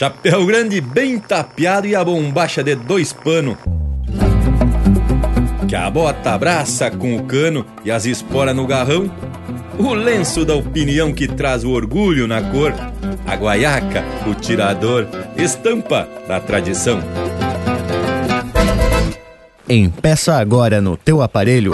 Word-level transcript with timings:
Chapéu 0.00 0.46
grande 0.46 0.80
bem 0.80 1.18
tapeado 1.18 1.86
e 1.86 1.94
a 1.94 2.02
bombacha 2.02 2.64
de 2.64 2.74
dois 2.74 3.12
pano. 3.12 3.54
Que 5.68 5.76
a 5.76 5.90
bota 5.90 6.32
abraça 6.32 6.90
com 6.90 7.16
o 7.16 7.24
cano 7.24 7.66
e 7.84 7.90
as 7.90 8.06
esporas 8.06 8.56
no 8.56 8.66
garrão. 8.66 9.10
O 9.78 9.92
lenço 9.92 10.42
da 10.42 10.54
opinião 10.54 11.12
que 11.12 11.28
traz 11.28 11.64
o 11.64 11.72
orgulho 11.72 12.26
na 12.26 12.40
cor. 12.40 12.72
A 13.26 13.36
guaiaca, 13.36 14.02
o 14.26 14.34
tirador, 14.34 15.06
estampa 15.36 16.08
da 16.26 16.40
tradição. 16.40 17.02
Empeça 19.68 20.38
agora 20.38 20.80
no 20.80 20.96
teu 20.96 21.20
aparelho 21.20 21.72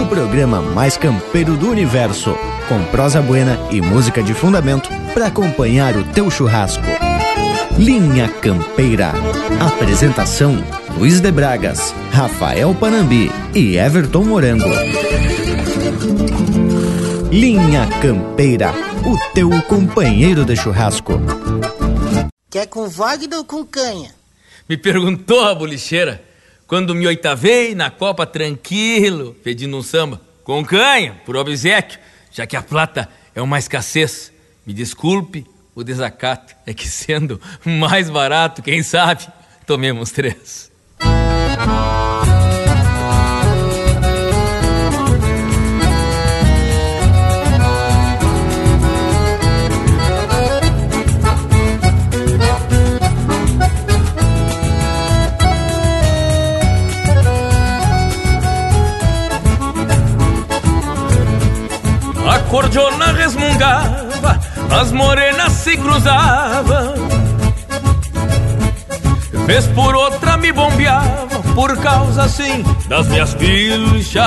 o 0.00 0.06
programa 0.06 0.62
mais 0.62 0.96
campeiro 0.96 1.54
do 1.54 1.70
universo, 1.70 2.34
com 2.66 2.82
prosa 2.84 3.20
buena 3.20 3.58
e 3.70 3.82
música 3.82 4.22
de 4.22 4.32
fundamento 4.32 4.88
para 5.12 5.26
acompanhar 5.26 5.96
o 5.96 6.04
teu 6.04 6.30
churrasco. 6.30 6.95
Linha 7.78 8.26
Campeira. 8.40 9.12
Apresentação: 9.60 10.56
Luiz 10.96 11.20
de 11.20 11.30
Bragas, 11.30 11.94
Rafael 12.10 12.74
Panambi 12.74 13.30
e 13.54 13.76
Everton 13.76 14.24
Morango. 14.24 14.70
Linha 17.30 17.86
Campeira, 18.00 18.72
o 19.04 19.34
teu 19.34 19.50
companheiro 19.64 20.42
de 20.42 20.56
churrasco. 20.56 21.20
Quer 22.48 22.66
com 22.66 22.88
Wagner 22.88 23.38
ou 23.38 23.44
com 23.44 23.62
canha? 23.62 24.14
Me 24.66 24.78
perguntou 24.78 25.44
a 25.44 25.54
bolicheira 25.54 26.24
quando 26.66 26.94
me 26.94 27.06
oitavei 27.06 27.74
na 27.74 27.90
Copa 27.90 28.24
tranquilo, 28.24 29.36
pedindo 29.44 29.76
um 29.76 29.82
samba 29.82 30.18
com 30.42 30.64
canha, 30.64 31.20
por 31.26 31.36
obsequio, 31.36 31.98
já 32.32 32.46
que 32.46 32.56
a 32.56 32.62
plata 32.62 33.06
é 33.34 33.42
uma 33.42 33.58
escassez. 33.58 34.32
Me 34.66 34.72
desculpe 34.72 35.46
o 35.76 35.84
desacato, 35.84 36.56
é 36.66 36.72
que 36.72 36.88
sendo 36.88 37.38
mais 37.62 38.08
barato, 38.08 38.62
quem 38.62 38.82
sabe, 38.82 39.28
tomemos 39.66 40.10
três. 40.10 40.72
A 62.28 62.38
cordiona 62.50 63.12
resmungava, 63.12 63.95
as 64.70 64.92
morenas 64.92 65.52
se 65.52 65.76
cruzavam. 65.76 66.94
Vez 69.46 69.66
por 69.68 69.94
outra 69.94 70.36
me 70.36 70.52
bombeavam, 70.52 71.42
por 71.54 71.76
causa 71.78 72.24
assim 72.24 72.64
das 72.88 73.06
minhas 73.08 73.34
pilchas. 73.34 74.24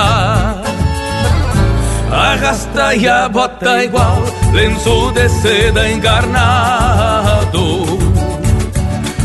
Arrasta 2.10 2.94
e 2.94 3.08
a 3.08 3.28
bota 3.28 3.84
igual, 3.84 4.22
lenço 4.52 5.12
de 5.12 5.28
seda 5.28 5.88
encarnado. 5.88 7.60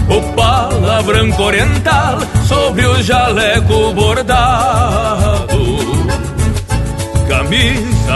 O 0.08 0.22
pala 0.36 1.02
branco 1.02 1.42
oriental 1.42 2.20
sobre 2.48 2.86
o 2.86 3.02
jaleco 3.02 3.94
bordado. 3.94 5.56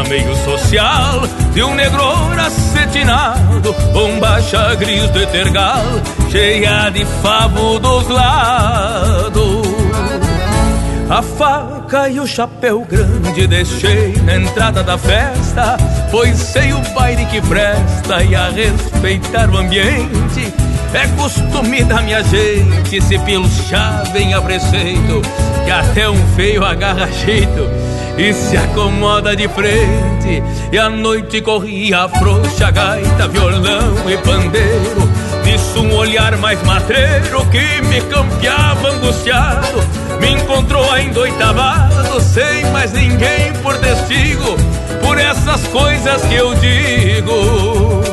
Meio 0.08 0.34
social 0.44 1.22
de 1.54 1.62
um 1.62 1.76
negro 1.76 2.02
acetinado 2.40 3.74
Bombacha 3.92 4.74
gris 4.76 5.10
de 5.12 5.26
tergal 5.28 5.84
Cheia 6.32 6.90
de 6.90 7.06
favo 7.22 7.80
dos 7.80 8.08
lados. 8.08 9.68
A 11.10 11.22
faca 11.22 12.08
e 12.08 12.20
o 12.20 12.28
chapéu 12.28 12.86
grande 12.90 13.48
deixei 13.48 14.14
na 14.24 14.36
entrada 14.36 14.84
da 14.84 14.98
festa 14.98 15.76
Pois 16.12 16.38
sei 16.38 16.72
o 16.72 16.80
baile 16.94 17.26
que 17.26 17.42
presta 17.42 18.24
e 18.24 18.36
a 18.36 18.50
respeitar 18.50 19.50
o 19.50 19.58
ambiente. 19.58 20.54
É 20.94 21.08
costume 21.20 21.84
da 21.84 22.02
minha 22.02 22.24
gente 22.24 23.02
se 23.02 23.20
pilchar 23.20 24.10
bem 24.12 24.34
a 24.34 24.42
preceito 24.42 25.22
Que 25.66 25.72
até 25.72 26.10
um 26.10 26.28
feio 26.36 26.64
agarra 26.64 27.08
jeito 27.12 27.89
e 28.20 28.34
se 28.34 28.58
acomoda 28.58 29.34
de 29.36 29.48
frente. 29.48 30.44
E 30.72 30.78
a 30.78 30.90
noite 30.90 31.40
corria 31.42 32.10
frouxa, 32.10 32.70
gaita, 32.70 33.30
violão 33.30 34.10
e 34.10 34.18
pandeiro. 34.18 35.10
Nisso 35.46 35.82
um 35.82 35.96
olhar 35.96 36.36
mais 36.38 36.62
matreiro 36.64 37.46
que 37.50 37.82
me 37.88 38.02
campeava 38.02 38.90
angustiado. 38.90 39.80
Me 40.20 40.32
encontrou 40.32 40.92
ainda 40.92 41.22
oitavado, 41.22 42.20
sem 42.20 42.66
mais 42.72 42.92
ninguém 42.92 43.54
por 43.64 43.78
testigo. 43.78 44.58
Por 45.02 45.18
essas 45.18 45.66
coisas 45.68 46.22
que 46.24 46.36
eu 46.36 46.54
digo. 46.56 48.04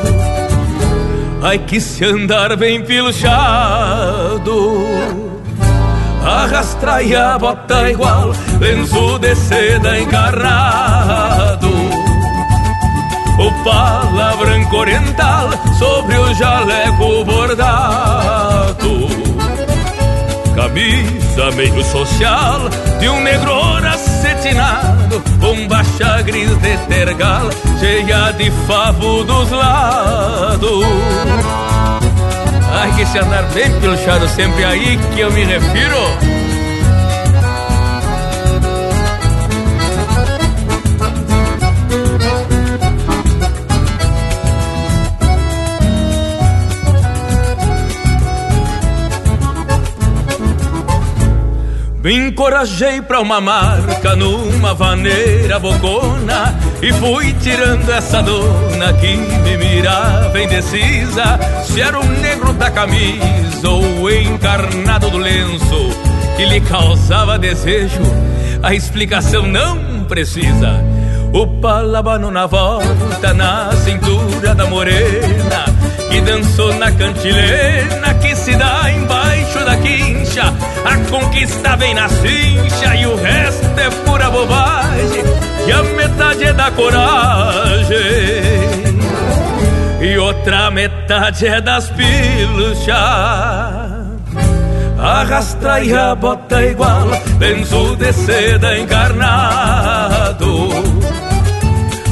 Ai 1.42 1.58
que 1.58 1.80
se 1.80 2.04
andar 2.04 2.56
bem 2.56 2.80
pilchado 2.82 4.36
Arrastra 6.26 7.02
e 7.04 7.14
a 7.14 7.38
bota 7.38 7.88
igual 7.88 8.32
Lenço 8.58 9.16
de 9.20 9.32
seda 9.36 9.96
encarnado 9.96 11.70
O 13.38 13.64
pala 13.64 14.34
branco 14.36 14.76
oriental 14.76 15.50
Sobre 15.78 16.18
o 16.18 16.34
jaleco 16.34 17.24
bordado. 17.24 19.06
Camisa 20.56 21.50
meio 21.54 21.84
social 21.84 22.68
De 22.98 23.08
um 23.08 23.20
negro 23.20 23.52
acetinado 23.86 25.22
Bombacha 25.38 26.22
gris 26.22 26.50
de 26.58 26.76
tergal 26.88 27.48
Cheia 27.78 28.32
de 28.32 28.50
favo 28.66 29.22
dos 29.22 29.50
lados 29.52 30.86
Ai, 32.78 32.92
que 32.92 33.06
se 33.06 33.18
andar 33.18 33.44
bem 33.54 33.72
pilchado 33.80 34.28
sempre 34.28 34.62
aí 34.62 34.98
que 35.14 35.20
eu 35.20 35.32
me 35.32 35.44
refiro. 35.44 36.35
Encorajei 52.08 53.02
pra 53.02 53.20
uma 53.20 53.40
marca 53.40 54.14
numa 54.14 54.72
vaneira 54.72 55.58
bocona 55.58 56.54
E 56.80 56.92
fui 56.92 57.32
tirando 57.40 57.90
essa 57.90 58.22
dona 58.22 58.92
que 58.92 59.16
me 59.16 59.56
mirava 59.56 60.40
indecisa 60.40 61.38
Se 61.64 61.80
era 61.80 61.98
o 61.98 62.04
negro 62.04 62.52
da 62.52 62.70
camisa 62.70 63.68
ou 63.68 64.02
o 64.02 64.10
encarnado 64.10 65.10
do 65.10 65.18
lenço 65.18 65.90
Que 66.36 66.44
lhe 66.44 66.60
causava 66.60 67.36
desejo 67.38 68.02
A 68.62 68.72
explicação 68.72 69.42
não 69.42 70.04
precisa. 70.04 70.84
O 71.32 71.46
palabano 71.60 72.30
na 72.30 72.46
volta 72.46 73.34
na 73.34 73.72
cintura 73.72 74.54
da 74.54 74.66
morena 74.66 75.64
Que 76.08 76.20
dançou 76.20 76.72
na 76.74 76.92
cantilena 76.92 78.14
que 78.14 78.36
se 78.36 78.54
dá 78.54 78.92
embaixo 78.92 79.25
da 79.64 79.76
quincha 79.76 80.54
a 80.86 80.96
conquista 81.10 81.76
vem 81.76 81.94
na 81.94 82.08
cincha 82.08 82.94
e 82.94 83.06
o 83.06 83.16
resto 83.16 83.66
é 83.76 83.90
pura 84.04 84.30
bobagem. 84.30 85.24
E 85.66 85.72
a 85.72 85.82
metade 85.82 86.44
é 86.44 86.52
da 86.52 86.70
coragem. 86.70 87.96
E 90.00 90.16
outra 90.18 90.70
metade 90.70 91.46
é 91.46 91.60
das 91.60 91.90
pilchas. 91.90 92.94
Arrastra 94.98 95.82
e 95.82 95.92
a 95.92 96.14
bota 96.14 96.62
igual, 96.64 97.08
lenço 97.40 97.96
de 97.96 98.12
seda 98.12 98.78
encarnado. 98.78 100.68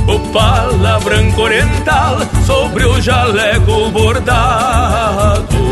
O 0.06 0.18
pala 0.32 0.98
branco 1.00 1.42
oriental 1.42 2.18
sobre 2.44 2.84
o 2.84 3.00
jaleco 3.00 3.90
bordado 3.90 5.63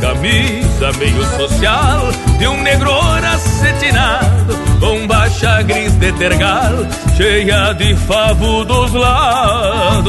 camisa 0.00 0.92
meio 0.98 1.24
social 1.36 2.08
de 2.38 2.46
um 2.48 2.62
negro 2.62 2.90
acetinado 3.34 4.56
com 4.80 5.06
baixa 5.06 5.62
gris 5.62 5.92
de 5.94 6.12
tergal 6.12 6.72
cheia 7.16 7.72
de 7.72 7.94
favo 7.96 8.64
dos 8.64 8.92
lados. 8.92 10.06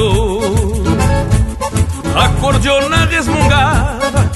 A 2.16 2.30
cordiona 2.42 3.06
resmungava, 3.06 4.32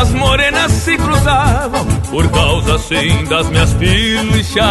as 0.00 0.10
morenas 0.10 0.72
se 0.72 0.96
cruzavam 0.96 1.84
por 2.10 2.28
causa 2.30 2.76
assim 2.76 3.24
das 3.24 3.48
minhas 3.48 3.74
pilchas. 3.74 4.64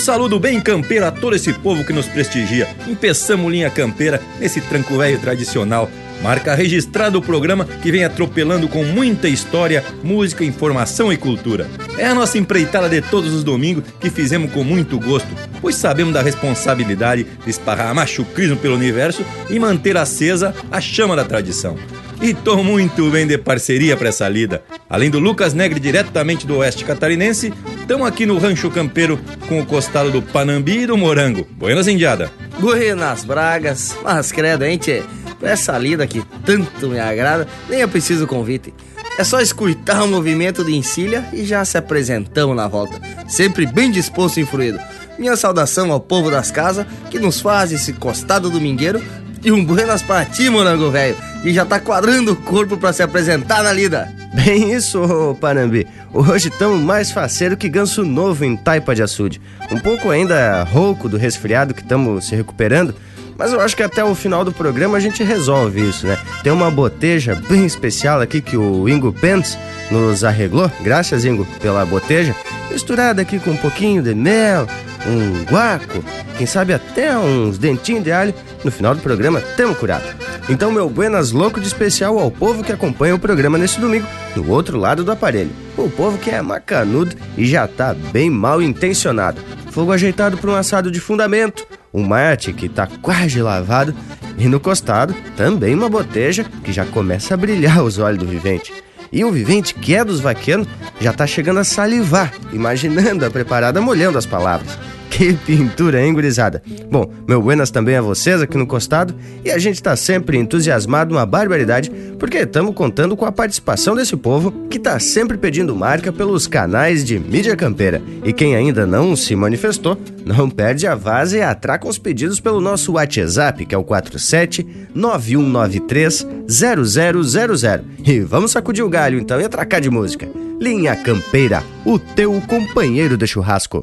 Saludo 0.00 0.40
bem 0.40 0.60
campeiro 0.60 1.06
a 1.06 1.10
todo 1.10 1.36
esse 1.36 1.52
povo 1.52 1.84
que 1.84 1.92
nos 1.92 2.06
prestigia. 2.06 2.66
Empeçamos 2.88 3.52
linha 3.52 3.70
campeira 3.70 4.20
nesse 4.40 4.60
tranco 4.60 4.96
velho 4.96 5.20
tradicional. 5.20 5.90
Marca 6.22 6.54
registrada 6.54 7.16
o 7.16 7.22
programa 7.22 7.64
que 7.64 7.90
vem 7.90 8.04
atropelando 8.04 8.68
com 8.68 8.84
muita 8.84 9.28
história, 9.28 9.84
música, 10.02 10.44
informação 10.44 11.12
e 11.12 11.16
cultura. 11.16 11.66
É 11.96 12.06
a 12.06 12.14
nossa 12.14 12.38
empreitada 12.38 12.88
de 12.88 13.00
todos 13.00 13.32
os 13.32 13.44
domingos 13.44 13.84
que 14.00 14.10
fizemos 14.10 14.52
com 14.52 14.62
muito 14.62 14.98
gosto, 14.98 15.28
pois 15.60 15.76
sabemos 15.76 16.12
da 16.12 16.22
responsabilidade 16.22 17.24
de 17.24 17.50
esparrar 17.50 17.94
machucrismo 17.94 18.56
pelo 18.56 18.74
universo 18.74 19.24
e 19.48 19.58
manter 19.58 19.96
acesa 19.96 20.54
a 20.70 20.80
chama 20.80 21.16
da 21.16 21.24
tradição. 21.24 21.76
E 22.22 22.34
tô 22.34 22.62
muito 22.62 23.10
bem 23.10 23.26
de 23.26 23.38
parceria 23.38 23.96
para 23.96 24.10
essa 24.10 24.28
lida. 24.28 24.62
Além 24.90 25.08
do 25.08 25.18
Lucas 25.18 25.54
Negre, 25.54 25.80
diretamente 25.80 26.46
do 26.46 26.58
oeste 26.58 26.84
catarinense, 26.84 27.50
estamos 27.80 28.06
aqui 28.06 28.26
no 28.26 28.36
Rancho 28.36 28.70
Campeiro 28.70 29.18
com 29.48 29.58
o 29.58 29.64
costado 29.64 30.10
do 30.10 30.20
Panambi 30.20 30.80
e 30.80 30.86
do 30.86 30.98
Morango. 30.98 31.46
Buenas 31.52 31.88
Indiada. 31.88 32.30
Buenas 32.58 33.24
Bragas. 33.24 33.96
Mas 34.04 34.30
credo, 34.30 34.64
hein, 34.64 34.76
tchê? 34.76 35.02
Essa 35.40 35.78
lida 35.78 36.06
que 36.06 36.22
tanto 36.44 36.88
me 36.88 37.00
agrada, 37.00 37.48
nem 37.70 37.80
é 37.80 37.86
preciso 37.86 38.26
convite. 38.26 38.74
É 39.16 39.24
só 39.24 39.40
escutar 39.40 40.02
o 40.02 40.08
movimento 40.08 40.62
de 40.62 40.76
encilha 40.76 41.26
e 41.32 41.42
já 41.46 41.64
se 41.64 41.78
apresentamos 41.78 42.54
na 42.54 42.68
volta. 42.68 43.00
Sempre 43.28 43.64
bem 43.64 43.90
disposto 43.90 44.36
e 44.36 44.42
influído. 44.42 44.78
Minha 45.18 45.36
saudação 45.36 45.90
ao 45.90 46.00
povo 46.00 46.30
das 46.30 46.50
casas 46.50 46.86
que 47.10 47.18
nos 47.18 47.40
faz 47.40 47.72
esse 47.72 47.94
costado 47.94 48.50
domingueiro 48.50 49.02
e 49.42 49.50
um 49.50 49.64
buenas 49.64 50.02
para 50.02 50.24
ti, 50.24 50.48
morango 50.50 50.90
velho, 50.90 51.16
que 51.42 51.52
já 51.52 51.64
tá 51.64 51.80
quadrando 51.80 52.32
o 52.32 52.36
corpo 52.36 52.76
para 52.76 52.92
se 52.92 53.02
apresentar 53.02 53.62
na 53.62 53.72
lida. 53.72 54.12
Bem 54.34 54.72
isso, 54.72 55.36
Panambi. 55.40 55.86
Hoje 56.12 56.48
estamos 56.48 56.80
mais 56.80 57.10
faceiro 57.10 57.56
que 57.56 57.68
ganso 57.68 58.04
novo 58.04 58.44
em 58.44 58.56
taipa 58.56 58.94
de 58.94 59.02
açude. 59.02 59.40
Um 59.70 59.78
pouco 59.78 60.10
ainda 60.10 60.62
rouco 60.64 61.08
do 61.08 61.16
resfriado 61.16 61.74
que 61.74 61.82
estamos 61.82 62.26
se 62.26 62.36
recuperando, 62.36 62.94
mas 63.36 63.52
eu 63.52 63.60
acho 63.60 63.76
que 63.76 63.82
até 63.82 64.04
o 64.04 64.14
final 64.14 64.44
do 64.44 64.52
programa 64.52 64.98
a 64.98 65.00
gente 65.00 65.22
resolve 65.24 65.88
isso, 65.88 66.06
né? 66.06 66.18
Tem 66.42 66.52
uma 66.52 66.70
boteja 66.70 67.34
bem 67.48 67.64
especial 67.64 68.20
aqui 68.20 68.40
que 68.40 68.56
o 68.56 68.88
Ingo 68.88 69.12
Pence 69.12 69.56
nos 69.90 70.22
arreglou. 70.22 70.70
Graças, 70.82 71.24
Ingo, 71.24 71.46
pela 71.60 71.84
boteja. 71.86 72.36
Misturada 72.70 73.22
aqui 73.22 73.38
com 73.38 73.52
um 73.52 73.56
pouquinho 73.56 74.02
de 74.02 74.14
mel, 74.14 74.66
um 75.06 75.44
guaco, 75.44 76.04
quem 76.36 76.46
sabe 76.46 76.72
até 76.72 77.16
uns 77.16 77.58
dentinhos 77.58 78.04
de 78.04 78.12
alho. 78.12 78.34
No 78.62 78.70
final 78.70 78.94
do 78.94 79.00
programa, 79.00 79.40
tamo 79.56 79.74
curado. 79.74 80.04
Então, 80.48 80.70
meu 80.70 80.90
buenas 80.90 81.32
louco 81.32 81.60
de 81.60 81.66
especial 81.66 82.18
ao 82.18 82.30
povo 82.30 82.62
que 82.62 82.72
acompanha 82.72 83.14
o 83.14 83.18
programa 83.18 83.56
nesse 83.56 83.80
domingo, 83.80 84.06
do 84.34 84.50
outro 84.50 84.78
lado 84.78 85.02
do 85.02 85.12
aparelho. 85.12 85.50
O 85.76 85.88
povo 85.88 86.18
que 86.18 86.30
é 86.30 86.42
macanudo 86.42 87.16
e 87.36 87.46
já 87.46 87.66
tá 87.66 87.94
bem 87.94 88.28
mal 88.28 88.60
intencionado. 88.60 89.40
Fogo 89.70 89.92
ajeitado 89.92 90.36
para 90.36 90.50
um 90.50 90.56
assado 90.56 90.90
de 90.90 91.00
fundamento, 91.00 91.66
um 91.94 92.02
mate 92.02 92.52
que 92.52 92.68
tá 92.68 92.88
quase 93.00 93.40
lavado 93.40 93.94
e 94.36 94.48
no 94.48 94.58
costado 94.58 95.14
também 95.36 95.74
uma 95.74 95.88
boteja 95.88 96.44
que 96.64 96.72
já 96.72 96.84
começa 96.84 97.34
a 97.34 97.36
brilhar 97.36 97.82
os 97.84 97.98
olhos 97.98 98.18
do 98.18 98.26
vivente. 98.26 98.72
E 99.12 99.24
o 99.24 99.32
vivente, 99.32 99.74
que 99.74 99.94
é 99.94 100.04
dos 100.04 100.20
vaqueanos, 100.20 100.68
já 101.00 101.12
tá 101.12 101.26
chegando 101.26 101.60
a 101.60 101.64
salivar, 101.64 102.32
imaginando 102.52 103.24
a 103.26 103.30
preparada 103.30 103.80
molhando 103.80 104.18
as 104.18 104.26
palavras. 104.26 104.78
Que 105.20 105.34
pintura, 105.34 106.02
hein, 106.02 106.14
gurizada? 106.14 106.62
Bom, 106.90 107.10
meu 107.26 107.42
buenas 107.42 107.70
também 107.70 107.96
a 107.96 108.00
vocês 108.00 108.40
aqui 108.40 108.56
no 108.56 108.66
costado 108.66 109.14
e 109.44 109.50
a 109.50 109.58
gente 109.58 109.82
tá 109.82 109.96
sempre 109.96 110.38
entusiasmado 110.38 111.14
uma 111.14 111.26
barbaridade 111.26 111.90
porque 112.18 112.38
estamos 112.38 112.74
contando 112.74 113.16
com 113.16 113.26
a 113.26 113.32
participação 113.32 113.96
desse 113.96 114.16
povo 114.16 114.52
que 114.70 114.78
tá 114.78 114.98
sempre 115.00 115.36
pedindo 115.36 115.74
marca 115.74 116.12
pelos 116.12 116.46
canais 116.46 117.04
de 117.04 117.18
mídia 117.18 117.56
campeira. 117.56 118.00
E 118.24 118.32
quem 118.32 118.54
ainda 118.54 118.86
não 118.86 119.16
se 119.16 119.34
manifestou, 119.34 119.98
não 120.24 120.48
perde 120.48 120.86
a 120.86 120.94
vaza 120.94 121.36
e 121.36 121.42
atraca 121.42 121.88
os 121.88 121.98
pedidos 121.98 122.40
pelo 122.40 122.60
nosso 122.60 122.92
WhatsApp, 122.92 123.66
que 123.66 123.74
é 123.74 123.78
o 123.78 123.84
47 123.84 124.66
9193 124.94 126.26
0000. 126.48 127.84
E 128.06 128.20
vamos 128.20 128.52
sacudir 128.52 128.84
o 128.84 128.88
galho 128.88 129.18
então 129.18 129.40
e 129.40 129.44
atracar 129.44 129.80
de 129.80 129.90
música. 129.90 130.28
Linha 130.60 130.94
Campeira, 130.94 131.64
o 131.84 131.98
teu 131.98 132.40
companheiro 132.46 133.16
de 133.16 133.26
churrasco. 133.26 133.82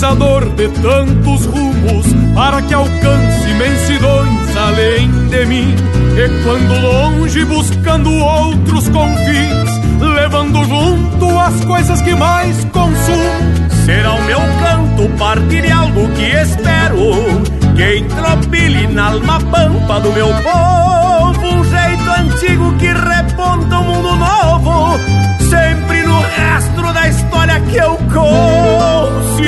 Cruzador 0.00 0.48
de 0.54 0.66
tantos 0.80 1.44
rumos 1.44 2.06
para 2.34 2.62
que 2.62 2.72
alcance 2.72 3.50
imensidões 3.50 4.56
além 4.56 5.10
de 5.28 5.44
mim. 5.44 5.74
E 6.16 6.42
quando 6.42 6.80
longe 6.80 7.44
buscando 7.44 8.10
outros 8.10 8.88
confins, 8.88 9.70
levando 10.00 10.64
junto 10.64 11.38
as 11.38 11.62
coisas 11.66 12.00
que 12.00 12.14
mais 12.14 12.64
consumo, 12.72 13.68
será 13.84 14.14
o 14.14 14.24
meu 14.24 14.38
canto 14.38 15.18
partir 15.18 15.64
de 15.64 15.70
algo 15.70 16.08
que 16.12 16.22
espero 16.22 16.96
que 17.80 17.96
entropile 17.96 18.86
na 18.88 19.06
alma 19.06 19.40
pampa 19.40 20.00
do 20.00 20.12
meu 20.12 20.28
povo 20.42 21.46
um 21.46 21.64
jeito 21.64 22.10
antigo 22.10 22.76
que 22.76 22.88
reponta 22.88 23.78
um 23.78 23.84
mundo 23.84 24.16
novo, 24.16 24.98
sempre 25.48 26.02
no 26.02 26.20
rastro 26.20 26.92
da 26.92 27.08
história 27.08 27.58
que 27.60 27.76
eu 27.78 27.96
considero. 28.12 29.40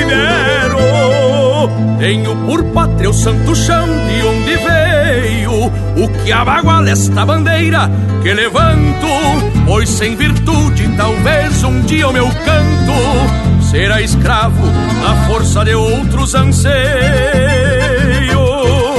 Tenho 1.99 2.35
por 2.47 2.63
pátria 2.73 3.11
o 3.11 3.13
santo 3.13 3.55
chão 3.55 3.85
de 3.85 4.23
onde 4.23 4.55
veio, 4.55 5.71
o 6.03 6.09
que 6.23 6.31
abaguala 6.31 6.89
esta 6.89 7.23
bandeira 7.23 7.87
que 8.23 8.33
levanto, 8.33 9.07
pois 9.67 9.87
sem 9.89 10.15
virtude 10.15 10.87
talvez 10.97 11.63
um 11.63 11.81
dia 11.81 12.07
o 12.07 12.13
meu 12.13 12.27
canto 12.27 13.63
será 13.69 14.01
escravo 14.01 14.65
da 15.03 15.13
força 15.27 15.63
de 15.63 15.75
outros 15.75 16.33
anseios 16.33 17.82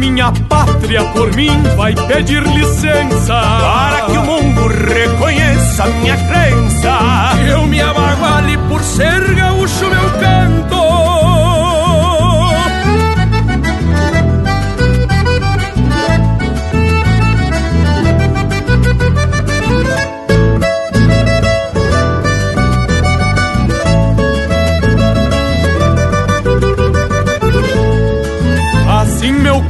minha 0.00 0.32
pátria 0.48 1.04
por 1.12 1.30
mim 1.36 1.50
vai 1.76 1.94
pedir 1.94 2.42
licença 2.42 3.34
para 3.34 4.06
que 4.06 4.16
o 4.16 4.24
mundo 4.24 4.66
reconheça 4.66 5.84
minha 5.86 6.16
crença. 6.16 6.98
Eu 7.46 7.66
me 7.66 7.82
abaguale 7.82 8.56
por 8.66 8.80
ser 8.82 9.34
gaúcho, 9.34 9.90
meu 9.90 9.99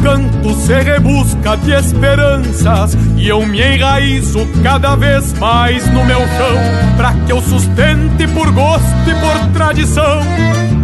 canto 0.03 0.55
se 0.55 0.81
rebusca 0.81 1.57
de 1.59 1.73
esperanças 1.73 2.97
e 3.17 3.29
eu 3.29 3.47
me 3.47 3.61
enraizo 3.61 4.47
cada 4.63 4.97
vez 4.97 5.33
mais 5.35 5.87
no 5.93 6.05
meu 6.05 6.19
chão, 6.19 6.97
para 6.97 7.13
que 7.13 7.33
eu 7.33 7.43
sustente 7.43 8.27
por 8.29 8.51
gosto 8.51 9.11
e 9.11 9.15
por 9.15 9.53
tradição 9.53 10.21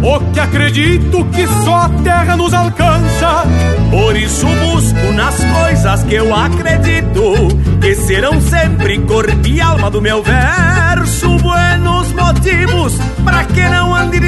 o 0.01 0.19
que 0.31 0.39
acredito 0.39 1.25
que 1.25 1.47
só 1.47 1.75
a 1.75 1.89
terra 2.03 2.35
nos 2.35 2.53
alcança. 2.53 3.43
Por 3.89 4.15
isso 4.15 4.45
busco 4.45 5.13
nas 5.13 5.43
coisas 5.43 6.03
que 6.03 6.15
eu 6.15 6.33
acredito 6.35 7.47
que 7.81 7.95
serão 7.95 8.39
sempre 8.41 8.99
cor 8.99 9.25
e 9.45 9.59
alma 9.61 9.89
do 9.89 10.01
meu 10.01 10.21
verso. 10.21 11.37
Buenos 11.37 12.11
motivos 12.13 12.93
para 13.23 13.43
que 13.45 13.61
não 13.61 13.95
ande 13.95 14.19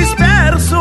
disperso, 0.59 0.77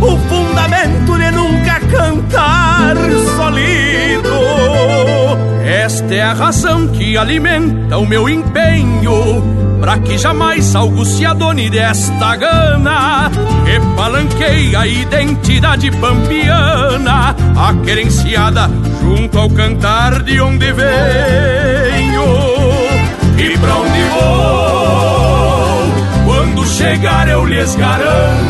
o 0.00 0.18
fundamento 0.28 1.16
de 1.16 1.30
nunca 1.30 1.80
cantar 1.80 2.96
solido. 3.36 4.30
Esta 5.64 6.14
é 6.14 6.22
a 6.22 6.32
razão 6.32 6.88
que 6.88 7.16
alimenta 7.16 7.96
o 7.96 8.06
meu 8.06 8.28
empenho 8.28 9.42
Pra 9.80 9.98
que 9.98 10.18
jamais 10.18 10.74
algo 10.74 11.04
se 11.04 11.24
adone 11.24 11.70
desta 11.70 12.36
gana 12.36 13.30
Que 13.64 13.78
palanqueia 13.96 14.80
a 14.80 14.86
identidade 14.86 15.90
pampiana 15.92 17.36
A 17.56 17.74
querenciada 17.84 18.68
junto 19.00 19.38
ao 19.38 19.48
cantar 19.50 20.22
de 20.22 20.40
onde 20.40 20.72
venho 20.72 22.24
E 23.38 23.56
pra 23.58 23.76
onde 23.76 24.02
vou 24.10 25.92
Quando 26.26 26.66
chegar 26.66 27.28
eu 27.28 27.44
lhes 27.44 27.74
garanto 27.76 28.49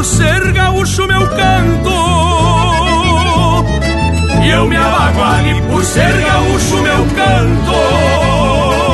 por 0.00 0.04
ser 0.06 0.52
gaúcho 0.52 1.06
meu 1.06 1.28
canto. 1.28 1.90
E 4.42 4.48
eu 4.48 4.66
me 4.66 4.74
abaguale 4.74 5.60
por 5.70 5.84
ser 5.84 6.16
gaúcho 6.22 6.76
meu 6.80 7.04
canto 7.14 8.89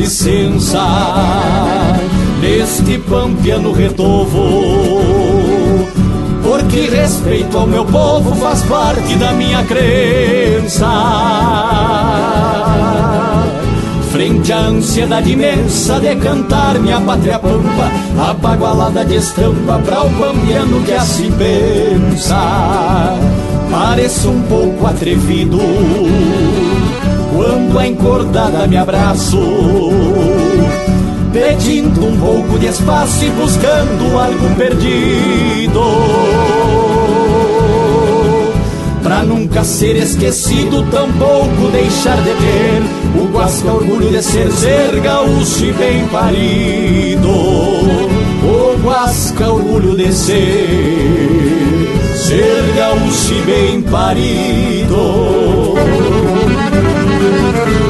licença 0.00 0.82
neste 2.40 2.96
pampiano 3.00 3.70
retovo, 3.70 5.02
porque 6.42 6.88
respeito 6.88 7.58
ao 7.58 7.66
meu 7.66 7.84
povo 7.84 8.34
faz 8.36 8.62
parte 8.62 9.14
da 9.16 9.32
minha 9.32 9.62
crença. 9.64 10.88
Frente 14.10 14.52
à 14.52 14.60
ansiedade 14.60 15.32
imensa 15.32 16.00
de 16.00 16.16
cantar 16.16 16.78
minha 16.78 17.00
pátria 17.02 17.38
pampa, 17.38 17.92
abagualada 18.30 19.04
de 19.04 19.16
estampa 19.16 19.78
para 19.84 20.02
o 20.02 20.10
pampiano 20.14 20.82
que 20.82 20.92
assim 20.92 21.30
pensa. 21.32 23.18
Pareço 23.70 24.30
um 24.30 24.42
pouco 24.42 24.86
atrevido 24.86 25.58
quando 27.40 27.78
a 27.78 27.88
encordada 27.88 28.66
me 28.66 28.76
abraço, 28.76 29.38
pedindo 31.32 32.04
um 32.04 32.20
pouco 32.20 32.58
de 32.58 32.66
espaço 32.66 33.24
e 33.24 33.30
buscando 33.30 34.18
algo 34.18 34.54
perdido. 34.56 35.80
Pra 39.02 39.22
nunca 39.22 39.64
ser 39.64 39.96
esquecido, 39.96 40.82
tampouco 40.90 41.70
deixar 41.72 42.18
de 42.18 42.34
ter 42.34 42.82
o 43.18 43.24
guasca 43.32 43.72
orgulho 43.72 44.10
de 44.10 44.22
ser 44.22 44.52
ser 44.52 45.00
gaúcho 45.00 45.64
e 45.64 45.72
bem 45.72 46.06
parido. 46.08 47.30
O 47.30 48.76
guasca 48.84 49.50
orgulho 49.50 49.96
de 49.96 50.12
ser 50.12 51.40
ser 52.16 52.74
gaúcho 52.76 53.32
e 53.32 53.40
bem 53.42 53.80
parido. 53.80 55.70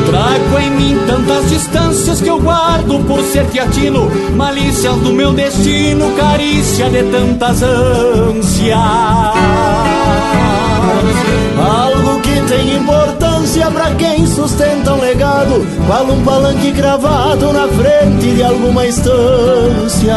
Trago 0.06 0.58
em 0.58 0.70
mim 0.70 0.98
tantas 1.06 1.48
distâncias 1.48 2.20
que 2.20 2.28
eu 2.28 2.40
guardo 2.40 3.04
por 3.06 3.22
ser 3.22 3.46
teatino, 3.46 4.10
malícias 4.36 4.96
do 4.96 5.12
meu 5.12 5.32
destino, 5.32 6.12
carícia 6.16 6.90
de 6.90 7.02
tantas 7.04 7.62
ânsias. 7.62 8.78
Algo 11.58 12.20
que 12.20 12.40
tem 12.48 12.76
importância 12.76 13.70
pra 13.70 13.94
quem 13.94 14.26
sustenta 14.26 14.94
um 14.94 15.00
legado, 15.00 15.66
qual 15.86 16.04
um 16.04 16.24
palanque 16.24 16.72
cravado 16.72 17.52
na 17.52 17.68
frente 17.68 18.34
de 18.34 18.42
alguma 18.42 18.86
estância. 18.86 20.16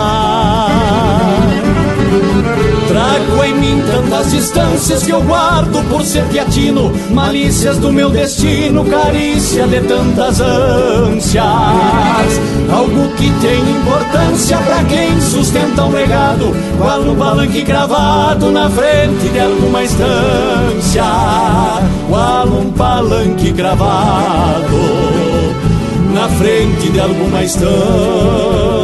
Trago 2.87 3.43
em 3.43 3.55
mim 3.55 3.83
tantas 3.87 4.31
distâncias 4.31 5.03
que 5.03 5.11
eu 5.11 5.21
guardo 5.21 5.83
por 5.89 6.03
ser 6.03 6.23
teatino, 6.25 6.91
malícias 7.11 7.77
do 7.77 7.91
meu 7.91 8.09
destino, 8.09 8.85
carícia 8.85 9.67
de 9.67 9.81
tantas 9.81 10.39
ânsias. 10.39 11.43
Algo 12.71 13.07
que 13.15 13.31
tem 13.41 13.59
importância 13.59 14.57
pra 14.57 14.83
quem 14.83 15.19
sustenta 15.21 15.83
um 15.85 15.91
legado, 15.91 16.55
qual 16.77 17.01
um 17.01 17.15
palanque 17.15 17.63
cravado 17.63 18.51
na 18.51 18.69
frente 18.69 19.29
de 19.29 19.39
alguma 19.39 19.83
estância. 19.83 21.03
Qual 22.09 22.47
um 22.47 22.71
palanque 22.71 23.53
cravado 23.53 24.77
na 26.13 26.29
frente 26.29 26.89
de 26.89 26.99
alguma 26.99 27.43
estância. 27.43 28.82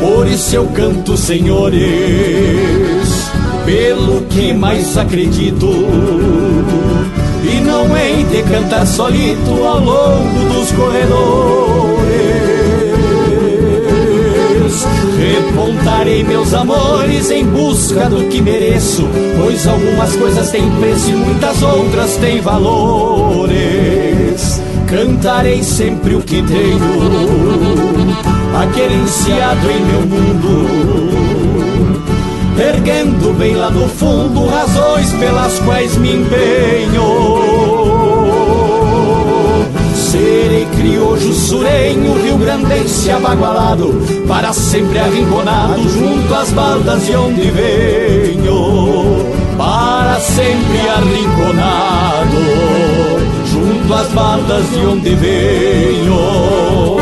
Por 0.00 0.28
isso 0.28 0.54
eu 0.54 0.66
canto, 0.68 1.16
senhores, 1.16 1.82
pelo 3.66 4.22
que 4.28 4.52
mais 4.54 4.96
acredito. 4.96 5.66
E 7.42 7.60
não 7.62 7.96
hei 7.96 8.22
de 8.24 8.42
cantar 8.44 8.86
solito 8.86 9.64
ao 9.64 9.80
longo 9.80 10.54
dos 10.54 10.70
corredores. 10.70 11.71
Meus 16.20 16.52
amores 16.52 17.30
em 17.30 17.44
busca 17.44 18.08
do 18.08 18.28
que 18.28 18.42
mereço, 18.42 19.08
pois 19.40 19.66
algumas 19.66 20.14
coisas 20.16 20.50
têm 20.50 20.70
preço 20.72 21.10
e 21.10 21.14
muitas 21.14 21.62
outras 21.62 22.16
têm 22.16 22.40
valores. 22.40 23.52
Cantarei 24.86 25.62
sempre 25.62 26.14
o 26.14 26.20
que 26.20 26.42
tenho, 26.42 26.78
aquerenciado 28.54 29.70
em 29.70 29.80
meu 29.84 30.00
mundo 30.02 31.22
erguendo 32.58 33.32
bem 33.38 33.54
lá 33.54 33.70
no 33.70 33.88
fundo 33.88 34.46
razões 34.46 35.12
pelas 35.14 35.58
quais 35.60 35.96
me 35.96 36.16
empenho. 36.16 37.61
Serei 40.12 40.66
criojo 40.66 41.32
surenho, 41.32 42.12
rio 42.22 42.36
grandense 42.36 43.10
abagualado, 43.10 43.94
para 44.28 44.52
sempre 44.52 44.98
arrinconado 44.98 45.88
junto 45.88 46.34
às 46.34 46.50
baldas 46.50 47.06
de 47.06 47.16
onde 47.16 47.50
venho. 47.50 49.24
Para 49.56 50.20
sempre 50.20 50.86
arrinconado, 50.86 52.36
junto 53.50 53.94
às 53.94 54.08
baldas 54.08 54.70
de 54.72 54.84
onde 54.84 55.14
venho. 55.14 56.92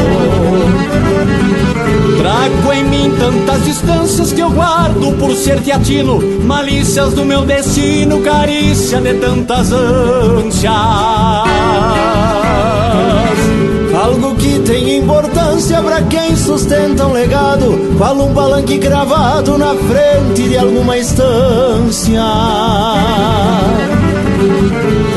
Trago 2.20 2.72
em 2.74 2.84
mim 2.84 3.10
tantas 3.18 3.64
distâncias 3.64 4.30
que 4.30 4.40
eu 4.40 4.50
guardo 4.50 5.16
por 5.18 5.34
ser 5.34 5.58
teatino, 5.62 6.20
malícias 6.44 7.14
do 7.14 7.24
meu 7.24 7.46
destino, 7.46 8.20
carícia 8.20 9.00
de 9.00 9.14
tantas 9.14 9.72
ânsias. 9.72 10.70
Algo 14.04 14.34
que 14.34 14.58
tem 14.60 14.98
importância 14.98 15.82
para 15.82 16.02
quem 16.02 16.36
sustenta 16.36 17.06
um 17.06 17.12
legado, 17.14 17.96
qual 17.96 18.14
um 18.16 18.34
palanque 18.34 18.76
gravado 18.76 19.56
na 19.56 19.74
frente 19.74 20.46
de 20.46 20.58
alguma 20.58 20.98
estância. 20.98 22.22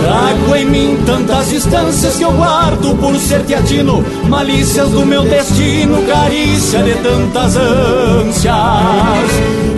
Trago 0.04 0.56
em 0.56 0.66
mim 0.66 0.98
tantas 1.06 1.50
distâncias 1.50 2.18
que 2.18 2.24
eu 2.24 2.32
guardo 2.32 2.96
por 3.00 3.16
ser 3.16 3.42
teatino, 3.44 4.04
malícias 4.28 4.90
do 4.90 5.06
meu 5.06 5.24
destino, 5.24 6.04
carícia 6.06 6.84
de 6.84 6.94
tantas 6.96 7.56
ânsias. 7.56 8.54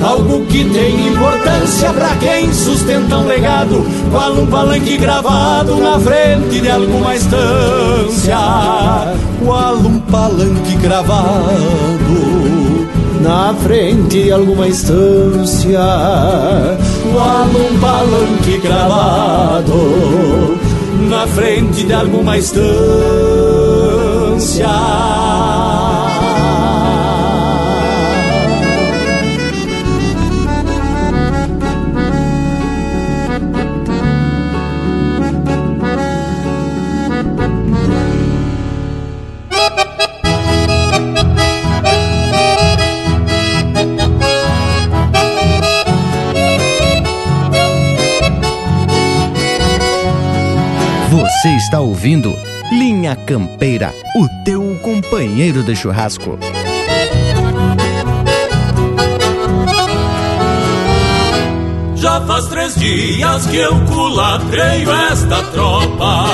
Algo 0.04 0.46
que 0.48 0.66
tem 0.66 1.08
importância 1.08 1.94
para 1.94 2.16
quem 2.16 2.52
sustenta 2.54 3.18
um 3.18 3.28
legado, 3.28 3.86
qual 4.12 4.34
um 4.34 4.48
palanque 4.48 4.98
gravado 4.98 5.76
na 5.78 6.00
frente 6.00 6.60
de 6.62 6.70
alguma 6.70 7.16
estância. 7.16 8.38
Qual 9.44 9.76
um 9.76 10.00
palanque 10.00 10.76
gravado 10.78 12.75
na 13.22 13.54
frente 13.54 14.24
de 14.24 14.32
alguma 14.32 14.68
estância, 14.68 15.80
qual 17.12 17.48
um 17.48 17.80
palanque 17.80 18.58
gravado 18.60 20.58
na 21.10 21.28
frente 21.28 21.86
de 21.86 21.94
alguma 21.94 22.38
estância. 22.38 22.66
Ouvindo 52.06 52.38
Linha 52.72 53.16
Campeira, 53.16 53.92
o 54.16 54.28
teu 54.44 54.78
companheiro 54.84 55.64
de 55.64 55.76
churrasco. 55.76 56.38
Já 61.96 62.22
faz 62.22 62.46
três 62.46 62.76
dias 62.76 63.48
que 63.48 63.58
eu 63.58 63.74
culatreio 63.86 64.92
esta 65.12 65.42
tropa 65.46 66.26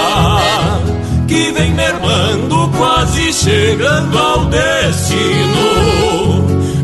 Que 1.26 1.52
vem 1.54 1.74
mermando, 1.74 2.70
quase 2.78 3.32
chegando 3.32 4.20
ao 4.20 4.46
destino 4.48 5.56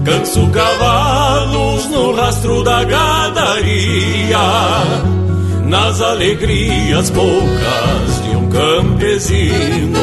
Canso 0.05 0.47
cavalos 0.51 1.87
no 1.87 2.15
rastro 2.15 2.63
da 2.63 2.85
gadaria 2.85 4.37
nas 5.67 6.01
alegrias 6.01 7.11
poucas 7.11 8.23
de 8.23 8.35
um 8.35 8.49
campesino. 8.49 9.97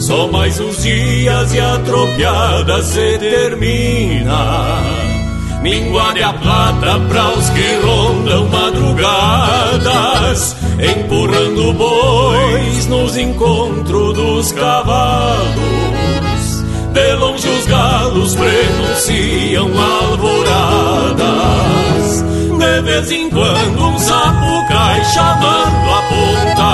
Só 0.00 0.26
mais 0.28 0.58
uns 0.58 0.82
dias 0.82 1.54
e 1.54 1.60
a 1.60 1.78
tropiada 1.78 2.82
se 2.82 3.18
termina. 3.18 4.80
Mingua 5.62 6.14
de 6.14 6.22
a 6.22 6.32
plata 6.32 6.98
para 7.08 7.28
os 7.32 7.50
que 7.50 7.76
rondam 7.84 8.48
madrugadas, 8.48 9.76
empurrando 10.80 11.74
bois 11.74 12.86
nos 12.86 13.14
encontros 13.18 14.14
dos 14.14 14.52
cavalos. 14.52 15.50
De 16.94 17.14
longe 17.16 17.46
os 17.46 17.66
galos 17.66 18.34
prenunciam 18.34 19.68
alvoradas 19.78 21.30
de 22.60 22.82
vez 22.82 23.10
em 23.10 23.30
quando 23.30 23.86
um 23.86 23.98
cai 24.90 25.04
chamando 25.04 25.90
a 25.90 26.02
ponta. 26.10 26.70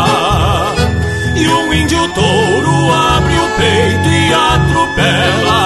E 1.37 1.46
um 1.48 1.74
índio 1.74 2.09
touro 2.14 2.92
abre 2.92 3.35
o 3.35 3.48
peito 3.59 4.09
e 4.09 4.33
atropela. 4.33 5.62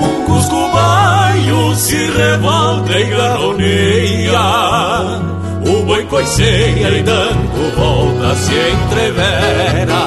Um 0.00 0.24
cusco 0.24 0.70
baio 0.72 1.74
se 1.74 1.96
revolta 1.96 2.98
e 2.98 3.04
garoneia. 3.04 4.40
O 5.66 5.84
boi 5.84 6.04
coiceia 6.04 6.88
e 6.90 7.02
dando 7.02 7.76
volta 7.76 8.34
se 8.36 8.54
entrevera. 8.54 10.02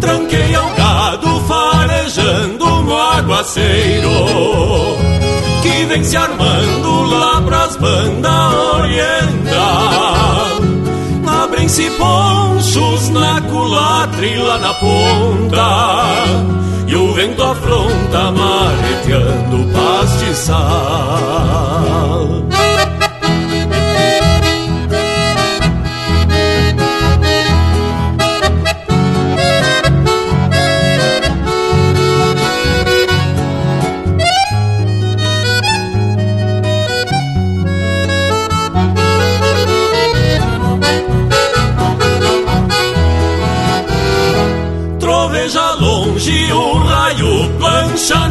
Tranqueia 0.00 0.62
o 0.62 0.74
gado 0.74 1.40
farejando 1.48 2.82
no 2.82 2.96
aguaceiro. 2.96 4.10
Que 5.62 5.84
vem 5.86 6.04
se 6.04 6.16
armando 6.16 7.02
lá 7.04 7.40
pras 7.40 7.76
bandas 7.76 8.37
Abrem-se 11.68 11.90
ponchos 11.98 13.10
na 13.10 13.42
culatra 13.42 14.24
e 14.24 14.38
lá 14.38 14.56
na 14.56 14.72
ponta, 14.72 16.24
e 16.86 16.96
o 16.96 17.12
vento 17.12 17.42
afronta 17.42 18.30
mareteando 18.30 19.60
o 19.60 19.66
pastiçal. 19.74 20.58
plancha 22.48 22.77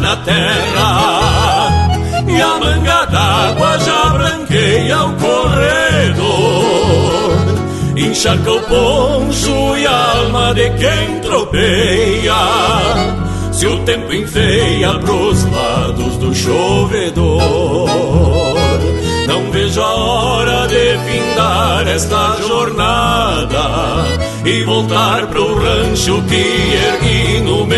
na 0.08 0.16
terra 0.16 1.68
e 2.26 2.40
a 2.40 2.58
manga 2.58 3.04
d'água 3.06 3.78
já 3.78 4.08
branqueia 4.08 5.02
o 5.04 5.12
corredor. 5.16 6.38
Encharca 7.94 8.52
o 8.52 8.60
poncho 8.62 9.76
e 9.76 9.86
a 9.86 10.12
alma 10.16 10.54
de 10.54 10.70
quem 10.70 11.20
tropeia. 11.20 12.34
Se 13.52 13.66
o 13.66 13.78
tempo 13.80 14.14
enfeia 14.14 14.98
pros 14.98 15.44
lados 15.44 16.16
do 16.16 16.34
chovedor, 16.34 17.90
não 19.26 19.50
vejo 19.50 19.82
a 19.82 19.94
hora 19.94 20.68
de 20.68 20.96
findar 21.06 21.86
esta 21.86 22.36
jornada 22.46 24.06
e 24.42 24.62
voltar 24.62 25.26
pro 25.26 25.54
rancho 25.54 26.22
que 26.22 26.78
ergui 26.86 27.40
no 27.40 27.66
meu. 27.66 27.77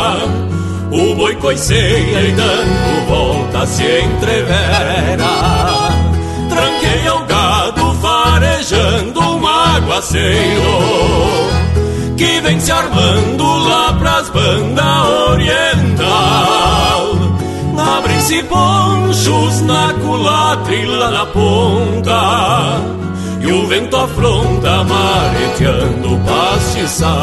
coiceia 1.41 2.21
e 2.21 2.31
dando 2.33 3.07
volta 3.07 3.65
se 3.65 3.83
entrevera. 3.83 5.25
Tranqueia 6.47 7.15
o 7.15 7.25
gado 7.25 7.93
farejando 7.95 9.19
um 9.19 9.47
aguaceiro 9.47 10.61
Que 12.15 12.39
vem 12.41 12.59
se 12.59 12.71
armando 12.71 13.43
lá 13.67 13.93
pras 13.93 14.29
bandas 14.29 15.07
oriental. 15.29 16.11
Abrem-se 17.97 18.43
ponchos 18.43 19.61
na 19.61 19.93
culatra 19.93 20.87
lá 20.87 21.09
na 21.09 21.25
ponta 21.25 22.81
E 23.41 23.51
o 23.51 23.65
vento 23.65 23.97
afronta 23.97 24.83
mareteando 24.83 26.13
o 26.13 26.19
pastiçal 26.19 27.21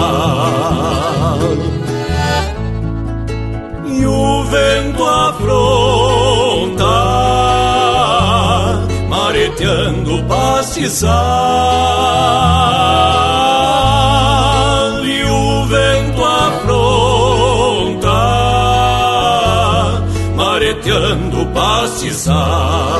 vento 4.48 5.06
afronta, 5.06 6.84
mareteando 9.08 10.24
pastizal. 10.24 11.14
E 15.04 15.24
o 15.24 15.66
vento 15.66 16.24
afronta, 16.24 18.08
mareteando 20.34 21.46
pastizal. 21.52 22.97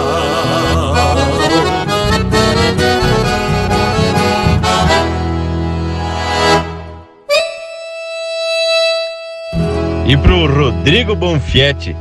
E 10.08 10.16
pro 10.16 10.46
Rodrigo 10.46 11.14
Bonfietti, 11.14 11.94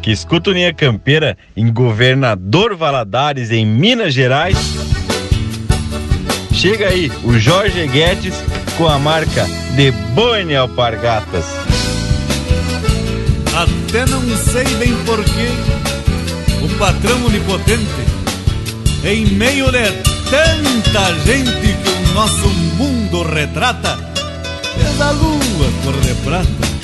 que 0.00 0.12
escuta 0.12 0.52
Linha 0.52 0.72
Campeira 0.72 1.36
em 1.56 1.72
Governador 1.72 2.76
Valadares, 2.76 3.50
em 3.50 3.66
Minas 3.66 4.14
Gerais. 4.14 4.56
Chega 6.52 6.86
aí 6.86 7.10
o 7.24 7.36
Jorge 7.36 7.84
Guedes 7.88 8.34
com 8.76 8.86
a 8.86 8.96
marca 8.96 9.44
de 9.74 9.90
Boni 9.90 10.54
Alpargatas. 10.54 11.46
Até 13.56 14.06
não 14.06 14.22
sei 14.36 14.64
bem 14.76 14.94
porquê, 15.04 15.48
o 16.62 16.78
patrão 16.78 17.26
onipotente, 17.26 17.82
em 19.02 19.26
meio 19.34 19.72
de 19.72 19.90
tanta 20.30 21.12
gente 21.26 21.50
que 21.50 22.10
o 22.10 22.14
nosso 22.14 22.48
mundo 22.76 23.24
retrata, 23.24 23.98
fez 24.76 25.00
a 25.00 25.10
lua 25.10 25.72
cor 25.82 26.00
de 26.00 26.14
prata 26.22 26.77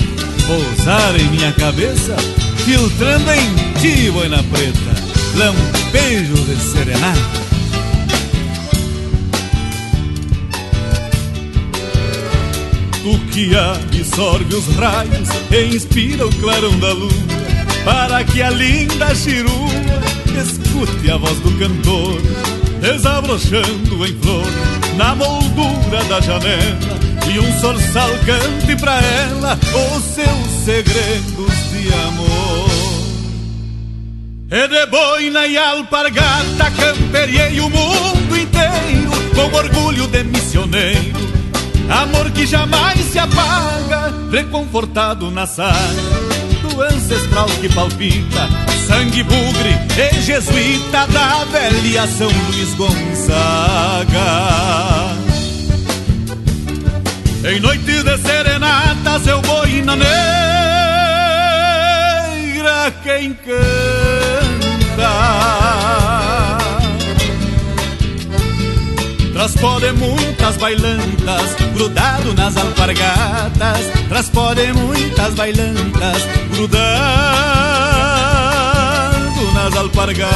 pousar 0.45 1.19
em 1.19 1.27
minha 1.29 1.51
cabeça, 1.53 2.15
filtrando 2.63 3.31
em 3.31 3.53
ti, 3.79 4.11
boina 4.11 4.43
preta, 4.43 4.95
lampejo 5.35 6.35
de 6.35 6.55
serenata. 6.57 7.45
Tu 13.03 13.19
que 13.31 13.55
absorve 13.55 14.55
os 14.55 14.67
raios 14.75 15.29
e 15.51 15.75
inspira 15.75 16.25
o 16.25 16.35
clarão 16.35 16.77
da 16.79 16.93
lua, 16.93 17.11
para 17.83 18.23
que 18.23 18.41
a 18.41 18.49
linda 18.49 19.13
chirua 19.15 19.69
escute 20.41 21.11
a 21.11 21.17
voz 21.17 21.37
do 21.39 21.51
cantor, 21.57 22.21
desabrochando 22.81 24.05
em 24.05 24.15
flor 24.19 24.45
na 24.97 25.15
moldura 25.15 26.03
da 26.05 26.21
janela 26.21 27.14
e 27.29 27.39
um 27.39 27.59
sorçal 27.59 28.09
cante 28.25 28.75
pra 28.75 28.99
ela 29.01 29.59
os 29.95 30.03
seus 30.03 30.63
segredos 30.63 31.53
de 31.71 31.93
amor. 32.07 32.69
E 34.51 34.67
de 34.67 34.85
boina 34.87 35.47
e 35.47 35.57
alpargata 35.57 36.71
camperiei 36.77 37.59
o 37.59 37.69
mundo 37.69 38.37
inteiro 38.37 39.11
com 39.33 39.55
orgulho 39.55 40.07
de 40.07 40.23
missioneiro. 40.23 41.25
Amor 41.89 42.31
que 42.31 42.45
jamais 42.45 42.99
se 42.99 43.19
apaga, 43.19 44.13
reconfortado 44.31 45.29
na 45.29 45.45
saga 45.45 46.35
do 46.61 46.81
ancestral 46.81 47.47
que 47.61 47.69
palpita, 47.69 48.49
sangue 48.87 49.23
bugre 49.23 49.77
e 49.97 50.21
jesuíta 50.21 51.05
da 51.07 51.45
velha 51.45 52.07
São 52.07 52.27
Luís 52.27 52.73
Gonzaga. 52.73 54.15
Em 57.47 57.59
noite 57.59 58.01
de 58.01 58.17
serenata, 58.17 59.19
seu 59.19 59.39
boina 59.41 59.95
negra 59.95 60.09
quem 63.03 63.33
canta? 63.35 63.55
Transpode 69.31 69.91
muitas 69.91 70.57
bailantas, 70.57 71.55
grudado 71.75 72.33
nas 72.33 72.57
alpargatas. 72.57 73.91
Transpode 74.09 74.73
muitas 74.73 75.35
bailantas, 75.35 76.23
grudado 76.51 76.95
nas 79.53 79.75
alpargatas 79.75 80.35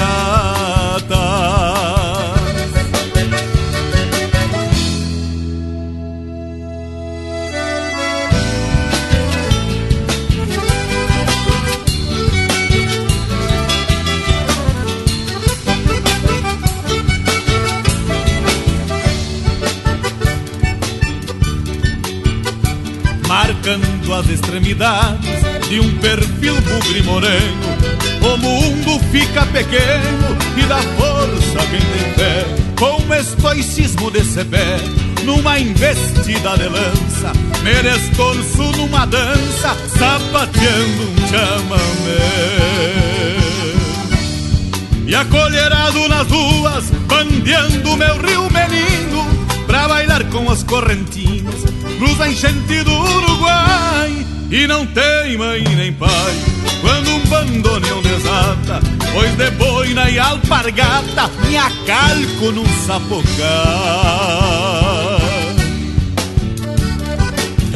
marcando 23.69 24.13
as 24.13 24.29
extremidades 24.29 25.67
de 25.67 25.79
um 25.79 25.97
perfil 25.97 26.55
bugre 26.61 27.03
moreno. 27.03 27.77
O 28.21 28.37
mundo 28.37 28.99
fica 29.11 29.45
pequeno 29.47 30.37
e 30.57 30.63
dá 30.63 30.77
força 30.77 31.67
quem 31.69 31.79
tem 31.79 32.13
fé, 32.15 32.45
com 32.77 33.13
estoicismo 33.13 34.09
de 34.11 34.23
sebé, 34.23 34.77
numa 35.23 35.59
investida 35.59 36.57
de 36.57 36.67
lança, 36.67 37.31
merestorço 37.63 38.63
numa 38.77 39.05
dança, 39.05 39.75
sapateando 39.97 41.03
um 41.03 41.27
chamamé. 41.27 42.69
E 45.05 45.15
acolherado 45.15 46.07
nas 46.07 46.27
ruas, 46.27 46.91
bandeando 47.07 47.97
meu 47.97 48.17
rio 48.17 48.47
menino, 48.51 49.08
pra 49.79 49.87
bailar 49.87 50.25
com 50.25 50.45
os 50.51 50.61
correntinos 50.63 51.63
cruza 51.97 52.27
enchente 52.27 52.83
do 52.83 52.91
Uruguai 52.91 54.25
e 54.51 54.67
não 54.67 54.85
tem 54.85 55.37
mãe 55.37 55.63
nem 55.63 55.93
pai. 55.93 56.35
Quando 56.81 57.09
um 57.11 57.19
bandoneão 57.27 58.01
desata, 58.01 58.81
pois 59.13 59.31
de 59.35 59.51
boina 59.51 60.09
e 60.09 60.19
alpargata 60.19 61.29
me 61.47 61.55
acalco 61.55 62.51
num 62.51 62.65
sapocar. 62.85 63.29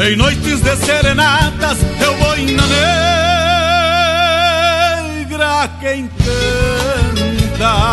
Em 0.06 0.18
noites 0.18 0.62
de 0.62 0.76
serenatas, 0.78 1.78
eu 2.02 2.18
boina 2.18 2.64
negra 5.08 5.70
quem 5.80 6.10
canta. 6.18 7.84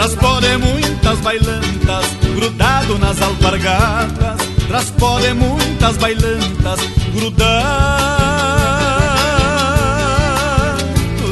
Transpode 0.00 0.56
muitas 0.56 1.18
bailantas, 1.18 2.06
grudado 2.34 2.98
nas 2.98 3.20
alpargatas. 3.20 4.40
Transpode 4.66 5.34
muitas 5.34 5.98
bailantas, 5.98 6.80
grudado 7.12 7.44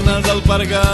nas 0.04 0.28
alpargatas. 0.28 0.84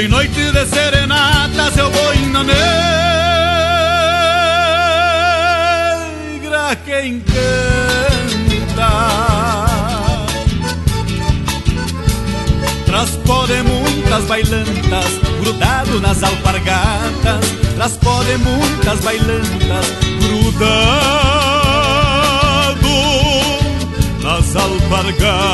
Em 0.00 0.08
noite 0.08 0.50
de 0.50 0.66
serenatas 0.66 1.76
eu 1.76 1.90
vou 1.90 2.14
na 2.32 2.42
negra 2.42 2.64
quem 6.86 7.20
Transpode 13.00 13.62
muitas 13.62 14.24
bailantas, 14.26 15.20
grudado 15.40 16.00
nas 16.02 16.22
alpargatas. 16.22 17.40
Transpode 17.74 18.36
muitas 18.36 19.00
bailantas, 19.00 19.86
grudado 20.20 20.60
nas 24.22 24.54
alpargatas. 24.54 25.50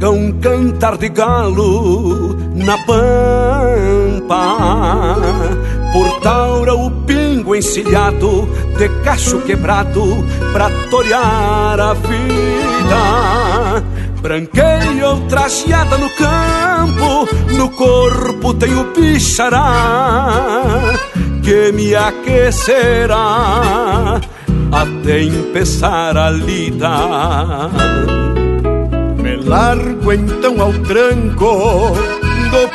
Chega 0.00 0.10
um 0.10 0.32
cantar 0.40 0.96
de 0.96 1.10
galo 1.10 2.34
na 2.54 2.78
pampa. 2.78 4.46
Por 5.92 6.20
taura 6.20 6.74
o 6.74 6.90
pingo 7.02 7.54
encilhado 7.54 8.48
de 8.78 8.88
cacho 9.04 9.42
quebrado 9.42 10.24
pra 10.52 10.70
torear 10.90 11.78
a 11.78 11.92
vida. 11.94 13.84
Branqueia 14.22 15.16
trajeada 15.28 15.98
no 15.98 16.08
campo, 16.10 17.28
no 17.56 17.68
corpo 17.70 18.54
tenho 18.54 18.92
bichará 18.94 20.78
que 21.42 21.72
me 21.72 21.94
aquecerá 21.94 23.18
até 24.72 25.22
empezar 25.22 26.16
a 26.16 26.30
lida. 26.30 27.70
Largo 29.50 30.12
então 30.12 30.62
ao 30.62 30.72
tranco 30.72 31.92
do 32.52 32.68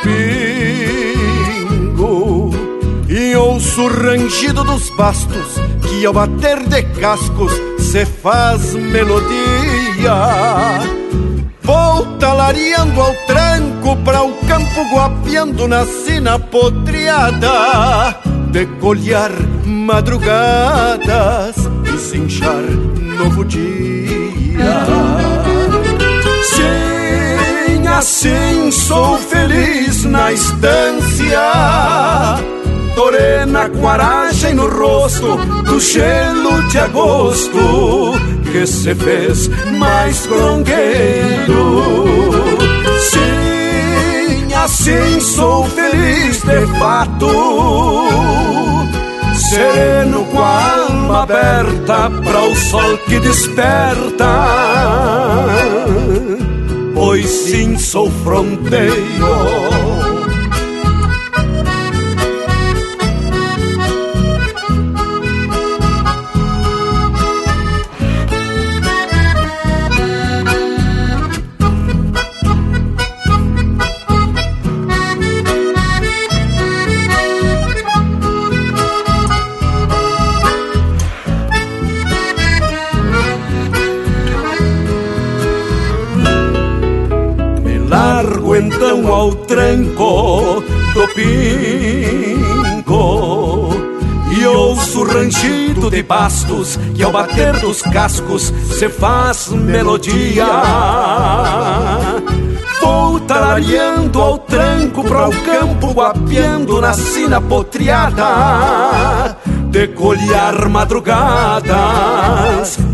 pingo 1.96 2.50
e 3.08 3.34
ouço 3.34 3.80
o 3.80 3.88
rangido 3.88 4.62
dos 4.62 4.90
bastos 4.90 5.54
que 5.88 6.04
ao 6.04 6.12
bater 6.12 6.68
de 6.68 6.82
cascos 7.00 7.50
se 7.78 8.04
faz 8.04 8.74
melodia. 8.74 10.12
Vou 11.62 12.04
talariando 12.18 13.00
ao 13.00 13.14
tranco 13.26 13.96
para 14.04 14.22
o 14.22 14.34
campo 14.46 14.84
guapiando 14.92 15.66
na 15.66 15.86
sina 15.86 16.38
potreada 16.38 18.18
de 18.50 18.66
colhar 18.82 19.32
madrugadas 19.64 21.56
e 21.86 21.96
cinchar 21.96 22.60
novo 23.18 23.46
dia. 23.46 25.35
Sim, 28.02 28.28
assim 28.28 28.70
sou 28.70 29.16
feliz 29.16 30.04
na 30.04 30.30
estância. 30.30 31.40
Torena 32.94 33.70
com 33.70 33.88
aragem 33.88 34.54
no 34.54 34.68
rosto 34.68 35.36
do 35.64 35.80
gelo 35.80 36.62
de 36.68 36.78
agosto 36.78 38.12
que 38.52 38.66
se 38.66 38.94
fez 38.94 39.48
mais 39.78 40.26
grongueiro. 40.26 41.84
Sim, 43.10 44.54
assim 44.54 45.18
sou 45.20 45.64
feliz 45.64 46.42
de 46.42 46.66
fato. 46.78 47.30
Sereno 49.34 50.22
com 50.26 50.40
a 50.40 50.86
alma 50.88 51.22
aberta 51.22 52.10
para 52.22 52.42
o 52.42 52.54
sol 52.56 52.98
que 53.06 53.18
desperta. 53.20 54.26
Pois 57.16 57.30
sim 57.30 57.78
sou 57.78 58.10
fronteiro. 58.10 59.85
De 95.96 96.02
bastos 96.02 96.78
que 96.94 97.02
ao 97.02 97.10
bater 97.10 97.58
dos 97.60 97.80
cascos 97.80 98.52
se 98.78 98.86
faz 98.90 99.48
melodia 99.48 100.46
Vou 102.82 103.18
tarareando 103.20 104.20
ao 104.20 104.36
tranco 104.40 105.02
para 105.02 105.30
o 105.30 105.32
campo 105.42 105.94
guapiando 105.94 106.82
na 106.82 106.92
sina 106.92 107.40
potreada 107.40 109.38
de 109.70 109.88
colhar 109.88 110.68
madrugadas 110.68 111.66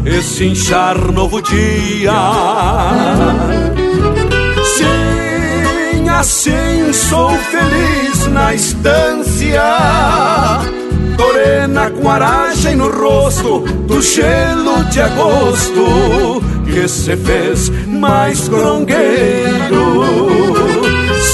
e 0.07 0.23
cinchar 0.23 1.11
novo 1.11 1.43
dia 1.43 2.13
assim 6.09 6.93
sou 6.93 7.31
feliz 7.31 8.27
na 8.29 8.55
estância. 8.55 9.63
Torena 11.17 11.91
com 11.91 12.11
aragem 12.11 12.77
no 12.77 12.89
rosto 12.91 13.61
do 13.61 14.01
gelo 14.01 14.85
de 14.91 15.01
agosto 15.01 16.43
que 16.65 16.89
se 16.89 17.17
fez 17.17 17.69
mais 17.87 18.49
grongueiro. 18.49 20.05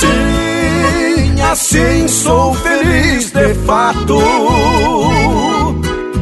Sim, 0.00 1.40
assim 1.42 2.08
sou 2.08 2.54
feliz 2.54 3.30
de 3.30 3.54
fato. 3.66 4.18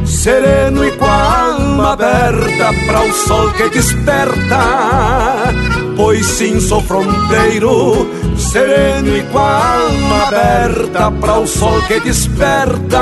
Sereno 0.05 0.85
e 0.85 0.91
com 0.93 1.05
a 1.05 1.41
alma 1.41 1.93
aberta 1.93 2.73
para 2.85 3.01
o 3.01 3.13
sol 3.13 3.51
que 3.53 3.69
desperta 3.69 5.53
pois 5.97 6.25
sim 6.25 6.59
sou 6.59 6.81
fronteiro, 6.81 8.07
sereno 8.37 9.17
e 9.17 9.23
com 9.23 9.39
a 9.39 9.73
alma 9.73 10.27
aberta 10.27 11.11
para 11.11 11.39
o 11.39 11.47
sol 11.47 11.81
que 11.87 11.99
desperta. 11.99 13.01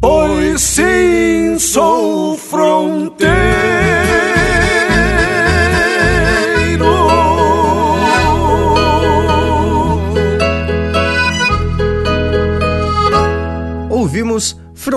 Pois 0.00 0.60
sim 0.60 1.58
sou 1.58 1.95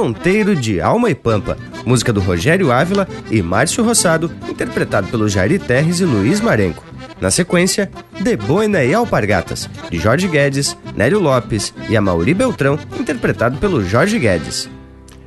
Fronteiro 0.09 0.55
de 0.55 0.81
Alma 0.81 1.11
e 1.11 1.13
Pampa, 1.13 1.55
música 1.85 2.11
do 2.11 2.19
Rogério 2.19 2.71
Ávila 2.71 3.07
e 3.29 3.43
Márcio 3.43 3.83
Rossado, 3.83 4.31
interpretado 4.49 5.07
pelo 5.09 5.29
Jair 5.29 5.59
Terres 5.59 5.99
e 5.99 6.03
Luiz 6.03 6.41
Marenco. 6.41 6.83
Na 7.21 7.29
sequência, 7.29 7.91
De 8.19 8.35
Boina 8.35 8.83
e 8.83 8.91
Alpargatas, 8.91 9.69
de 9.87 9.99
Jorge 9.99 10.27
Guedes, 10.27 10.75
Nélio 10.95 11.19
Lopes 11.19 11.71
e 11.87 11.95
Amauri 11.95 12.33
Beltrão, 12.33 12.79
interpretado 12.99 13.59
pelo 13.59 13.87
Jorge 13.87 14.17
Guedes. 14.17 14.67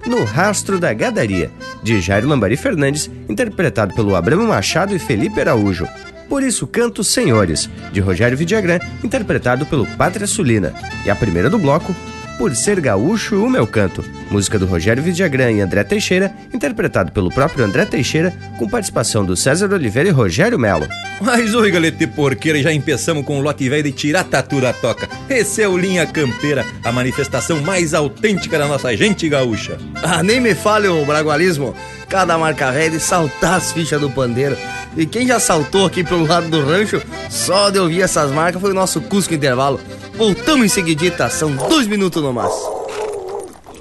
No 0.05 0.25
Rastro 0.25 0.81
da 0.81 0.92
Gadaria, 0.92 1.49
de 1.81 2.01
Jair 2.01 2.27
Lambari 2.27 2.57
Fernandes, 2.57 3.09
interpretado 3.29 3.95
pelo 3.95 4.16
Abramo 4.16 4.49
Machado 4.49 4.97
e 4.97 4.99
Felipe 4.99 5.40
Araújo. 5.40 5.87
Por 6.29 6.42
isso 6.42 6.66
canto 6.66 7.05
Senhores, 7.05 7.71
de 7.92 8.01
Rogério 8.01 8.37
Vidagrã, 8.37 8.81
interpretado 9.05 9.64
pelo 9.64 9.87
Pátria 9.87 10.27
Sulina. 10.27 10.75
E 11.07 11.11
a 11.11 11.14
primeira 11.14 11.49
do 11.49 11.59
bloco, 11.59 11.95
por 12.37 12.53
Ser 12.57 12.81
Gaúcho 12.81 13.45
o 13.45 13.49
Meu 13.49 13.66
Canto, 13.68 14.03
música 14.33 14.59
do 14.59 14.64
Rogério 14.64 15.03
Vidagrã 15.03 15.51
e 15.53 15.61
André 15.61 15.85
Teixeira, 15.85 16.35
interpretado 16.53 17.12
pelo 17.12 17.31
próprio 17.31 17.66
André 17.66 17.85
Teixeira, 17.85 18.35
com 18.59 18.66
participação 18.66 19.25
do 19.25 19.37
César 19.37 19.71
Oliveira 19.71 20.09
e 20.09 20.12
Rogério 20.12 20.59
Melo. 20.59 20.88
Mas 21.21 21.55
oi, 21.55 21.71
galete 21.71 22.07
porqueira, 22.07 22.62
já 22.62 22.73
empeçamos 22.73 23.27
com 23.27 23.38
o 23.38 23.42
lote 23.42 23.68
velho 23.68 23.83
de 23.83 23.92
tirar 23.92 24.25
tatu 24.25 24.61
da 24.61 24.73
toca. 24.73 25.09
Esse 25.29 25.61
é 25.62 25.68
o 25.68 25.77
Linha 25.77 26.07
Campeira, 26.07 26.64
a 26.83 26.90
manifestação 26.90 27.61
mais 27.61 27.92
autêntica 27.92 28.59
da 28.59 28.66
nossa 28.66 28.97
gente 28.97 29.29
gaúcha. 29.29 29.77
Ah, 30.03 30.23
nem 30.23 30.40
me 30.40 30.55
fale 30.55 30.88
o 30.88 31.05
bragualismo. 31.05 31.77
Cada 32.09 32.38
marca 32.38 32.73
velha 32.73 32.90
de 32.90 33.01
saltar 33.01 33.55
as 33.55 33.73
fichas 33.73 34.01
do 34.01 34.11
pandeiro. 34.11 34.57
E 34.97 35.05
quem 35.07 35.27
já 35.27 35.38
saltou 35.38 35.87
aqui 35.87 36.03
pelo 36.03 36.27
lado 36.27 36.49
do 36.49 36.64
rancho, 36.64 37.03
só 37.31 37.71
de 37.71 37.79
ouvir 37.79 38.03
essas 38.03 38.31
marcas 38.31 38.61
foi 38.61 38.71
o 38.71 38.75
nosso 38.75 39.01
Cusco 39.03 39.35
Intervalo. 39.35 39.79
Voltamos 40.14 40.66
em 40.66 40.68
seguidita, 40.68 41.29
são 41.29 41.55
dois 41.55 41.87
minutos 41.87 42.23
no 42.23 42.33
máximo. 42.33 42.82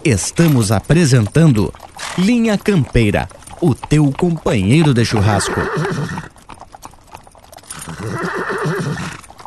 Estamos 0.03 0.71
apresentando 0.71 1.71
Linha 2.17 2.57
Campeira, 2.57 3.29
o 3.61 3.75
teu 3.75 4.11
companheiro 4.11 4.95
de 4.95 5.05
churrasco. 5.05 5.61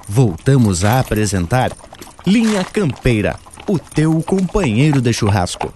Voltamos 0.08 0.84
a 0.84 1.00
apresentar 1.00 1.72
Linha 2.24 2.62
Campeira, 2.62 3.36
o 3.66 3.80
teu 3.80 4.22
companheiro 4.22 5.00
de 5.00 5.12
churrasco. 5.12 5.72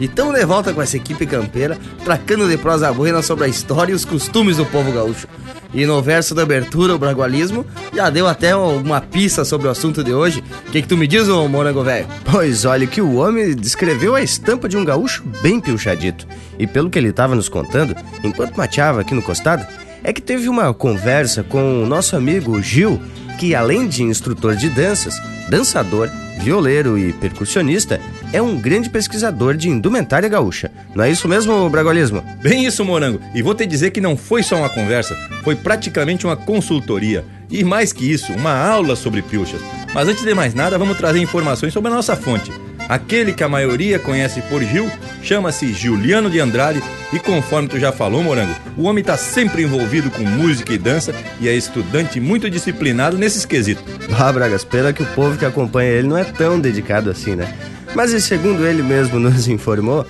E 0.00 0.08
tamo 0.08 0.32
de 0.32 0.44
volta 0.44 0.72
com 0.72 0.82
essa 0.82 0.96
equipe 0.96 1.24
campeira, 1.24 1.78
tracando 2.04 2.48
de 2.48 2.58
prosa 2.58 2.92
buena 2.92 3.22
sobre 3.22 3.44
a 3.44 3.48
história 3.48 3.92
e 3.92 3.94
os 3.94 4.04
costumes 4.04 4.56
do 4.56 4.66
povo 4.66 4.90
gaúcho. 4.90 5.28
E 5.74 5.84
no 5.84 6.00
verso 6.00 6.34
da 6.34 6.42
abertura, 6.42 6.94
o 6.94 6.98
bragualismo 6.98 7.66
já 7.92 8.08
deu 8.08 8.28
até 8.28 8.52
alguma 8.52 9.00
pista 9.00 9.44
sobre 9.44 9.66
o 9.66 9.70
assunto 9.70 10.04
de 10.04 10.12
hoje. 10.12 10.42
O 10.68 10.70
que, 10.70 10.82
que 10.82 10.88
tu 10.88 10.96
me 10.96 11.06
diz, 11.06 11.28
ô 11.28 11.48
morango 11.48 11.82
velho? 11.82 12.06
Pois 12.30 12.64
olha 12.64 12.86
que 12.86 13.00
o 13.00 13.16
homem 13.16 13.54
descreveu 13.54 14.14
a 14.14 14.22
estampa 14.22 14.68
de 14.68 14.76
um 14.76 14.84
gaúcho 14.84 15.24
bem 15.42 15.58
pilchadito. 15.60 16.26
E 16.58 16.66
pelo 16.66 16.88
que 16.88 16.98
ele 16.98 17.08
estava 17.08 17.34
nos 17.34 17.48
contando, 17.48 17.94
enquanto 18.22 18.56
mateava 18.56 19.00
aqui 19.00 19.14
no 19.14 19.22
costado, 19.22 19.66
é 20.04 20.12
que 20.12 20.22
teve 20.22 20.48
uma 20.48 20.72
conversa 20.72 21.42
com 21.42 21.82
o 21.82 21.86
nosso 21.86 22.14
amigo 22.14 22.62
Gil, 22.62 23.00
que 23.38 23.54
além 23.54 23.88
de 23.88 24.04
instrutor 24.04 24.54
de 24.54 24.68
danças, 24.68 25.14
dançador, 25.48 26.08
violeiro 26.40 26.96
e 26.98 27.12
percussionista, 27.14 28.00
é 28.34 28.42
um 28.42 28.60
grande 28.60 28.90
pesquisador 28.90 29.56
de 29.56 29.68
indumentária 29.68 30.28
gaúcha. 30.28 30.68
Não 30.92 31.04
é 31.04 31.10
isso 31.10 31.28
mesmo, 31.28 31.70
Bragualismo? 31.70 32.20
Bem 32.42 32.66
isso, 32.66 32.84
Morango. 32.84 33.20
E 33.32 33.40
vou 33.40 33.54
te 33.54 33.64
dizer 33.64 33.92
que 33.92 34.00
não 34.00 34.16
foi 34.16 34.42
só 34.42 34.56
uma 34.56 34.68
conversa, 34.68 35.16
foi 35.44 35.54
praticamente 35.54 36.26
uma 36.26 36.36
consultoria. 36.36 37.24
E 37.48 37.62
mais 37.62 37.92
que 37.92 38.10
isso, 38.10 38.32
uma 38.32 38.52
aula 38.52 38.96
sobre 38.96 39.22
pilchas. 39.22 39.60
Mas 39.94 40.08
antes 40.08 40.24
de 40.24 40.34
mais 40.34 40.52
nada, 40.52 40.76
vamos 40.76 40.98
trazer 40.98 41.20
informações 41.20 41.72
sobre 41.72 41.92
a 41.92 41.94
nossa 41.94 42.16
fonte. 42.16 42.50
Aquele 42.88 43.32
que 43.32 43.44
a 43.44 43.48
maioria 43.48 44.00
conhece 44.00 44.42
por 44.42 44.60
Gil 44.64 44.90
chama-se 45.22 45.72
Juliano 45.72 46.28
de 46.28 46.40
Andrade 46.40 46.82
e 47.12 47.20
conforme 47.20 47.68
tu 47.68 47.78
já 47.78 47.92
falou, 47.92 48.20
Morango, 48.20 48.54
o 48.76 48.82
homem 48.82 49.00
está 49.00 49.16
sempre 49.16 49.62
envolvido 49.62 50.10
com 50.10 50.24
música 50.24 50.72
e 50.72 50.78
dança 50.78 51.14
e 51.40 51.48
é 51.48 51.54
estudante 51.54 52.18
muito 52.18 52.50
disciplinado 52.50 53.16
nesses 53.16 53.44
quesitos. 53.44 53.84
Ah, 54.18 54.32
Bragas, 54.32 54.64
pena 54.64 54.92
que 54.92 55.04
o 55.04 55.06
povo 55.06 55.38
que 55.38 55.44
acompanha 55.44 55.90
ele 55.90 56.08
não 56.08 56.18
é 56.18 56.24
tão 56.24 56.58
dedicado 56.58 57.08
assim, 57.08 57.36
né? 57.36 57.54
Mas 57.94 58.10
segundo 58.24 58.66
ele 58.66 58.82
mesmo 58.82 59.18
nos 59.18 59.46
informou, 59.48 60.06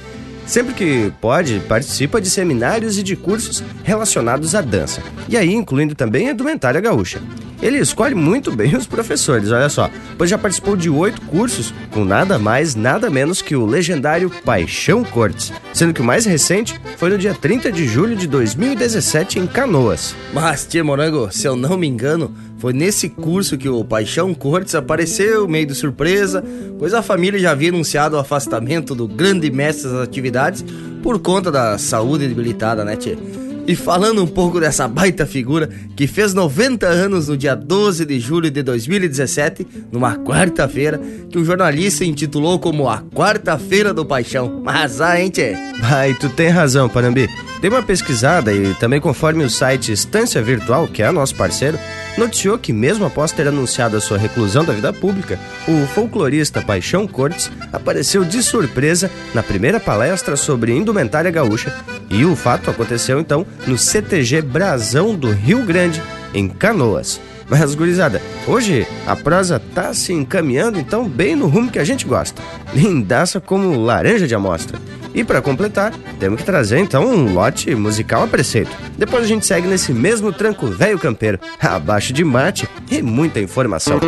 Sempre 0.47 0.75
que 0.75 1.13
pode, 1.21 1.59
participa 1.61 2.21
de 2.21 2.29
seminários 2.29 2.99
e 2.99 3.03
de 3.03 3.17
cursos 3.17 3.65
relacionados 3.83 4.55
à 4.55 4.61
dança, 4.61 5.03
e 5.27 5.37
aí 5.37 5.55
incluindo 5.55 5.95
também 5.95 6.29
a 6.29 6.33
indumentária 6.33 6.81
gaúcha. 6.81 7.21
Ele 7.63 7.79
escolhe 7.79 8.15
muito 8.15 8.53
bem 8.53 8.77
os 8.77 8.87
professores, 8.87 9.51
olha 9.51 9.71
só, 9.71 9.91
pois 10.19 10.29
já 10.29 10.37
participou 10.37 10.77
de 10.77 10.91
oito 10.91 11.23
cursos 11.23 11.73
com 11.91 12.05
nada 12.05 12.39
mais, 12.39 12.75
nada 12.75 13.09
menos 13.09 13.41
que 13.41 13.57
o 13.57 13.65
legendário 13.65 14.31
Paixão 14.45 15.03
Cortes, 15.03 15.51
sendo 15.73 15.95
que 15.95 16.03
o 16.03 16.05
mais 16.05 16.27
recente 16.27 16.79
foi 16.99 17.09
no 17.09 17.17
dia 17.17 17.33
30 17.33 17.73
de 17.73 17.87
julho 17.87 18.15
de 18.15 18.27
2017 18.27 19.39
em 19.39 19.47
Canoas. 19.47 20.15
Mas, 20.35 20.67
tia 20.67 20.85
Morango, 20.85 21.31
se 21.33 21.47
eu 21.47 21.57
não 21.57 21.79
me 21.79 21.87
engano, 21.87 22.35
foi 22.65 22.73
nesse 22.73 23.11
curso 23.11 23.59
que 23.59 23.69
o 23.69 23.85
Paixão 23.85 24.33
Cortes 24.33 24.75
apareceu, 24.75 25.47
meio 25.47 25.67
de 25.67 25.75
surpresa, 25.75 26.43
pois 26.79 26.95
a 26.95 27.03
família 27.03 27.39
já 27.39 27.51
havia 27.51 27.69
anunciado 27.69 28.17
o 28.17 28.19
afastamento 28.19 28.95
do 28.95 29.07
grande 29.07 29.51
mestre 29.51 29.91
das 29.91 30.01
atividades 30.01 30.65
por 31.03 31.19
conta 31.19 31.53
da 31.53 31.77
saúde 31.77 32.27
debilitada, 32.27 32.83
né, 32.83 32.97
tia? 32.97 33.19
E 33.67 33.77
falando 33.77 34.25
um 34.25 34.27
pouco 34.27 34.59
dessa 34.59 34.89
baita 34.89 35.27
figura 35.27 35.69
que 35.95 36.07
fez 36.07 36.33
90 36.33 36.87
anos 36.87 37.29
no 37.29 37.37
dia 37.37 37.55
12 37.55 38.07
de 38.07 38.19
julho 38.19 38.51
de 38.51 38.63
2017, 38.63 39.67
numa 39.93 40.17
quarta-feira, 40.17 40.99
que 41.29 41.39
um 41.39 41.45
jornalista 41.45 42.03
intitulou 42.03 42.59
como 42.59 42.89
a 42.89 43.03
Quarta-feira 43.15 43.93
do 43.93 44.07
Paixão. 44.07 44.63
Mas 44.65 45.03
ah, 45.03 45.21
hein, 45.21 45.29
tchê? 45.29 45.55
Ai, 45.83 46.15
tu 46.15 46.31
tem 46.31 46.49
razão, 46.49 46.89
Panambi. 46.89 47.29
Dei 47.65 47.71
uma 47.71 47.83
pesquisada 47.83 48.53
e 48.53 48.75
também 48.75 49.01
conforme 49.01 49.43
o 49.43 49.49
site 49.49 49.91
Estância 49.91 50.43
Virtual, 50.43 50.87
que 50.87 51.03
é 51.03 51.11
nosso 51.11 51.35
parceiro, 51.35 51.79
noticiou 52.19 52.59
que 52.59 52.75
mesmo 52.75 53.07
após 53.07 53.33
ter 53.33 53.49
anunciado 53.49 53.97
a 53.97 54.03
sua 54.03 54.19
reclusão 54.19 54.67
da 54.67 54.75
vida 54.75 54.93
pública, 54.93 55.41
o 55.67 55.87
folclorista 55.87 56.61
Paixão 56.61 57.09
Cortes 57.09 57.51
apareceu 57.73 58.23
de 58.23 58.43
surpresa 58.43 59.11
na 59.33 59.43
primeira 59.43 59.81
palestra 59.81 60.37
sobre 60.37 60.77
indumentária 60.77 61.31
gaúcha 61.31 61.75
e 62.11 62.27
o 62.27 62.37
fato 62.37 62.69
aconteceu 62.69 63.19
então 63.19 63.47
no 63.67 63.79
CTG 63.79 64.43
Brasão 64.43 65.15
do 65.15 65.31
Rio 65.31 65.65
Grande, 65.65 66.03
em 66.35 66.47
Canoas. 66.51 67.19
Mas, 67.49 67.75
gurizada, 67.75 68.21
hoje 68.47 68.87
a 69.07 69.15
prosa 69.15 69.61
tá 69.75 69.93
se 69.93 70.13
encaminhando 70.13 70.79
então 70.79 71.09
bem 71.09 71.37
no 71.37 71.47
rumo 71.47 71.71
que 71.71 71.79
a 71.79 71.85
gente 71.85 72.07
gosta. 72.07 72.43
Lindaça 72.75 73.41
como 73.41 73.81
laranja 73.81 74.27
de 74.27 74.35
amostra. 74.35 74.79
E 75.15 75.23
para 75.23 75.41
completar, 75.41 75.93
temos 76.19 76.41
que 76.41 76.47
trazer 76.47 76.79
então 76.79 77.07
um 77.07 77.33
lote 77.33 77.73
musical 77.75 78.25
a 78.25 78.27
preceito. 78.27 78.77
Depois 78.99 79.25
a 79.25 79.29
gente 79.29 79.47
segue 79.47 79.69
nesse 79.69 79.93
mesmo 79.93 80.33
tranco 80.33 80.67
velho 80.67 80.99
campeiro, 80.99 81.39
abaixo 81.61 82.13
de 82.13 82.25
mate 82.25 82.69
e 82.91 83.01
muita 83.01 83.39
informação. 83.39 84.01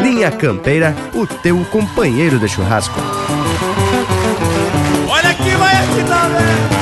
Linha 0.00 0.30
Campeira, 0.30 0.94
o 1.14 1.26
teu 1.26 1.62
companheiro 1.66 2.38
de 2.38 2.48
churrasco. 2.48 2.98
Olha 5.06 5.34
que 5.34 5.50
vai 5.50 5.76
aqui 5.76 6.04
também! 6.08 6.73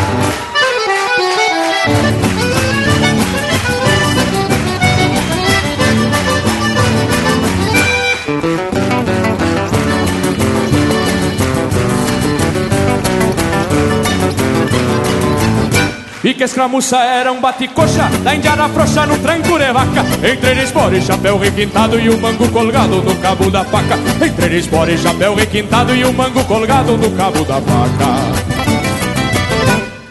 E 16.25 16.35
que 16.35 16.45
escramuça 16.45 16.99
era 16.99 17.33
um 17.33 17.41
bate-coxa 17.41 18.09
Da 18.23 18.33
indiana 18.33 18.69
frouxa 18.69 19.05
no 19.07 19.19
tranco 19.19 19.59
de 19.59 19.73
vaca 19.73 20.05
Entre 20.23 20.63
espora 20.63 20.97
e 20.97 21.03
chapéu 21.03 21.37
requintado 21.37 21.99
E 21.99 22.09
o 22.09 22.21
mango 22.21 22.49
colgado 22.49 23.03
no 23.03 23.17
cabo 23.17 23.51
da 23.51 23.65
faca. 23.65 23.99
Entre 24.25 24.59
espora 24.59 24.93
e 24.93 24.99
chapéu 24.99 25.35
requintado 25.35 25.93
E 25.95 26.05
o 26.05 26.13
mango 26.13 26.45
colgado 26.45 26.97
no 26.97 27.11
cabo 27.17 27.45
da 27.45 27.61
faca. 27.61 28.63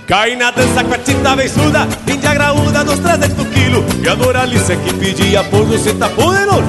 Cai 0.06 0.36
na 0.36 0.52
dança 0.52 0.84
com 0.84 0.94
a 0.94 0.98
tinta 0.98 1.34
beiçuda 1.34 1.88
Índia 2.06 2.34
graúda 2.34 2.84
dos 2.84 3.00
300 3.00 3.48
quilos 3.48 3.86
E 4.04 4.10
a 4.10 4.16
Doralice 4.16 4.76
que 4.76 4.94
pedia 4.94 5.42
pouso 5.46 5.78
Cê 5.78 5.94
tá 5.94 6.10
poderoso 6.10 6.62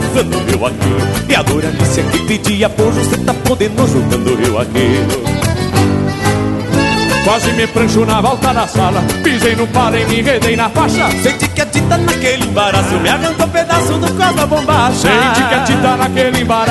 meu 0.46 0.66
aquilo. 0.66 1.28
E 1.28 1.35
a 1.35 1.42
Doralice 1.42 2.02
que 2.05 2.18
pedia 2.28 2.70
pouso 2.70 3.02
Cê 3.11 3.16
tá 3.16 3.35
poderoso 3.35 3.98
eu 4.46 4.61
aquilo 4.61 5.51
Quase 7.32 7.50
me 7.52 7.66
prancho 7.66 8.04
na 8.04 8.20
volta 8.20 8.52
da 8.52 8.66
sala. 8.66 9.02
Pisei 9.24 9.56
no 9.56 9.66
paro 9.68 9.96
e 9.96 10.04
me 10.04 10.20
enredei 10.20 10.54
na 10.54 10.68
faixa. 10.68 11.10
Senti 11.22 11.48
que 11.48 11.62
a 11.62 11.64
tinta 11.64 11.96
naquele 11.96 12.44
embaraço 12.44 12.94
Me 13.00 13.08
arrancou 13.08 13.46
um 13.46 13.48
pedaço 13.48 13.94
do 13.94 14.06
cos 14.12 14.34
da 14.36 14.46
bombacha 14.46 15.08
Senti 15.08 15.42
que 15.48 15.54
a 15.54 15.60
tinta 15.64 15.96
naquele 15.96 16.42
embaraço. 16.42 16.68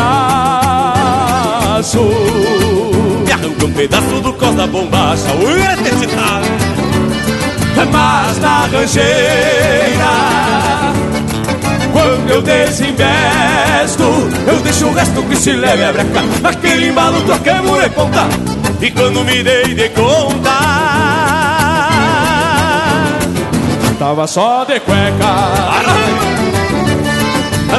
Me 3.25 3.31
arrancou 3.31 3.69
um 3.69 3.73
pedaço 3.73 4.21
do 4.21 4.33
cos 4.33 4.53
da 4.53 4.67
bombacha 4.67 5.33
Ui, 5.33 5.61
é 5.63 5.75
tinta 5.99 6.41
Mas 7.91 8.37
na 8.37 8.67
rancheira. 8.67 10.11
Quando 11.91 12.29
eu 12.29 12.41
desinvesto 12.43 14.03
Eu 14.45 14.59
deixo 14.59 14.85
o 14.85 14.93
resto 14.93 15.23
que 15.23 15.35
se 15.37 15.53
leve 15.53 15.85
a 15.85 15.91
breca. 15.91 16.21
Aquele 16.43 16.89
embalo 16.89 17.19
trocamos 17.23 17.81
de 17.81 17.89
ponta 17.89 18.27
e 18.81 18.91
quando 18.91 19.23
me 19.23 19.43
dei 19.43 19.75
de 19.75 19.89
conta 19.89 20.51
Tava 23.99 24.25
só 24.25 24.63
de 24.63 24.79
cueca. 24.79 25.35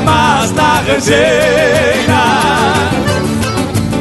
Mas 0.04 0.52
na 0.52 0.80
rangeira 0.86 2.22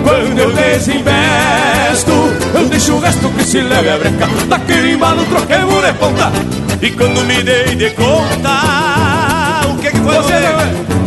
Quando 0.04 0.40
eu 0.40 0.52
desinvesto 0.52 2.12
Eu 2.54 2.66
deixo 2.70 2.94
o 2.94 3.00
resto 3.00 3.30
que 3.30 3.44
se 3.44 3.62
leve 3.62 3.90
a 3.90 3.98
breca. 3.98 4.28
Daquele 4.48 4.94
embalo 4.94 5.26
troquemos 5.26 5.84
de 5.84 5.94
ponta 5.94 6.32
E 6.82 6.92
quando 6.92 7.26
me 7.26 7.42
dei 7.44 7.76
de 7.76 7.90
conta 7.92 9.68
O 9.70 9.78
que 9.78 9.92
que 9.92 9.98
foi 9.98 10.16
você? 10.16 11.01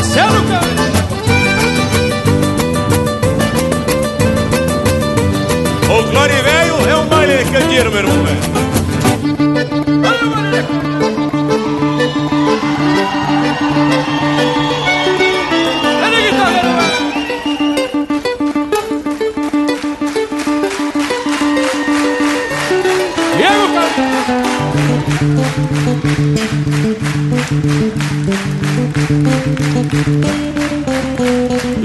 Marcelo 0.00 0.40
O 5.90 6.02
Glória 6.10 6.42
Velho 6.42 6.88
é 6.88 6.96
um 6.96 7.06
baile 7.06 7.44
de 7.44 7.50
candeeiro, 7.50 7.90
meu 7.90 8.00
irmão. 8.00 8.20
Diego, 8.24 8.49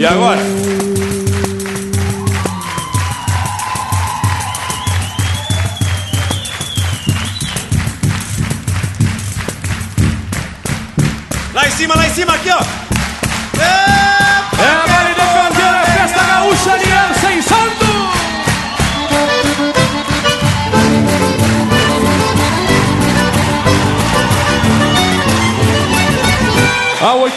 E 0.06 0.08
agora? 0.08 0.65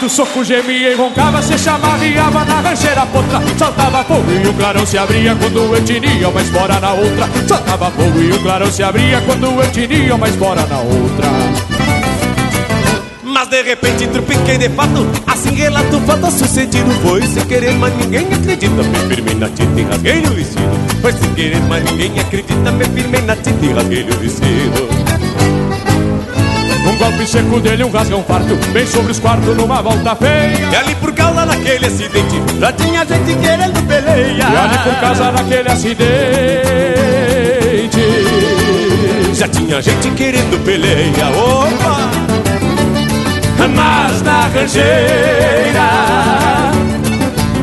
A 0.09 0.11
oito 0.11 0.15
socos 0.15 0.47
gemia 0.47 0.91
e 0.91 0.95
roncava, 0.95 1.39
se 1.39 1.55
chamava 1.55 2.03
e 2.03 2.17
ava 2.17 2.43
na 2.43 2.61
rancheira 2.61 3.05
potra. 3.05 3.39
Soltava 3.55 4.03
fogo 4.03 4.31
e 4.31 4.47
o 4.47 4.53
clarão 4.55 4.83
se 4.83 4.97
abria 4.97 5.35
quando 5.35 5.75
eu 5.75 5.85
tinha 5.85 6.27
uma 6.27 6.41
espora 6.41 6.79
na 6.79 6.93
outra. 6.93 7.29
Soltava 7.47 7.91
fogo 7.91 8.19
e 8.19 8.31
o 8.31 8.39
clarão 8.41 8.71
se 8.71 8.81
abria 8.81 9.21
quando 9.21 9.45
eu 9.45 9.71
tinha 9.71 10.15
uma 10.15 10.27
espora 10.27 10.65
na 10.65 10.79
outra. 10.79 11.27
Mas 13.23 13.49
de 13.49 13.61
repente 13.61 14.07
trupiquei 14.07 14.57
de 14.57 14.69
fato 14.69 15.07
Assim 15.27 15.53
relato 15.53 15.99
fato 16.01 16.31
sucedido 16.31 16.91
Foi 17.03 17.21
sem 17.25 17.45
querer, 17.45 17.73
mas 17.75 17.95
ninguém 17.95 18.25
acredita 18.33 18.83
Me 18.83 19.15
firmei 19.15 19.35
na 19.35 19.47
tinta 19.49 19.79
e 19.79 19.83
rasguei 19.83 20.23
o 20.23 20.31
vestido 20.31 21.01
Foi 21.01 21.13
sem 21.13 21.33
querer, 21.35 21.61
mas 21.61 21.83
ninguém 21.83 22.19
acredita 22.19 22.71
Me 22.71 22.85
firmei 22.85 23.21
na 23.21 23.35
tinta 23.35 23.65
e 23.65 23.71
rasguei 23.71 24.03
o 24.03 24.19
vestido 24.19 24.98
golpe 26.99 27.25
seco 27.25 27.59
dele, 27.61 27.83
um 27.85 27.89
rasgão 27.89 28.21
farto 28.23 28.55
Bem 28.71 28.85
sobre 28.85 29.11
os 29.11 29.19
quartos 29.19 29.55
numa 29.55 29.81
volta 29.81 30.15
feia. 30.15 30.69
E 30.71 30.75
ali 30.75 30.93
por 30.95 31.13
causa 31.13 31.45
daquele 31.45 31.85
acidente 31.85 32.43
Já 32.59 32.73
tinha 32.73 33.05
gente 33.05 33.35
querendo 33.39 33.87
peleia. 33.87 34.37
E 34.37 34.41
ali 34.41 34.77
por 34.79 34.95
causa 34.99 35.31
daquele 35.31 35.69
acidente 35.69 36.09
Já 39.33 39.47
tinha 39.47 39.81
gente 39.81 40.11
querendo 40.11 40.63
peleia 40.63 41.29
Opa! 41.29 42.09
Mas 43.75 44.21
na 44.23 44.47
rancheira 44.47 45.89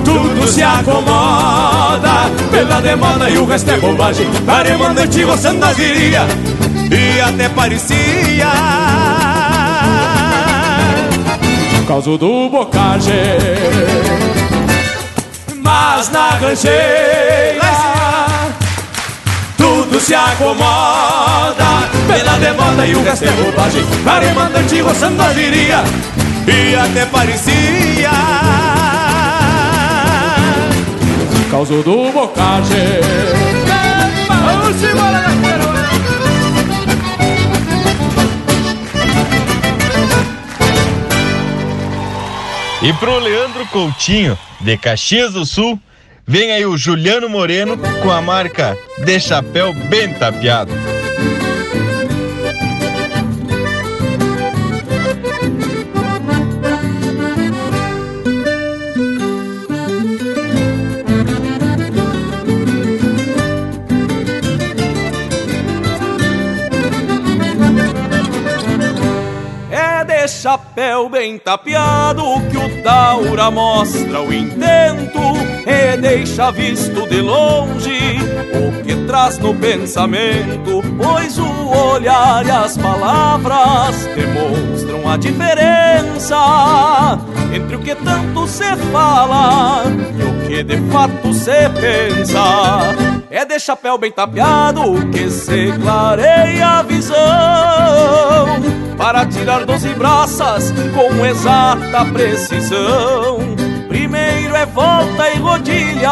Tudo 0.05 0.47
se 0.49 0.63
acomoda. 0.63 2.31
Pela 2.51 2.81
demanda 2.81 3.29
e 3.29 3.37
o 3.37 3.45
resto 3.45 3.71
é 3.71 3.77
bobagem. 3.77 4.27
Paremando 4.47 5.03
e 5.03 5.09
te 5.09 5.23
roçando 5.25 5.65
a 5.65 5.73
viria 5.73 6.27
E 6.91 7.21
até 7.21 7.49
parecia 7.51 9.06
causa 11.87 12.19
do 12.19 12.49
bocagem 12.49 13.15
Mas 15.63 16.11
na 16.11 16.31
rancheira 16.31 17.73
Tudo 19.57 20.01
se 20.01 20.15
acomoda. 20.15 21.87
Pela 22.09 22.39
demanda 22.39 22.87
e 22.87 22.95
o 22.95 23.03
resto 23.03 23.25
é 23.25 23.31
bobagem. 23.31 23.85
Paremando 24.05 24.61
e 24.61 24.65
te 24.65 24.81
roçando 24.81 25.23
a 25.23 25.29
viria 25.29 25.85
E 26.47 26.75
até 26.75 27.07
parecia. 27.07 28.11
Causa 31.51 31.83
do 31.83 32.13
bocagem 32.13 33.01
Vamos 34.29 34.83
embora, 34.83 35.46
E 42.87 42.93
pro 42.93 43.19
Leandro 43.19 43.67
Coutinho, 43.67 44.39
de 44.61 44.77
Caxias 44.77 45.33
do 45.33 45.45
Sul, 45.45 45.77
vem 46.25 46.53
aí 46.53 46.65
o 46.65 46.79
Juliano 46.79 47.29
Moreno 47.29 47.77
com 48.01 48.13
a 48.13 48.23
marca 48.23 48.79
De 49.05 49.19
Chapéu 49.19 49.73
Bem 49.73 50.15
Tapeado. 50.15 50.96
Chapéu 70.47 71.09
bem 71.09 71.39
tapeado 71.39 72.23
que 72.49 72.57
o 72.57 72.83
Taura 72.85 73.51
mostra 73.51 74.23
o 74.23 74.33
intento 74.33 75.19
e 75.67 75.97
deixa 75.97 76.53
visto 76.53 77.05
de 77.09 77.21
longe 77.21 78.19
o 78.55 78.85
que 78.85 78.95
traz 79.09 79.39
no 79.39 79.53
pensamento, 79.57 80.85
pois 81.03 81.37
o 81.37 81.95
olhar 81.95 82.47
e 82.47 82.51
as 82.53 82.79
palavras 82.79 84.07
demonstram 84.15 85.11
a 85.11 85.17
diferença 85.17 86.39
entre 87.53 87.75
o 87.75 87.81
que 87.81 87.97
tanto 87.97 88.47
se 88.47 88.77
fala 88.93 89.83
e 90.17 90.23
o 90.23 90.47
que 90.47 90.63
de 90.63 90.77
fato 90.93 91.35
se 91.35 91.69
pensa. 91.71 92.95
É 93.29 93.45
de 93.45 93.59
chapéu 93.59 93.99
bem 93.99 94.13
tapeado 94.13 95.11
que 95.11 95.29
se 95.29 95.73
clareia 95.83 96.69
a 96.69 96.83
visão 96.83 98.86
para 98.97 99.27
tirar 99.27 99.65
doze 99.65 99.95
braças 99.95 100.73
com 100.95 101.25
exata 101.25 102.05
precisão. 102.13 103.39
Primeiro 103.89 104.55
é 104.55 104.67
volta 104.67 105.31
e 105.31 105.39
rodilha 105.39 106.11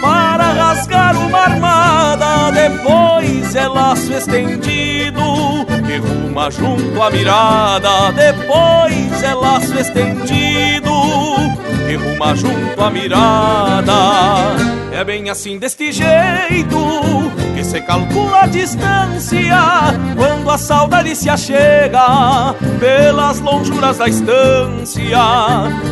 para 0.00 0.52
rasgar 0.52 1.16
uma 1.16 1.38
armada, 1.38 2.50
depois 2.52 3.54
é 3.54 3.68
laço 3.68 4.12
estendido 4.12 5.66
que 5.86 5.96
ruma 5.98 6.50
junto 6.50 7.02
à 7.02 7.10
mirada, 7.10 8.12
depois 8.12 9.22
é 9.22 9.34
laço 9.34 9.78
estendido 9.78 10.92
que 11.86 11.94
ruma 11.94 12.34
junto 12.34 12.80
à 12.80 12.90
mirada. 12.90 13.92
É 14.92 15.04
bem 15.04 15.28
assim 15.28 15.58
deste 15.58 15.92
jeito 15.92 17.45
que 17.56 17.64
se 17.64 17.80
calcula 17.80 18.42
a 18.42 18.46
distância 18.46 19.56
quando 20.14 20.50
a 20.50 20.58
saudade 20.58 21.16
se 21.16 21.30
achega 21.30 22.54
pelas 22.78 23.40
lonjuras 23.40 23.96
da 23.96 24.06
estância. 24.06 25.18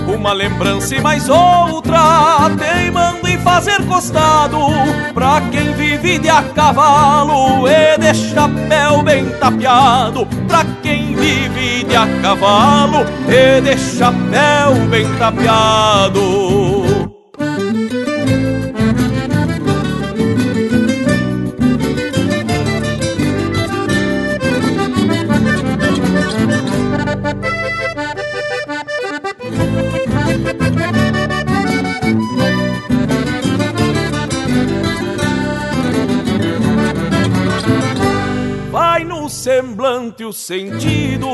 Uma 0.06 0.34
lembrança 0.34 0.94
e 0.94 1.00
mais 1.00 1.26
outra 1.26 2.50
teimando 2.58 3.26
em 3.26 3.38
fazer 3.38 3.82
costado 3.86 4.58
pra 5.14 5.40
quem 5.50 5.72
vive 5.72 6.18
de 6.18 6.28
a 6.28 6.42
cavalo 6.42 7.66
e 7.66 7.96
de 7.98 8.14
chapéu 8.14 9.02
bem 9.02 9.24
tapeado. 9.40 10.26
Pra 10.46 10.66
quem 10.82 11.16
vive 11.16 11.84
de 11.84 11.96
a 11.96 12.06
cavalo 12.20 13.06
e 13.26 13.62
de 13.62 13.78
chapéu 13.78 14.86
bem 14.90 15.08
tapeado. 15.14 16.63
Semblante 39.74 40.24
o 40.24 40.32
sentido 40.32 41.26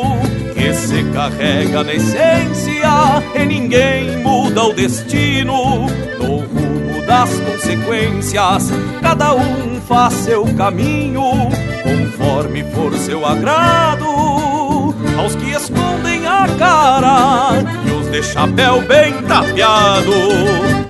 que 0.55 0.72
se 0.72 1.05
carrega 1.12 1.84
na 1.84 1.93
essência 1.93 3.22
e 3.34 3.45
ninguém 3.45 4.16
muda 4.22 4.64
o 4.64 4.72
destino 4.72 5.86
no 6.18 6.36
rumo 6.38 7.07
das 7.07 7.28
consequências. 7.41 8.70
Cada 9.03 9.34
um 9.34 9.78
faz 9.82 10.14
seu 10.14 10.43
caminho 10.55 11.22
conforme 11.82 12.64
for 12.72 12.97
seu 12.97 13.26
agrado. 13.26 14.07
Aos 15.18 15.36
que 15.36 15.51
escondem 15.51 16.26
a 16.26 16.47
cara 16.59 17.61
e 17.86 17.91
os 17.91 18.11
de 18.11 18.22
chapéu 18.22 18.80
bem 18.80 19.12
tapeado. 19.22 20.12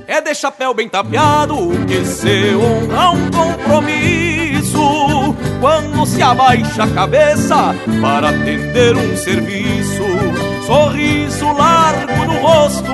É 0.06 0.20
de 0.20 0.34
chapéu 0.36 0.72
bem 0.72 0.88
tapeado 0.88 1.56
que 1.88 2.04
se 2.04 2.54
honra 2.54 3.10
um 3.10 3.30
compromisso 3.32 5.19
quando 5.60 6.06
se 6.06 6.22
abaixa 6.22 6.84
a 6.84 6.90
cabeça 6.90 7.74
para 8.00 8.30
atender 8.30 8.96
um 8.96 9.16
serviço. 9.16 10.02
Sorriso 10.66 11.52
largo 11.52 12.24
no 12.24 12.40
rosto 12.40 12.92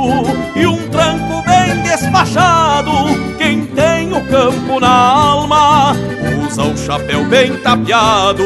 e 0.55 0.67
um 0.67 0.89
tranco 0.89 1.43
bem 1.43 1.83
despachado. 1.83 2.91
Quem 3.39 3.67
tem 3.67 4.13
o 4.13 4.21
campo 4.27 4.81
na 4.81 4.89
alma 4.89 5.93
usa 6.45 6.63
o 6.65 6.77
chapéu 6.77 7.25
bem 7.27 7.57
tapeado. 7.59 8.45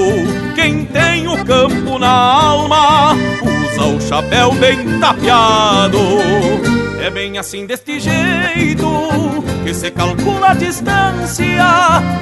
Quem 0.55 0.85
tem 0.85 1.27
o 1.27 1.45
campo 1.45 1.99
na 1.99 2.11
alma 2.11 3.15
usa 3.73 3.85
o 3.85 4.01
chapéu 4.01 4.53
bem 4.53 4.99
tapeado. 4.99 5.99
É 7.03 7.11
bem 7.11 7.39
assim 7.39 7.67
deste 7.67 7.99
jeito 7.99 9.50
que 9.71 9.75
se 9.75 9.91
calcula 9.93 10.49
a 10.49 10.55
distância 10.55 11.65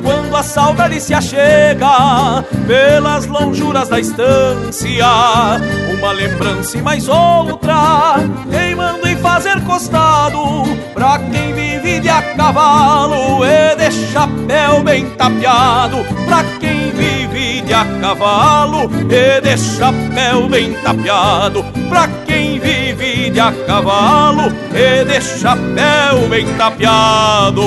quando 0.03 0.37
a 0.37 0.43
saudade 0.43 1.01
se 1.01 1.15
achega 1.15 2.45
pelas 2.67 3.25
lonjuras 3.25 3.89
da 3.89 3.99
estância. 3.99 5.07
uma 5.99 6.13
lembrança 6.13 6.77
e 6.77 6.83
mais 6.83 7.09
outra, 7.09 8.17
queimando 8.51 9.09
em 9.09 9.17
fazer 9.17 9.59
costado, 9.63 10.65
pra 10.93 11.19
quem 11.21 11.55
vive 11.55 11.68
de 12.01 12.09
a 12.09 12.23
cavalo 12.37 13.45
e 13.45 13.77
de 13.77 13.91
chapéu 14.13 14.83
bem 14.83 15.09
tapeado, 15.11 15.99
pra 16.27 16.45
quem 16.61 16.91
vive 16.91 17.63
de 17.63 17.75
a 17.75 17.85
cavalo 18.01 18.91
e 19.11 19.41
de 19.41 19.57
chapéu 19.57 20.49
bem 20.49 20.73
tapeado, 20.75 21.65
pra 21.89 22.09
quem 22.27 22.59
vive 22.59 23.31
de 23.31 23.41
a 23.41 23.53
cavalo 23.67 24.53
e 24.73 25.05
de 25.05 25.21
chapéu 25.21 26.29
bem 26.29 26.47
tapeado. 26.57 27.63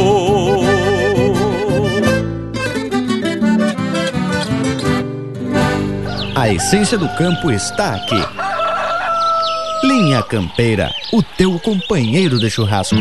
A 6.35 6.49
essência 6.49 6.97
do 6.97 7.07
campo 7.09 7.51
está 7.51 7.95
aqui. 7.95 8.21
Linha 9.83 10.21
Campeira, 10.21 10.89
o 11.11 11.21
teu 11.23 11.59
companheiro 11.59 12.39
de 12.39 12.49
churrasco. 12.49 12.95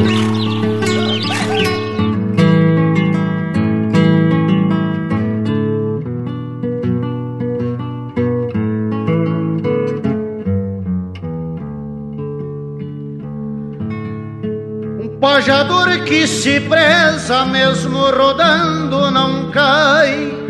Um 15.41 15.43
pajador 15.43 16.05
que 16.05 16.27
se 16.27 16.61
preza, 16.61 17.47
mesmo 17.47 18.11
rodando, 18.11 19.11
não 19.11 19.51
cai 19.51 20.41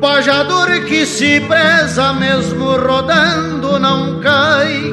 pajador 0.00 0.86
que 0.86 1.04
se 1.04 1.40
preza, 1.40 2.12
mesmo 2.14 2.76
rodando, 2.76 3.78
não 3.78 4.20
cai. 4.20 4.92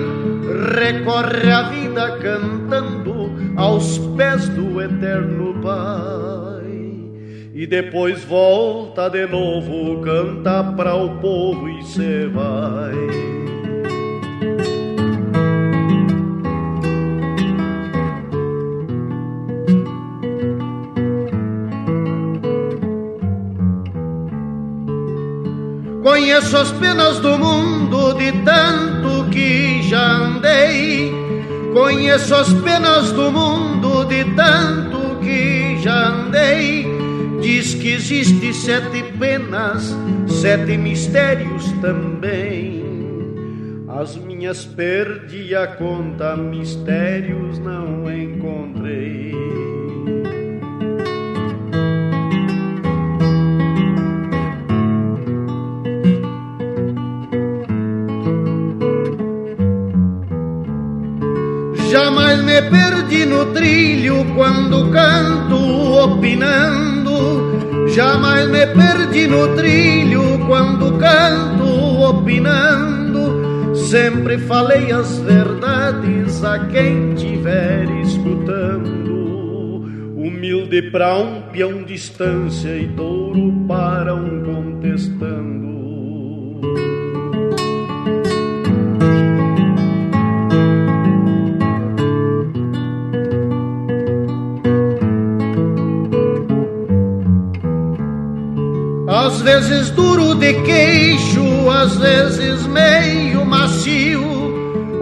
Recorre 0.75 1.51
a 1.51 1.61
vida 1.63 2.17
cantando 2.19 3.31
aos 3.55 3.97
pés 4.17 4.49
do 4.49 4.81
eterno 4.81 5.61
Pai. 5.61 6.67
E 7.53 7.65
depois 7.65 8.23
volta 8.25 9.09
de 9.09 9.25
novo, 9.25 10.01
canta 10.01 10.63
para 10.75 10.93
o 10.93 11.17
povo 11.19 11.69
e 11.69 11.83
se 11.83 12.27
vai. 12.27 13.46
Conheço 26.07 26.55
as 26.55 26.71
penas 26.71 27.19
do 27.19 27.37
mundo 27.37 28.13
de 28.13 28.31
tanto 28.43 29.29
que 29.29 29.83
já 29.83 30.19
andei. 30.19 31.11
Conheço 31.73 32.33
as 32.33 32.53
penas 32.53 33.11
do 33.11 33.29
mundo 33.29 34.05
de 34.05 34.23
tanto 34.33 35.19
que 35.19 35.77
já 35.81 36.07
andei. 36.07 36.87
Diz 37.41 37.73
que 37.73 37.89
existe 37.91 38.53
sete 38.53 39.03
penas, 39.19 39.93
sete 40.27 40.77
mistérios 40.77 41.69
também. 41.81 42.85
As 43.89 44.15
minhas 44.15 44.63
perdi 44.63 45.53
a 45.53 45.67
conta, 45.67 46.37
mistérios 46.37 47.59
não 47.59 48.09
encontrei. 48.09 49.35
Jamais 61.89 62.43
me 62.43 62.61
perdi 62.63 63.25
no 63.25 63.45
trilho 63.53 64.25
quando 64.35 64.91
canto 64.91 65.55
opinando. 66.03 67.87
Jamais 67.87 68.49
me 68.49 68.67
perdi 68.67 69.25
no 69.25 69.55
trilho 69.55 70.37
quando 70.47 70.97
canto 70.97 71.63
opinando. 72.01 73.75
Sempre 73.75 74.37
falei 74.37 74.91
as 74.91 75.17
verdades 75.19 76.43
a 76.43 76.59
quem 76.67 77.15
tiver 77.15 77.89
escutando. 78.01 79.85
Humilde 80.17 80.91
para 80.91 81.17
um 81.17 81.41
peão 81.53 81.83
distância 81.83 82.75
e 82.77 82.85
touro 82.89 83.65
para 83.65 84.13
um 84.13 84.43
contestando. 84.43 85.67
Às 99.27 99.41
vezes 99.41 99.89
duro 99.89 100.35
de 100.35 100.53
queixo, 100.61 101.69
às 101.69 101.97
vezes 101.97 102.65
meio 102.65 103.45
macio, 103.45 104.23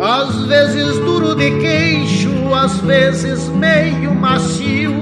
às 0.01 0.47
vezes 0.47 0.97
duro 0.97 1.35
de 1.35 1.51
queixo, 1.59 2.31
às 2.51 2.79
vezes 2.79 3.47
meio 3.49 4.15
macio, 4.15 4.95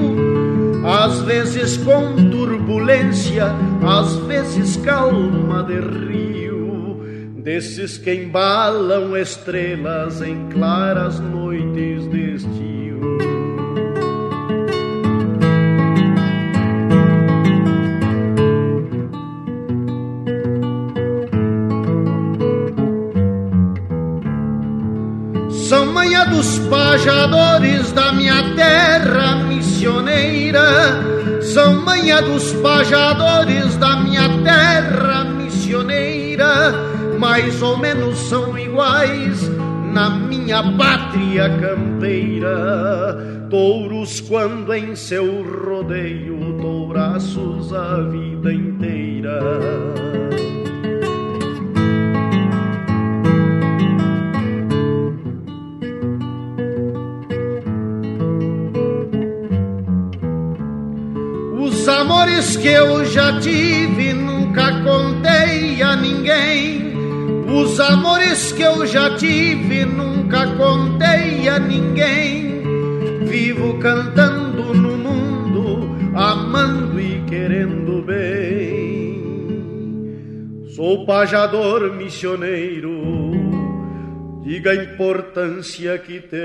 às 0.86 1.22
vezes 1.22 1.78
com 1.78 2.30
turbulência, 2.32 3.46
às 3.82 4.14
vezes 4.28 4.76
calma 4.84 5.64
de 5.64 5.80
rio, 5.80 7.02
desses 7.38 7.98
que 7.98 8.14
embalam 8.14 9.16
estrelas 9.16 10.22
em 10.22 10.50
claras 10.50 11.18
noites 11.22 12.10
de 12.10 12.36
estio. 12.36 13.33
Manha 25.94 26.26
dos 26.26 26.60
pajadores 26.70 27.92
da 27.92 28.12
minha 28.12 28.56
terra 28.56 29.36
missioneira, 29.44 30.62
são 31.42 31.82
manha 31.86 32.22
dos 32.22 32.52
pajadores 32.54 33.78
da 33.78 33.98
minha 33.98 34.28
terra 34.44 35.24
missioneira, 35.24 36.74
mais 37.20 37.62
ou 37.62 37.78
menos 37.78 38.18
são 38.18 38.58
iguais 38.58 39.48
na 39.94 40.10
minha 40.10 40.64
pátria 40.74 41.50
campeira. 41.60 43.48
Touros 43.50 44.20
quando 44.22 44.74
em 44.74 44.96
seu 44.96 45.44
rodeio, 45.44 46.58
touraços 46.60 47.72
a 47.72 48.02
vida 48.02 48.52
inteira. 48.52 50.23
Amores 62.04 62.58
que 62.58 62.68
eu 62.68 63.06
já 63.06 63.40
tive 63.40 64.12
nunca 64.12 64.84
contei 64.84 65.82
a 65.82 65.96
ninguém. 65.96 66.92
Os 67.48 67.80
amores 67.80 68.52
que 68.52 68.62
eu 68.62 68.86
já 68.86 69.16
tive 69.16 69.86
nunca 69.86 70.48
contei 70.58 71.48
a 71.48 71.58
ninguém. 71.60 72.62
Vivo 73.26 73.80
cantando 73.80 74.74
no 74.74 74.98
mundo, 74.98 75.90
amando 76.14 77.00
e 77.00 77.24
querendo 77.26 78.02
bem. 78.02 79.14
Sou 80.76 81.06
pajador 81.06 81.94
missioneiro, 81.96 83.32
diga 84.44 84.72
a 84.72 84.76
importância 84.76 85.98
que 86.00 86.20
tem. 86.20 86.44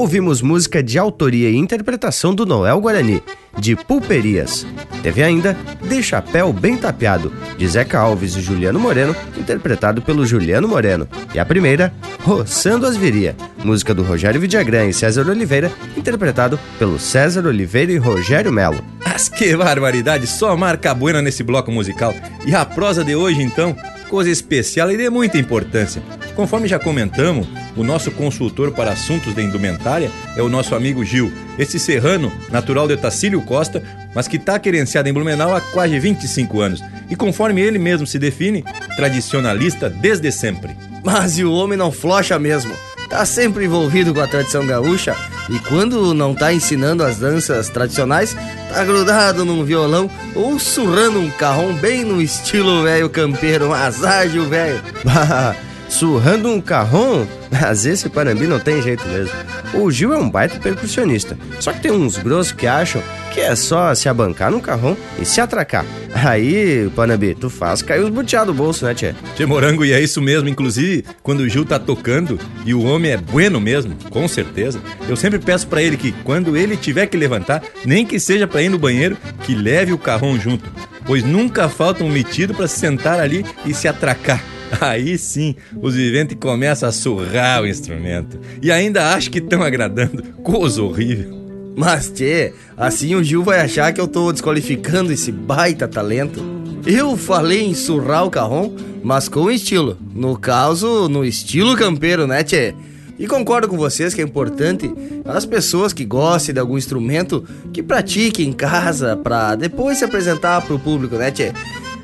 Ouvimos 0.00 0.40
música 0.40 0.82
de 0.82 0.98
autoria 0.98 1.50
e 1.50 1.56
interpretação 1.56 2.34
do 2.34 2.46
Noel 2.46 2.80
Guarani, 2.80 3.22
de 3.58 3.76
Pulperias. 3.76 4.66
Teve 5.02 5.22
ainda 5.22 5.54
De 5.82 6.02
Chapéu 6.02 6.54
Bem 6.54 6.78
Tapeado, 6.78 7.30
de 7.58 7.68
Zeca 7.68 7.98
Alves 7.98 8.34
e 8.34 8.40
Juliano 8.40 8.80
Moreno, 8.80 9.14
interpretado 9.36 10.00
pelo 10.00 10.24
Juliano 10.24 10.66
Moreno. 10.66 11.06
E 11.34 11.38
a 11.38 11.44
primeira, 11.44 11.92
Roçando 12.22 12.86
as 12.86 12.96
Viria, 12.96 13.36
música 13.62 13.92
do 13.92 14.02
Rogério 14.02 14.40
Vidagrã 14.40 14.86
e 14.86 14.94
César 14.94 15.28
Oliveira, 15.28 15.70
interpretado 15.94 16.58
pelo 16.78 16.98
César 16.98 17.46
Oliveira 17.46 17.92
e 17.92 17.98
Rogério 17.98 18.50
Melo. 18.50 18.82
Mas 19.04 19.28
que 19.28 19.54
barbaridade, 19.54 20.26
só 20.26 20.56
marca 20.56 20.94
buena 20.94 21.20
nesse 21.20 21.42
bloco 21.42 21.70
musical. 21.70 22.14
E 22.46 22.54
a 22.54 22.64
prosa 22.64 23.04
de 23.04 23.14
hoje, 23.14 23.42
então, 23.42 23.76
coisa 24.08 24.30
especial 24.30 24.90
e 24.90 24.96
de 24.96 25.10
muita 25.10 25.36
importância. 25.36 26.02
Conforme 26.40 26.66
já 26.66 26.78
comentamos, 26.78 27.46
o 27.76 27.84
nosso 27.84 28.10
consultor 28.12 28.72
para 28.72 28.92
assuntos 28.92 29.34
de 29.34 29.42
indumentária 29.42 30.10
é 30.34 30.40
o 30.40 30.48
nosso 30.48 30.74
amigo 30.74 31.04
Gil. 31.04 31.30
Esse 31.58 31.78
serrano, 31.78 32.32
natural 32.50 32.88
de 32.88 32.96
Tacílio 32.96 33.42
Costa, 33.42 33.82
mas 34.14 34.26
que 34.26 34.38
está 34.38 34.58
querenciada 34.58 35.06
em 35.06 35.12
Blumenau 35.12 35.54
há 35.54 35.60
quase 35.60 35.98
25 35.98 36.60
anos 36.62 36.82
e, 37.10 37.14
conforme 37.14 37.60
ele 37.60 37.78
mesmo 37.78 38.06
se 38.06 38.18
define, 38.18 38.64
tradicionalista 38.96 39.90
desde 39.90 40.32
sempre. 40.32 40.74
Mas 41.04 41.38
e 41.38 41.44
o 41.44 41.52
homem 41.52 41.76
não 41.76 41.92
flocha 41.92 42.38
mesmo. 42.38 42.72
Tá 43.10 43.26
sempre 43.26 43.66
envolvido 43.66 44.14
com 44.14 44.20
a 44.22 44.26
tradição 44.26 44.66
gaúcha 44.66 45.14
e 45.50 45.58
quando 45.58 46.14
não 46.14 46.34
tá 46.34 46.54
ensinando 46.54 47.04
as 47.04 47.18
danças 47.18 47.68
tradicionais, 47.68 48.34
tá 48.72 48.82
grudado 48.82 49.44
num 49.44 49.62
violão 49.62 50.10
ou 50.34 50.58
surrando 50.58 51.20
um 51.20 51.28
carrão 51.28 51.74
bem 51.74 52.02
no 52.02 52.22
estilo 52.22 52.82
velho 52.84 53.10
campeiro, 53.10 53.68
mas 53.68 54.02
ágil 54.02 54.48
velho. 54.48 54.80
surrando 55.90 56.48
um 56.48 56.60
carrão? 56.60 57.26
Mas 57.50 57.84
esse 57.84 58.08
Panambi 58.08 58.46
não 58.46 58.60
tem 58.60 58.80
jeito 58.80 59.06
mesmo. 59.08 59.32
O 59.74 59.90
Gil 59.90 60.12
é 60.12 60.16
um 60.16 60.30
baita 60.30 60.58
percussionista, 60.58 61.36
só 61.58 61.72
que 61.72 61.80
tem 61.80 61.90
uns 61.90 62.16
grossos 62.16 62.52
que 62.52 62.66
acham 62.66 63.02
que 63.32 63.40
é 63.40 63.54
só 63.54 63.94
se 63.94 64.08
abancar 64.08 64.50
no 64.50 64.60
carrão 64.60 64.96
e 65.20 65.24
se 65.24 65.40
atracar. 65.40 65.84
Aí, 66.14 66.90
Panambi, 66.94 67.34
tu 67.34 67.50
faz 67.50 67.82
cair 67.82 68.02
os 68.02 68.10
buteados 68.10 68.54
do 68.54 68.56
bolso, 68.56 68.84
né, 68.84 68.94
tchê? 68.94 69.14
Tchê 69.34 69.46
Morango, 69.46 69.84
e 69.84 69.92
é 69.92 70.00
isso 70.00 70.20
mesmo. 70.20 70.48
Inclusive, 70.48 71.04
quando 71.22 71.40
o 71.40 71.48
Gil 71.48 71.64
tá 71.64 71.78
tocando 71.78 72.38
e 72.64 72.74
o 72.74 72.82
homem 72.82 73.12
é 73.12 73.16
bueno 73.16 73.60
mesmo, 73.60 73.96
com 74.10 74.26
certeza, 74.26 74.80
eu 75.08 75.16
sempre 75.16 75.38
peço 75.38 75.66
para 75.66 75.82
ele 75.82 75.96
que, 75.96 76.12
quando 76.24 76.56
ele 76.56 76.76
tiver 76.76 77.06
que 77.06 77.16
levantar, 77.16 77.62
nem 77.84 78.04
que 78.04 78.18
seja 78.18 78.46
para 78.46 78.62
ir 78.62 78.68
no 78.68 78.78
banheiro, 78.78 79.16
que 79.42 79.54
leve 79.54 79.92
o 79.92 79.98
carrão 79.98 80.38
junto. 80.38 80.70
Pois 81.04 81.24
nunca 81.24 81.68
falta 81.68 82.04
um 82.04 82.10
metido 82.10 82.54
para 82.54 82.68
se 82.68 82.78
sentar 82.78 83.18
ali 83.18 83.44
e 83.64 83.72
se 83.74 83.88
atracar. 83.88 84.42
Aí 84.80 85.18
sim, 85.18 85.54
os 85.80 85.94
viventes 85.94 86.36
começam 86.38 86.88
a 86.88 86.92
surrar 86.92 87.62
o 87.62 87.66
instrumento. 87.66 88.38
E 88.62 88.70
ainda 88.70 89.12
acham 89.14 89.32
que 89.32 89.38
estão 89.38 89.62
agradando. 89.62 90.22
Coisa 90.42 90.82
horrível. 90.82 91.38
Mas, 91.76 92.10
tchê, 92.10 92.52
assim 92.76 93.14
o 93.14 93.22
Gil 93.22 93.42
vai 93.42 93.60
achar 93.60 93.92
que 93.92 94.00
eu 94.00 94.08
tô 94.08 94.32
desqualificando 94.32 95.12
esse 95.12 95.32
baita 95.32 95.88
talento. 95.88 96.42
Eu 96.86 97.16
falei 97.16 97.62
em 97.62 97.74
surrar 97.74 98.24
o 98.24 98.30
carrão, 98.30 98.74
mas 99.02 99.28
com 99.28 99.50
estilo. 99.50 99.96
No 100.14 100.36
caso, 100.36 101.08
no 101.08 101.24
estilo 101.24 101.76
campeiro, 101.76 102.26
né, 102.26 102.42
tchê? 102.42 102.74
E 103.18 103.26
concordo 103.26 103.68
com 103.68 103.76
vocês 103.76 104.14
que 104.14 104.20
é 104.22 104.24
importante 104.24 104.90
as 105.26 105.44
pessoas 105.44 105.92
que 105.92 106.06
gostem 106.06 106.54
de 106.54 106.60
algum 106.60 106.78
instrumento 106.78 107.46
que 107.70 107.82
pratiquem 107.82 108.48
em 108.48 108.52
casa 108.52 109.14
para 109.14 109.54
depois 109.56 109.98
se 109.98 110.04
apresentar 110.04 110.62
pro 110.62 110.78
público, 110.78 111.16
né, 111.16 111.30
tchê? 111.30 111.52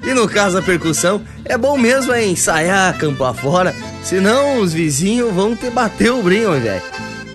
E 0.06 0.14
no 0.14 0.26
caso 0.28 0.54
da 0.54 0.62
percussão, 0.62 1.20
é 1.44 1.58
bom 1.58 1.76
mesmo 1.76 2.12
é 2.12 2.24
ensaiar 2.24 2.96
campo 2.96 3.24
afora, 3.24 3.74
senão 4.04 4.60
os 4.60 4.72
vizinhos 4.72 5.34
vão 5.34 5.56
te 5.56 5.68
bater 5.68 6.12
o 6.12 6.22
brinho, 6.22 6.52
velho. 6.52 6.80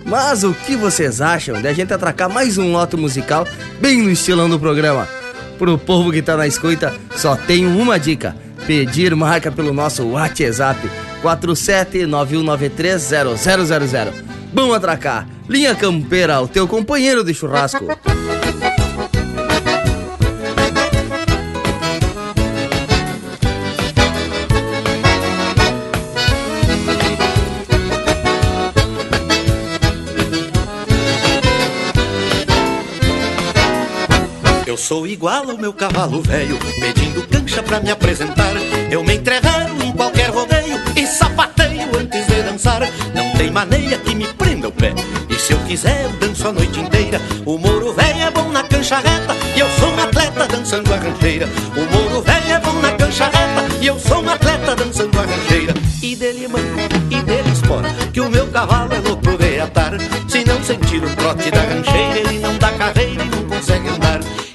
Mas 0.06 0.42
o 0.42 0.54
que 0.54 0.74
vocês 0.74 1.20
acham 1.20 1.60
de 1.60 1.68
a 1.68 1.74
gente 1.74 1.92
atracar 1.92 2.30
mais 2.30 2.56
um 2.56 2.72
lote 2.72 2.96
musical 2.96 3.46
bem 3.78 4.00
no 4.00 4.10
estilão 4.10 4.48
do 4.48 4.58
programa? 4.58 5.06
Pro 5.58 5.76
povo 5.76 6.10
que 6.10 6.22
tá 6.22 6.34
na 6.36 6.46
escuta, 6.46 6.94
só 7.14 7.36
tenho 7.36 7.68
uma 7.78 8.00
dica: 8.00 8.34
pedir 8.66 9.14
marca 9.14 9.52
pelo 9.52 9.74
nosso 9.74 10.08
WhatsApp 10.08 10.80
4791930000. 11.22 14.12
Vamos 14.52 14.74
atracar! 14.74 15.28
Linha 15.48 15.74
Campeira, 15.74 16.40
o 16.40 16.46
teu 16.48 16.66
companheiro 16.66 17.22
de 17.22 17.34
churrasco. 17.34 17.86
Sou 34.82 35.06
igual 35.06 35.48
ao 35.48 35.56
meu 35.56 35.72
cavalo 35.72 36.20
velho, 36.22 36.58
pedindo 36.80 37.22
cancha 37.28 37.62
pra 37.62 37.78
me 37.78 37.92
apresentar. 37.92 38.52
Eu 38.90 39.04
me 39.04 39.14
entrevero 39.14 39.80
em 39.80 39.92
qualquer 39.92 40.28
rodeio 40.30 40.76
e 40.96 41.06
sapateio 41.06 41.88
antes 41.96 42.26
de 42.26 42.42
dançar. 42.42 42.80
Não 43.14 43.30
tem 43.34 43.48
maneira 43.48 43.96
que 43.98 44.12
me 44.12 44.26
prenda 44.34 44.68
o 44.68 44.72
pé. 44.72 44.92
E 45.30 45.36
se 45.36 45.52
eu 45.52 45.58
quiser, 45.60 46.02
eu 46.02 46.10
danço 46.18 46.48
a 46.48 46.52
noite 46.52 46.80
inteira. 46.80 47.20
O 47.46 47.56
moro 47.58 47.92
velho 47.92 48.22
é 48.22 48.30
bom 48.32 48.50
na 48.50 48.64
cancha 48.64 48.96
reta 48.96 49.36
e 49.54 49.60
eu 49.60 49.70
sou 49.78 49.88
um 49.88 50.02
atleta 50.02 50.48
dançando 50.48 50.92
a 50.92 50.96
rancheira. 50.96 51.48
O 51.76 51.96
moro 51.96 52.20
velho 52.22 52.52
é 52.52 52.58
bom 52.58 52.80
na 52.80 52.92
cancha 52.92 53.26
reta 53.26 53.64
e 53.80 53.86
eu 53.86 53.98
sou 54.00 54.20
um 54.20 54.28
atleta 54.28 54.74
dançando 54.74 55.16
a 55.16 55.22
rancheira. 55.22 55.74
E 56.02 56.16
dele 56.16 56.48
mano, 56.48 56.76
e 57.08 57.22
dele 57.22 57.50
espora, 57.52 57.88
que 58.12 58.20
o 58.20 58.28
meu 58.28 58.48
cavalo 58.48 58.92
é 58.92 58.98
louco 58.98 59.36
de 59.38 59.60
atar. 59.60 59.92
Se 60.28 60.44
não 60.44 60.60
sentir 60.64 61.04
o 61.04 61.16
trote 61.16 61.52
da 61.52 61.60
rancheira, 61.60 62.21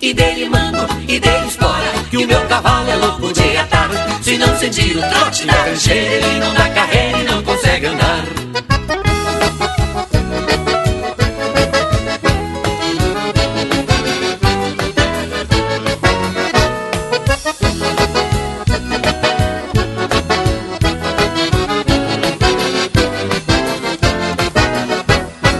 E 0.07 0.13
dele 0.13 0.47
mando, 0.47 0.87
e 1.05 1.19
dele 1.19 1.47
espora 1.47 1.91
Que 2.09 2.15
o 2.15 2.25
meu 2.25 2.39
cavalo 2.47 2.89
é 2.89 2.95
louco 2.95 3.33
de 3.33 3.57
atar 3.57 3.89
Se 4.21 4.37
não 4.37 4.57
sentir 4.57 4.95
o 4.95 5.01
trote 5.01 5.45
da 5.45 5.51
rancheira 5.51 6.25
Ele 6.25 6.39
não 6.39 6.53
dá 6.53 6.69
carreira 6.69 7.17
e 7.17 7.23
não 7.25 7.43
consegue 7.43 7.87
andar 7.87 8.23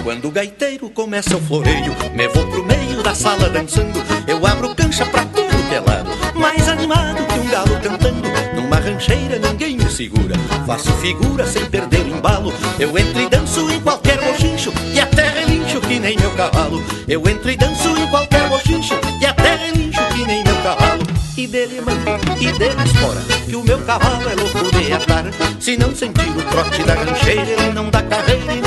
Quando 0.06 0.30
o 0.30 0.32
gaiteiro 0.32 0.90
começa 0.92 1.36
o 1.36 1.42
floreio, 1.42 1.94
me 2.14 2.28
vou 2.30 2.48
pro 2.48 2.64
meio 2.64 3.04
da 3.04 3.14
sala 3.14 3.50
dançando. 3.50 4.07
Segura, 9.98 10.36
faço 10.68 10.92
figura 10.98 11.48
sem 11.48 11.66
perder 11.66 12.02
o 12.02 12.18
embalo. 12.18 12.54
Eu 12.78 12.96
entro 12.96 13.20
e 13.20 13.28
danço 13.28 13.68
em 13.72 13.82
qualquer 13.82 14.20
bochincho, 14.22 14.72
e 14.94 15.00
até 15.00 15.28
relincho 15.30 15.82
que 15.82 16.00
nem 16.00 16.16
meu 16.16 16.30
cavalo. 16.36 16.84
Eu 17.08 17.28
entro 17.28 17.50
e 17.50 17.58
danço 17.58 17.98
em 17.98 18.08
qualquer 18.08 18.48
bochincho, 18.48 18.94
e 19.20 19.26
até 19.26 19.56
relincho 19.56 20.00
que 20.14 20.24
nem 20.24 20.44
meu 20.44 20.56
cavalo. 20.58 21.04
E 21.36 21.48
dele 21.48 21.82
manda, 21.82 22.20
e 22.40 22.52
dele 22.60 22.84
espora, 22.86 23.22
que 23.44 23.56
o 23.56 23.64
meu 23.64 23.80
cavalo 23.80 24.30
é 24.30 24.36
louco 24.36 24.72
de 24.72 24.94
atar. 24.94 25.26
Se 25.60 25.76
não 25.76 25.96
sentir 25.96 26.30
o 26.30 26.44
trote 26.44 26.84
da 26.84 26.94
rancheira, 26.94 27.42
ele 27.42 27.74
não 27.74 27.90
dá 27.90 28.04
carreira 28.04 28.54
e 28.54 28.67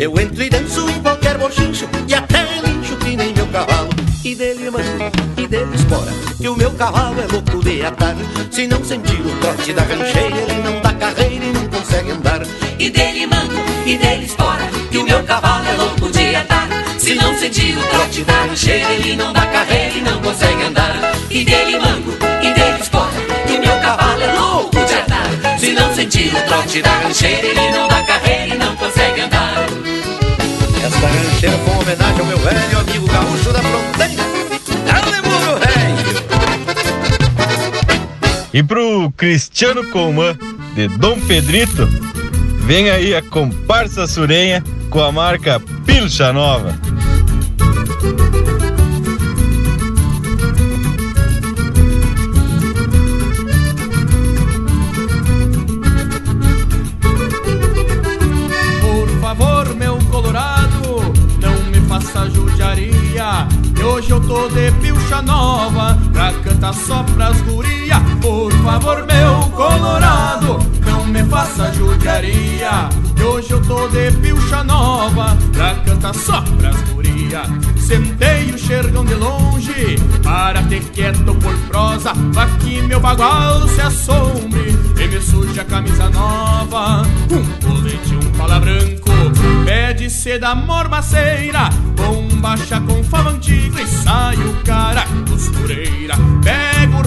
Eu 0.00 0.18
entro 0.18 0.42
e 0.42 0.48
danço 0.48 0.88
em 0.88 1.02
qualquer 1.02 1.36
bochincho, 1.36 1.86
e 2.08 2.14
até 2.14 2.42
relincho 2.42 2.96
que 2.96 3.14
nem 3.14 3.34
meu 3.34 3.46
cavalo. 3.48 3.90
E 4.24 4.34
dele 4.34 4.70
mando, 4.70 4.86
e 5.36 5.46
dele 5.46 5.74
espora, 5.74 6.10
que 6.40 6.48
o 6.48 6.56
meu 6.56 6.70
cavalo 6.70 7.20
é 7.20 7.26
louco 7.30 7.62
de 7.62 7.84
atar. 7.84 8.16
Se 8.50 8.66
não 8.66 8.82
sentir 8.82 9.20
o 9.20 9.38
trote 9.40 9.74
da 9.74 9.82
rancheira, 9.82 10.38
ele 10.38 10.62
não 10.62 10.80
dá 10.80 10.94
carreira 10.94 11.44
e 11.44 11.52
não 11.52 11.68
consegue 11.68 12.12
andar. 12.12 12.40
E 12.78 12.88
dele 12.88 13.26
mando, 13.26 13.54
e 13.84 13.98
dele 13.98 14.24
espora 14.24 14.66
Que 14.90 14.96
o 14.96 15.04
meu 15.04 15.22
cavalo 15.24 15.66
é 15.66 15.72
louco 15.74 16.10
de 16.10 16.34
atar 16.34 16.66
Se 16.96 17.14
não 17.14 17.36
sentir 17.36 17.76
o 17.76 17.82
trote 17.88 18.24
da 18.24 18.44
rancheira 18.44 18.92
Ele 18.92 19.16
não 19.16 19.34
dá 19.34 19.44
carreira 19.46 19.98
e 19.98 20.00
não 20.00 20.18
consegue 20.22 20.62
andar 20.62 20.96
E 21.30 21.44
dele 21.44 21.78
mando, 21.78 22.16
e 22.40 22.54
dele 22.54 22.80
espora 22.80 23.12
Que 23.46 23.52
o 23.52 23.60
meu 23.60 23.78
cavalo 23.80 24.22
é 24.22 24.32
louco 24.32 24.76
de 24.86 24.94
atar 24.94 25.58
Se 25.58 25.72
não 25.72 25.94
sentir 25.94 26.34
o 26.34 26.42
trote 26.46 26.80
da 26.80 26.90
rancheira 27.00 27.46
Ele 27.46 27.70
não 27.70 27.86
dá 27.86 28.02
carreira 28.02 28.54
e 28.54 28.58
não 28.58 28.74
consegue 28.76 28.99
homenagem 31.90 32.20
ao 32.20 32.26
meu 32.26 32.38
velho 32.38 32.78
amigo 32.78 33.06
gaúcho 33.06 33.52
da 33.52 33.60
fronteira. 33.60 34.22
Dale, 34.86 35.20
muro, 35.22 35.58
velho! 35.58 36.20
E 38.52 38.62
pro 38.62 39.12
Cristiano 39.16 39.84
Coman, 39.90 40.38
de 40.74 40.88
Dom 40.88 41.18
Pedrito, 41.20 41.88
Vem 42.70 42.88
aí 42.88 43.16
a 43.16 43.22
comparsa 43.22 44.06
surenha 44.06 44.62
com 44.90 45.02
a 45.02 45.10
marca 45.10 45.60
Pilcha 45.84 46.32
Nova. 46.32 46.78
Faça 62.00 62.30
judiaria. 62.30 63.46
Que 63.74 63.82
hoje 63.82 64.10
eu 64.10 64.20
tô 64.20 64.48
de 64.48 64.72
pilcha 64.80 65.22
nova 65.22 65.98
pra 66.12 66.32
cantar 66.32 66.74
só 66.74 67.02
pras 67.14 67.40
guria. 67.42 68.00
Por 68.20 68.52
favor, 68.52 69.06
meu 69.06 69.50
colorado, 69.50 70.58
não 70.86 71.04
me 71.06 71.22
faça 71.24 71.72
judiaria. 71.72 72.88
Que 73.14 73.22
hoje 73.22 73.52
eu 73.52 73.62
tô 73.62 73.88
de 73.88 74.10
pilcha 74.12 74.64
nova 74.64 75.36
pra 75.52 75.74
cantar 75.76 76.14
só 76.14 76.42
pras 76.58 76.76
guria. 76.82 76.99
Sentei 77.78 78.50
o 78.52 78.58
xergão 78.58 79.04
de 79.04 79.14
longe 79.14 79.96
para 80.22 80.62
ter 80.64 80.82
quieto 80.90 81.34
por 81.36 81.56
prosa. 81.68 82.12
Pra 82.32 82.46
que 82.58 82.82
meu 82.82 83.00
bagual 83.00 83.68
se 83.68 83.80
assombre 83.80 84.76
e 84.98 85.08
me 85.08 85.20
suja 85.20 85.62
a 85.62 85.64
camisa 85.64 86.10
nova. 86.10 87.02
Um 87.30 87.44
colete, 87.64 88.14
um 88.14 88.38
pala 88.38 88.58
branco, 88.58 89.10
pé 89.64 89.92
de 89.92 90.10
seda 90.10 90.54
mormaceira, 90.54 91.70
bombacha 91.96 92.80
com 92.80 93.02
fama 93.04 93.30
antiga 93.30 93.80
e 93.80 93.86
sai 93.86 94.36
o 94.36 94.54
cara 94.64 95.04
costureira. 95.28 96.14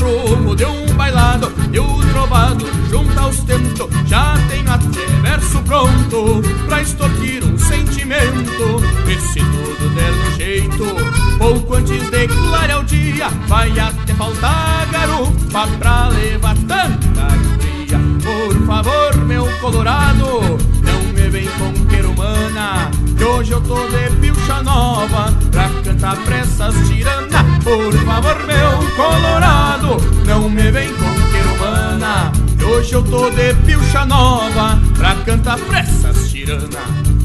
O 0.02 0.36
rumo 0.36 0.56
de 0.56 0.66
um 0.66 0.86
bailado 0.96 1.52
e 1.72 1.80
o 1.80 1.98
trovado 2.12 2.66
junta 2.90 3.22
aos 3.22 3.38
tentos. 3.42 3.88
Já 4.06 4.36
tenho 4.50 4.72
até 4.72 5.06
verso 5.22 5.60
pronto 5.64 6.42
pra 6.68 6.82
extorquir 6.82 7.44
um 7.44 7.58
sentimento. 7.58 8.82
E 9.08 9.20
se 9.20 9.40
tudo 9.40 9.90
der 9.96 10.36
jeito, 10.38 10.86
pouco 11.38 11.76
antes 11.76 12.10
de 12.10 12.28
clarear 12.28 12.80
o 12.80 12.84
dia, 12.84 13.30
vai 13.48 13.78
até 13.80 14.14
faltar 14.14 14.88
garupa 14.92 15.68
pra 15.80 16.08
levar 16.10 16.56
tanta 16.68 17.22
alegria. 17.22 18.00
Por 18.24 18.66
favor, 18.66 19.16
meu 19.26 19.48
colorado, 19.60 20.26
não 20.82 21.14
me 21.14 21.30
vem 21.30 21.48
com 21.58 21.86
querumana, 21.88 22.92
que 23.24 23.28
hoje 23.28 23.52
eu 23.54 23.62
tô 23.62 23.88
de 23.88 24.10
pilcha 24.18 24.62
nova 24.64 25.34
pra 25.50 25.70
cantar 25.82 26.18
pressas 26.26 26.76
tirana. 26.90 27.46
Por 27.64 27.94
favor, 28.04 28.36
meu 28.46 28.96
colorado, 28.98 29.96
não 30.26 30.50
me 30.50 30.70
vem 30.70 30.90
com 30.94 31.32
querumana, 31.32 32.34
que 32.58 32.66
hoje 32.66 32.94
eu 32.94 33.02
tô 33.02 33.30
de 33.30 33.54
pilcha 33.66 34.06
nova 34.06 34.78
pra 34.98 35.16
cantar 35.26 35.58
pressas 35.58 36.30
tirana. 36.30 36.82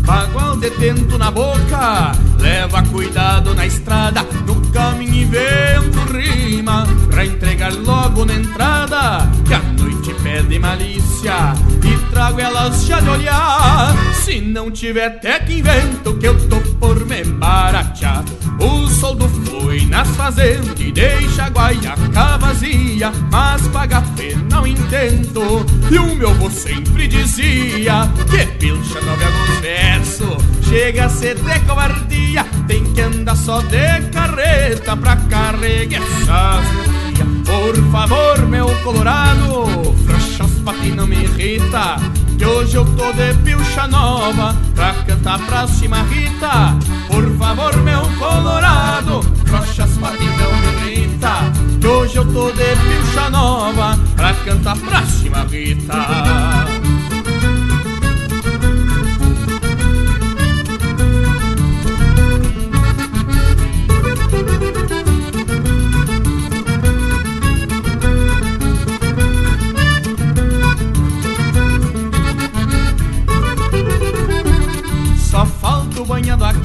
Bagual 0.07 0.57
detento 0.57 1.18
na 1.18 1.32
boca, 1.32 2.12
leva 2.38 2.80
cuidado 2.84 3.53
na 3.57 3.66
estrada, 3.66 4.24
no 4.46 4.55
caminho 4.70 5.14
e 5.14 5.24
vento 5.24 5.99
rima, 6.12 6.86
pra 7.11 7.26
entregar 7.26 7.72
logo 7.72 8.24
na 8.24 8.34
entrada, 8.34 9.28
que 9.44 9.53
a 9.53 9.59
noite 9.59 9.88
pede 10.28 10.58
malícia, 10.58 11.54
e 11.82 12.10
trago 12.10 12.38
elas 12.38 12.84
já 12.84 13.00
de 13.00 13.08
olhar, 13.08 13.96
se 14.14 14.42
não 14.42 14.70
tiver 14.70 15.06
até 15.06 15.38
que 15.38 15.60
invento, 15.60 16.14
que 16.18 16.26
eu 16.26 16.48
tô 16.48 16.60
por 16.78 17.06
me 17.06 17.24
baratear. 17.24 18.22
O 18.60 18.86
soldo 18.88 19.26
foi 19.28 19.86
nas 19.86 20.08
fazendas 20.08 20.78
e 20.78 20.92
deixa 20.92 21.44
a 21.44 21.48
guaiaca 21.48 22.36
vazia, 22.38 23.10
mas 23.32 23.66
paga 23.68 24.02
pena 24.16 24.58
ao 24.58 24.66
intento, 24.66 25.64
e 25.90 25.98
o 25.98 26.14
meu 26.14 26.34
vô 26.34 26.50
sempre 26.50 27.08
dizia, 27.08 28.06
que 28.30 28.44
pilcha 28.58 29.00
nove 29.00 29.24
alguns 29.24 29.60
versos, 29.60 30.44
chega 30.68 31.06
a 31.06 31.08
ser 31.08 31.36
de 31.36 31.60
covardia, 31.60 32.44
tem 32.66 32.84
que 32.92 33.00
andar 33.00 33.36
só 33.36 33.62
de 33.62 34.02
carreta 34.12 34.94
pra 34.94 35.16
carregar 35.16 36.02
essas 36.02 36.88
Por 37.24 37.76
favor, 37.90 38.46
meu 38.46 38.66
colorado, 38.82 39.94
frouxa 40.06 40.44
os 40.44 40.94
não 40.94 41.06
me 41.06 41.16
irrita, 41.16 41.96
que 42.38 42.44
hoje 42.44 42.76
eu 42.76 42.84
tô 42.84 43.12
de 43.12 43.34
pilcha 43.44 43.86
nova 43.86 44.56
pra 44.74 44.92
cantar 45.06 45.38
pra 45.46 45.66
cima 45.66 46.02
Rita. 46.02 46.76
Por 47.08 47.36
favor, 47.36 47.76
meu 47.78 48.02
colorado, 48.18 49.22
frouxa 49.44 49.84
os 49.84 49.96
não 49.96 50.10
me 50.10 50.92
irrita, 50.92 51.32
que 51.80 51.86
hoje 51.86 52.16
eu 52.16 52.32
tô 52.32 52.50
de 52.50 52.76
pilcha 52.76 53.30
nova 53.30 53.98
pra 54.16 54.34
cantar 54.34 54.76
pra 54.76 55.02
cima 55.06 55.46
Rita. 55.50 56.77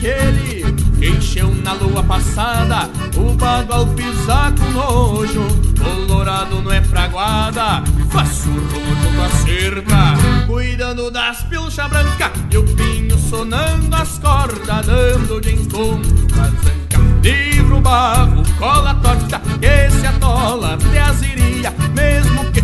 Aquele 0.04 0.74
que 1.00 1.10
encheu 1.10 1.50
na 1.64 1.74
lua 1.74 2.04
passada. 2.04 2.90
O 3.16 3.34
bagual 3.36 3.88
pisar 3.88 4.54
com 4.54 4.70
nojo, 4.72 5.48
colorado 5.82 6.62
não 6.62 6.72
é 6.72 6.82
praguada. 6.82 7.84
Faço 8.12 8.50
rojo 8.50 9.16
com 9.16 9.24
a 9.24 9.30
cerca, 9.30 10.46
cuidando 10.46 11.10
das 11.10 11.44
pilchas 11.44 11.90
brancas. 11.90 12.32
E 12.52 12.58
o 12.58 12.64
pinho 12.76 13.18
sonando 13.18 13.96
as 13.96 14.20
cordas, 14.20 14.86
dando 14.86 15.40
de 15.40 15.54
encontro 15.54 16.28
com 16.34 16.42
a 16.42 16.46
zanca. 16.46 17.00
Livro 17.22 17.80
barro, 17.80 18.44
cola 18.60 18.94
torta, 18.96 19.40
que 19.40 19.90
se 19.90 20.06
atola 20.06 20.74
até 20.74 21.02
as 21.02 21.22
iria, 21.22 21.74
mesmo 21.94 22.52
que 22.52 22.62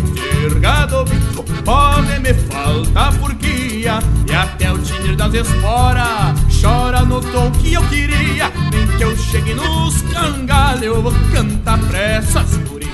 ter 0.49 0.59
gado 0.59 1.05
bico, 1.05 1.43
pode 1.63 2.19
me 2.19 2.33
faltar 2.33 3.13
porquia. 3.17 3.99
E 4.27 4.33
até 4.33 4.71
o 4.71 4.77
tinir 4.79 5.15
das 5.15 5.33
esporas 5.33 6.35
chora 6.61 7.01
no 7.01 7.21
tom 7.21 7.51
que 7.51 7.73
eu 7.73 7.81
queria. 7.83 8.51
Nem 8.71 8.87
que 8.97 9.03
eu 9.03 9.15
chegue 9.17 9.53
nos 9.53 10.01
cangalhos, 10.01 10.83
eu 10.83 11.01
vou 11.01 11.13
cantar 11.33 11.79
pra 11.79 11.99
essas 11.99 12.57
gurias. 12.57 12.89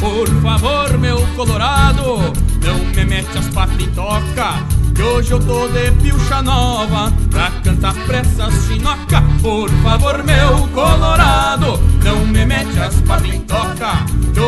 Por 0.00 0.28
favor, 0.42 0.98
meu 0.98 1.26
colorado, 1.36 2.18
não 2.62 2.78
me 2.94 3.04
mete 3.04 3.38
as 3.38 3.48
patas 3.48 3.80
em 3.80 3.90
toca. 3.90 4.62
Que 4.94 5.02
hoje 5.02 5.32
eu 5.32 5.40
tô 5.40 5.66
de 5.68 5.90
pilcha 6.02 6.40
nova 6.42 7.12
pra 7.30 7.50
cantar 7.64 7.94
pra 8.06 8.18
essas 8.18 8.66
chinoca. 8.66 9.22
Por 9.42 9.68
favor, 9.82 10.22
meu 10.22 10.68
colorado, 10.68 11.80
não 12.04 12.26
me 12.26 12.46
mete 12.46 12.78
as 12.78 12.94
patas 13.00 13.34
em 13.34 13.40
toca. 13.40 13.73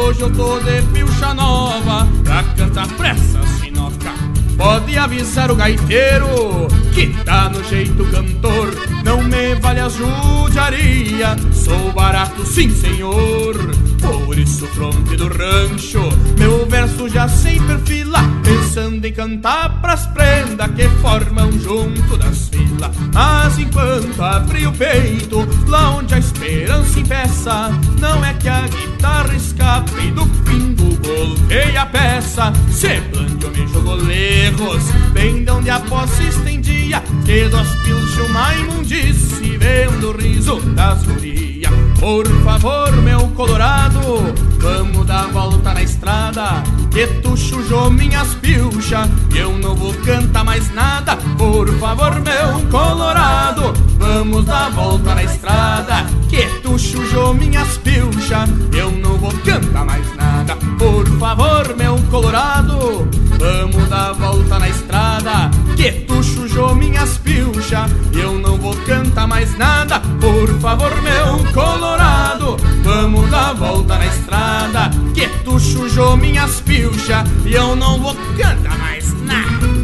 Hoje 0.06 0.20
eu 0.20 0.32
tô 0.32 0.60
de 0.60 0.82
pilcha 0.92 1.34
nova 1.34 2.06
pra 2.22 2.40
cantar 2.56 2.86
pra 2.96 3.08
essas 3.08 3.58
chinoca. 3.58 4.14
Pode 4.56 4.96
avisar 4.96 5.50
o 5.50 5.56
gaiteiro 5.56 6.68
que 6.94 7.08
tá 7.24 7.48
no 7.48 7.64
jeito 7.64 8.04
cantor. 8.12 8.72
Não 9.02 9.20
me 9.24 9.56
vale 9.56 9.80
a 9.80 9.88
judiaria, 9.88 11.36
sou 11.52 11.92
barato 11.92 12.46
sim 12.46 12.70
senhor. 12.70 13.56
Por 14.00 14.38
isso 14.38 14.68
fronte 14.68 15.16
do 15.16 15.26
rancho, 15.26 16.08
meu 16.38 16.64
verso 16.66 17.08
já 17.08 17.26
sem 17.28 17.60
perfila. 17.66 18.20
Pensando 18.44 19.04
em 19.04 19.12
cantar 19.12 19.80
pras 19.80 20.06
prendas 20.06 20.70
que 20.70 20.88
formam 21.00 21.50
junto 21.50 22.16
das 22.16 22.48
filas. 22.48 22.65
Mas 23.12 23.58
enquanto 23.58 24.22
abri 24.22 24.66
o 24.66 24.72
peito, 24.72 25.46
lá 25.66 25.90
onde 25.90 26.14
a 26.14 26.18
esperança 26.18 27.00
impeça, 27.00 27.70
não 28.00 28.24
é 28.24 28.34
que 28.34 28.48
a 28.48 28.66
guitarra 28.68 29.34
escape 29.34 30.10
do 30.12 30.26
fim 30.44 30.74
do 30.74 30.96
golpeia 31.06 31.82
a 31.82 31.86
peça. 31.86 32.52
Se 32.70 33.00
plante 33.12 33.46
me 33.46 33.66
jogou 33.68 33.94
lerros, 33.94 34.84
bem 35.12 35.44
de 35.44 35.50
onde 35.50 35.70
a 35.70 35.80
posse 35.80 36.28
estendia, 36.28 37.02
que 37.24 37.48
dos 37.48 37.68
pilchos 37.84 38.28
uma 38.28 38.54
imundice, 38.54 39.56
vendo 39.56 40.10
o 40.10 40.16
riso 40.16 40.60
das 40.74 41.02
gurias. 41.04 41.85
Por 41.98 42.26
favor, 42.44 42.92
meu 43.02 43.28
colorado, 43.28 44.34
vamos 44.58 45.06
dar 45.06 45.28
volta 45.28 45.72
na 45.72 45.82
estrada, 45.82 46.62
que 46.90 47.06
tu 47.22 47.36
chujou 47.36 47.90
minhas 47.90 48.34
pilchas, 48.34 49.08
eu 49.34 49.56
não 49.58 49.74
vou 49.74 49.94
cantar 50.04 50.44
mais 50.44 50.72
nada. 50.74 51.16
Por 51.38 51.68
favor, 51.78 52.14
meu 52.20 52.60
colorado, 52.70 53.72
vamos 53.98 54.44
dar 54.44 54.70
volta 54.70 55.14
na 55.14 55.24
estrada, 55.24 56.06
que 56.28 56.46
tu 56.76 56.78
chujou 56.78 57.32
minhas 57.32 57.78
pilchas, 57.78 58.50
eu 58.74 58.90
não 58.90 59.16
vou 59.16 59.32
cantar 59.44 59.84
mais 59.86 60.14
nada. 60.14 60.56
Por 60.78 61.06
favor, 61.18 61.74
meu 61.74 61.96
colorado, 62.10 63.08
vamos 63.38 63.88
dar 63.88 64.12
volta 64.12 64.58
na 64.58 64.68
estrada, 64.68 65.50
que 65.74 65.90
tu 66.06 66.22
chujou 66.22 66.74
minhas 66.74 67.16
pilchas, 67.18 67.90
eu 68.12 68.38
não 68.38 68.58
vou 68.58 68.76
cantar 68.84 69.26
mais 69.26 69.56
nada. 69.56 70.00
Por 70.20 70.48
favor, 70.60 70.92
meu 71.00 71.52
colorado, 71.54 72.58
vamos 72.82 73.30
dar 73.30 73.54
volta 73.54 73.96
na 73.96 74.06
estrada, 74.06 74.90
que 75.14 75.26
tu 75.44 75.58
chujou 75.58 76.14
minhas 76.18 76.60
pilchas, 76.60 77.26
e 77.46 77.54
eu 77.54 77.74
não 77.74 77.98
vou 78.02 78.14
cantar 78.36 78.76
mais 78.76 79.14
nada. 79.22 79.75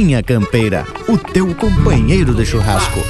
Linha 0.00 0.22
Campeira, 0.22 0.86
o 1.06 1.18
teu 1.18 1.54
companheiro 1.54 2.34
de 2.34 2.46
churrasco. 2.46 3.00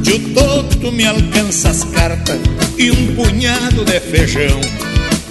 De 0.00 0.12
o 0.14 0.32
toto 0.32 0.90
me 0.90 1.06
alcança 1.06 1.68
as 1.68 1.84
cartas 1.84 2.40
e 2.78 2.90
um 2.90 3.14
punhado 3.14 3.84
de 3.84 4.00
feijão. 4.00 4.58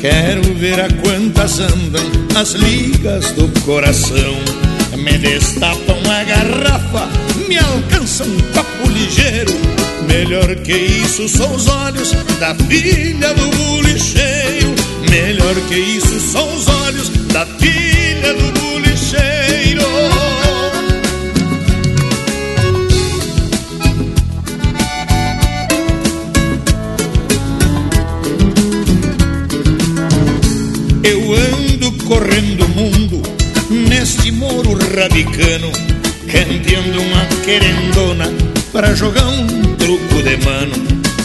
Quero 0.01 0.41
ver 0.55 0.79
a 0.79 0.87
quantas 1.03 1.59
andam 1.59 2.03
as 2.35 2.53
ligas 2.53 3.33
do 3.33 3.47
coração. 3.61 4.35
Me 4.97 5.15
destapam 5.19 5.99
a 6.09 6.23
garrafa, 6.23 7.07
me 7.47 7.55
alcança 7.59 8.23
um 8.23 8.37
copo 8.51 8.89
ligeiro. 8.89 9.53
Melhor 10.07 10.55
que 10.55 10.73
isso 10.73 11.29
são 11.29 11.53
os 11.53 11.67
olhos 11.67 12.13
da 12.39 12.55
filha 12.55 13.31
do 13.35 13.47
bulicheiro. 13.55 14.73
Melhor 15.07 15.53
que 15.69 15.75
isso 15.75 16.19
são 16.19 16.51
os 16.55 16.67
olhos 16.67 17.09
da 17.31 17.45
filha 17.45 18.33
do 18.33 18.39
bulicheiro. 18.39 18.70
Rabicano, 34.91 35.71
canteando 36.29 37.01
uma 37.01 37.25
querendona 37.45 38.31
pra 38.71 38.93
jogar 38.93 39.25
um 39.25 39.75
truco 39.75 40.21
de 40.21 40.37
mano. 40.45 40.73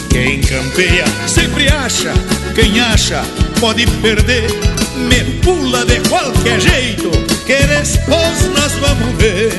Quem 0.09 0.41
campeia 0.41 1.05
sempre 1.27 1.67
acha, 1.67 2.13
quem 2.55 2.79
acha 2.79 3.23
pode 3.59 3.85
perder. 4.01 4.49
Me 4.95 5.23
pula 5.41 5.85
de 5.85 5.99
qualquer 6.07 6.59
jeito, 6.59 7.11
que 7.45 7.55
depois 7.55 8.49
nós 8.55 8.73
vamos 8.79 9.15
ver. 9.17 9.53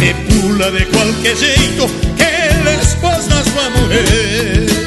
Me 0.00 0.12
pula 0.28 0.70
de 0.70 0.84
qualquer 0.86 1.36
jeito, 1.36 1.86
que 2.16 2.54
depois 2.64 3.28
nós 3.28 3.46
vamos 3.48 3.88
ver. 3.88 4.83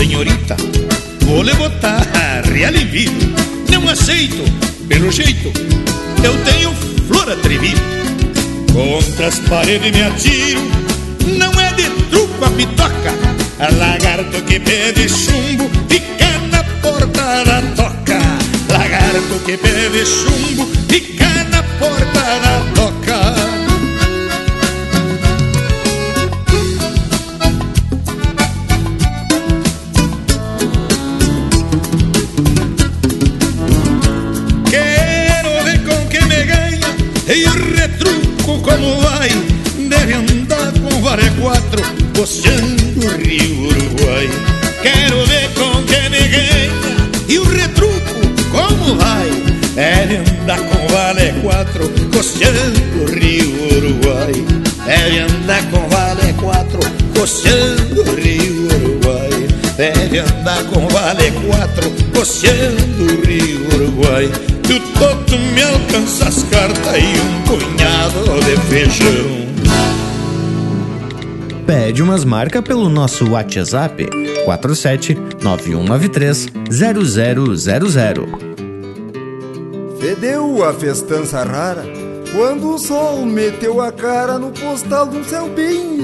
Senhorita, 0.00 0.56
vou 1.26 1.42
lhe 1.42 1.52
botar 1.54 2.06
real 2.44 2.72
vivo. 2.72 3.20
Não 3.70 3.86
aceito, 3.86 4.42
pelo 4.88 5.12
jeito, 5.12 5.52
eu 6.24 6.34
tenho 6.44 6.72
flor 7.06 7.30
atrevida. 7.30 7.80
Contra 8.72 9.26
as 9.26 9.38
paredes 9.40 9.92
me 9.92 10.02
atiro, 10.02 10.62
não 11.36 11.52
é 11.60 11.72
de 11.74 11.90
truco 12.08 12.44
a 12.44 12.50
pitoca. 12.50 13.12
A 13.58 13.70
lagarto 13.74 14.42
que 14.44 14.58
pede 14.58 15.06
chumbo, 15.06 15.70
fica 15.90 16.38
na 16.50 16.64
porta 16.80 17.44
da 17.44 17.60
toca. 17.76 18.18
Lagarto 18.72 19.38
que 19.44 19.58
pede 19.58 20.06
chumbo, 20.06 20.66
fica 20.88 21.44
na 21.50 21.62
porta 21.78 22.19
Costeando 42.20 43.06
o 43.06 43.16
rio 43.16 43.68
Uruguai. 43.68 44.28
Quero 44.82 45.24
ver 45.24 45.48
com 45.54 45.82
quem 45.84 46.10
me 46.10 46.28
ganha 46.28 46.70
E 47.26 47.38
o 47.38 47.44
retruco 47.44 48.20
como 48.50 48.94
vai? 48.96 49.30
Deve 49.74 50.16
andar 50.16 50.58
com 50.58 50.86
vale 50.88 51.32
quatro 51.40 51.90
Costeando 52.12 53.04
o 53.04 53.10
rio 53.10 53.74
Uruguai. 53.74 54.34
Deve 54.84 55.18
andar 55.20 55.62
com 55.70 55.88
vale 55.88 56.34
quatro 56.34 56.80
Costeando 57.18 58.02
o 58.02 58.14
rio 58.14 58.66
Uruguai. 58.66 59.48
Deve 59.78 60.18
andar 60.18 60.62
com 60.64 60.86
vale 60.88 61.30
quatro 61.46 61.90
Costeando 62.14 63.02
o 63.02 63.26
rio 63.26 63.66
Uruguai. 63.76 64.30
E 64.68 64.72
o 64.74 64.80
toto 64.98 65.38
me 65.38 65.62
alcança 65.62 66.28
as 66.28 66.42
cartas 66.50 66.96
E 66.98 67.18
um 67.18 67.42
punhado 67.44 68.44
de 68.44 68.60
feijão 68.68 69.49
Pede 71.70 72.02
umas 72.02 72.24
marcas 72.24 72.62
pelo 72.62 72.88
nosso 72.88 73.30
WhatsApp 73.30 74.04
47 74.44 75.14
9193 75.40 76.48
0000. 76.68 78.26
Fedeu 80.00 80.64
a 80.64 80.74
festança 80.74 81.44
rara 81.44 81.84
quando 82.34 82.74
o 82.74 82.76
sol 82.76 83.24
meteu 83.24 83.80
a 83.80 83.92
cara 83.92 84.36
no 84.36 84.50
postal 84.50 85.06
um 85.10 85.22
céu 85.22 85.48
bem. 85.48 86.00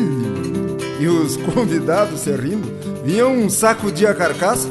E 1.01 1.09
os 1.09 1.37
convidados 1.37 2.21
se 2.21 2.31
rindo 2.31 2.73
vinham 3.05 3.49
de 3.93 4.07
a 4.07 4.15
carcaça, 4.15 4.69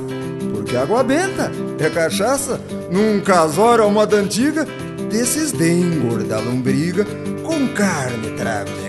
porque 0.54 0.78
água 0.78 1.04
benta 1.04 1.52
é 1.78 1.89
cachaça 1.89 2.58
num 2.89 3.20
casório 3.20 3.84
à 3.84 3.89
moda 3.89 4.16
antiga 4.16 4.66
desses 5.12 5.52
de 5.52 5.70
engordar 5.70 6.41
lombriga 6.41 7.06
com 7.43 7.68
carne 7.74 8.32
trago 8.38 8.84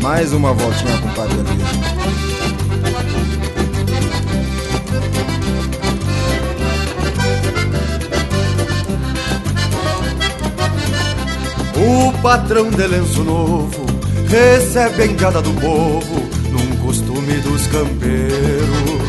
Mais 0.00 0.32
uma 0.32 0.54
voltinha, 0.54 0.96
compadre 0.98 1.40
André. 1.40 1.54
O 11.76 12.12
patrão 12.22 12.70
de 12.70 12.86
lenço 12.86 13.22
novo 13.24 13.84
recebe 14.26 15.02
a 15.02 15.06
engada 15.06 15.42
do 15.42 15.52
povo 15.60 16.28
num 16.50 16.76
costume 16.78 17.34
dos 17.40 17.66
campeiros. 17.66 19.00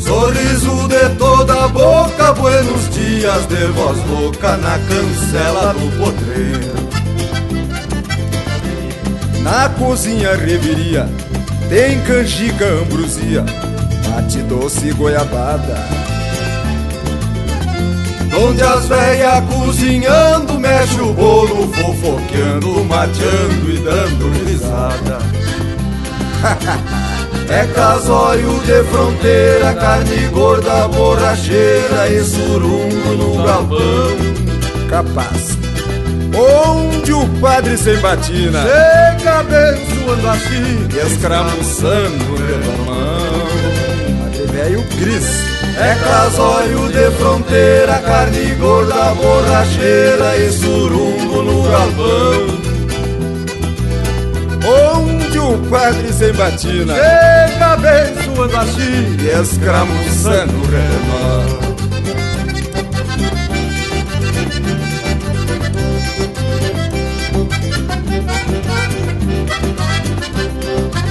Sorriso 0.00 0.88
de 0.88 1.16
toda 1.16 1.64
a 1.64 1.68
boca, 1.68 2.32
buenos 2.34 2.88
dias 2.90 3.46
de 3.46 3.66
voz 3.72 3.98
louca 4.08 4.56
na 4.56 4.78
cancela 4.78 5.74
do 5.74 5.98
potreiro. 5.98 6.87
Na 9.50 9.66
cozinha 9.70 10.36
reviria 10.36 11.08
tem 11.70 11.98
canjica, 12.02 12.66
ambrosia, 12.66 13.44
mate 14.10 14.42
doce 14.42 14.92
goiabada. 14.92 15.76
Onde 18.38 18.62
as 18.62 18.86
velhas 18.86 19.44
cozinhando 19.46 20.60
mexe 20.60 21.00
o 21.00 21.14
bolo, 21.14 21.72
fofoqueando, 21.72 22.84
mateando 22.84 23.70
e 23.70 23.78
dando 23.78 24.44
risada. 24.44 25.18
é 27.48 27.66
casório 27.74 28.60
de 28.66 28.84
fronteira, 28.84 29.74
carne 29.74 30.28
gorda, 30.28 30.88
borracheira 30.88 32.08
e 32.10 32.22
surungo 32.22 33.14
no 33.16 33.42
galpão. 33.42 33.78
Capaz. 34.90 35.57
Onde 36.34 37.12
o 37.12 37.26
padre 37.40 37.76
sem 37.76 37.96
batina 37.98 38.62
Chega 38.62 39.40
abençoando 39.40 40.28
a 40.28 40.34
filha, 40.34 41.02
escramuçando 41.02 42.24
pela 42.36 42.76
mão. 42.84 44.24
Padre 44.24 44.46
velho 44.52 44.84
Cris. 44.98 45.58
É 45.78 45.94
casório 45.94 46.88
de 46.88 47.10
fronteira, 47.12 47.98
carne 48.00 48.54
gorda, 48.56 49.14
borracheira 49.14 50.36
e 50.36 50.50
surungo 50.50 51.42
no 51.42 51.62
galpão. 51.62 52.68
Onde 54.96 55.38
o 55.38 55.56
padre 55.70 56.12
sem 56.12 56.32
batina 56.32 56.94
Chega 56.94 57.66
abençoando 57.74 58.56
a 58.56 58.64
filha, 58.64 59.22
e 59.22 59.40
escramuçando 59.40 60.52
o 60.52 60.66
remão. 60.66 61.67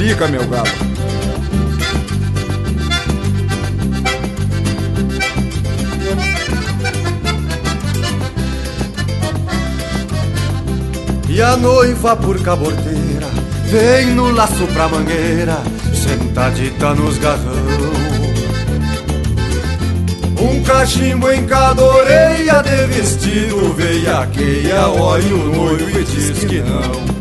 Fica, 0.08 0.28
meu 0.28 0.46
galo. 0.48 0.68
E 11.30 11.42
a 11.42 11.56
noiva 11.58 12.16
por 12.16 12.42
caborteira 12.42 13.28
Vem 13.66 14.08
no 14.16 14.32
laço 14.32 14.66
pra 14.74 14.88
mangueira 14.88 15.62
Sentadita 15.94 16.96
nos 16.96 17.18
garrão 17.20 17.44
Um 20.42 20.64
cachimbo 20.64 21.32
em 21.32 21.46
cada 21.46 21.84
orelha 21.84 22.64
De 22.64 22.88
vestido 22.88 23.72
veiaqueia 23.74 24.88
Olha 24.88 25.36
o 25.36 25.56
noivo 25.56 26.00
e 26.00 26.04
diz 26.06 26.44
que 26.46 26.60
não 26.62 27.17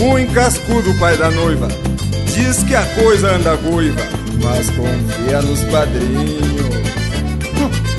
Muito 0.00 0.32
cascudo 0.32 0.90
o 0.90 0.98
pai 0.98 1.16
da 1.16 1.30
noiva 1.30 1.68
Diz 2.34 2.62
que 2.62 2.74
a 2.74 2.84
coisa 2.94 3.34
anda 3.34 3.56
goiva 3.56 4.02
Mas 4.42 4.68
confia 4.70 5.42
nos 5.42 5.64
padrinhos 5.64 6.76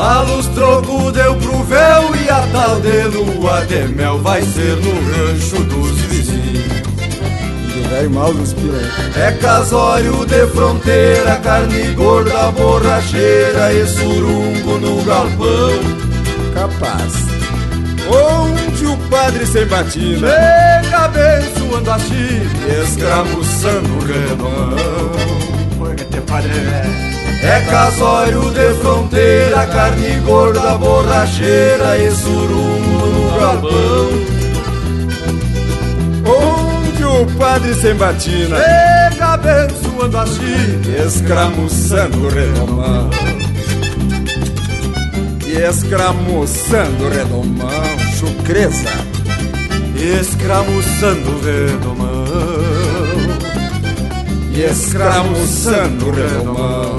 Malos 0.00 0.46
troco 0.54 1.12
deu 1.12 1.36
pro 1.36 1.62
véu 1.64 2.16
e 2.16 2.30
a 2.30 2.40
tal 2.52 2.80
de 2.80 3.02
lua 3.02 3.66
de 3.66 3.86
mel 3.88 4.18
vai 4.18 4.40
ser 4.40 4.76
no 4.76 4.92
rancho 4.92 5.62
dos 5.64 5.90
vizinhos. 6.06 6.80
Do 7.74 7.88
velho 7.90 8.10
mal 8.10 8.32
dos. 8.32 8.54
É 9.14 9.32
casório 9.32 10.24
de 10.24 10.46
fronteira, 10.46 11.36
carne 11.44 11.92
gorda, 11.92 12.50
borracheira 12.52 13.74
e 13.74 13.86
surungo 13.86 14.78
no 14.78 15.04
galpão. 15.04 15.78
Capaz. 16.54 17.29
Onde 18.10 18.86
o 18.86 18.96
padre 19.08 19.46
sem 19.46 19.66
batina 19.66 20.28
Chega 20.28 20.98
abençoando 20.98 21.90
a 21.90 21.98
Chile, 21.98 22.50
escramuçando 22.82 23.88
o 23.98 24.00
padre 26.26 26.50
é 27.42 27.60
casório 27.62 28.50
de 28.50 28.74
fronteira, 28.80 29.66
carne 29.66 30.20
gorda, 30.20 30.76
borracheira 30.76 31.96
e 31.96 32.10
surungo 32.10 33.06
no 33.06 33.40
galpão. 33.40 34.10
Onde 36.26 37.04
o 37.04 37.26
padre 37.38 37.74
sem 37.74 37.94
batina 37.94 38.56
chega 38.58 39.26
abençoando 39.26 40.18
a 40.18 40.26
chique, 40.26 40.90
escramuçando 41.06 42.26
o 42.26 42.28
redomão. 42.28 43.10
E 45.46 45.56
escramuçando 45.62 47.04
o 47.06 47.08
redomão, 47.08 47.99
chucreza. 48.20 48.90
Escramuçando 49.96 51.30
o 51.30 51.40
redomão. 51.40 52.24
E 54.54 54.60
escramuçando 54.60 56.06
o 56.06 56.10
redomão. 56.10 56.96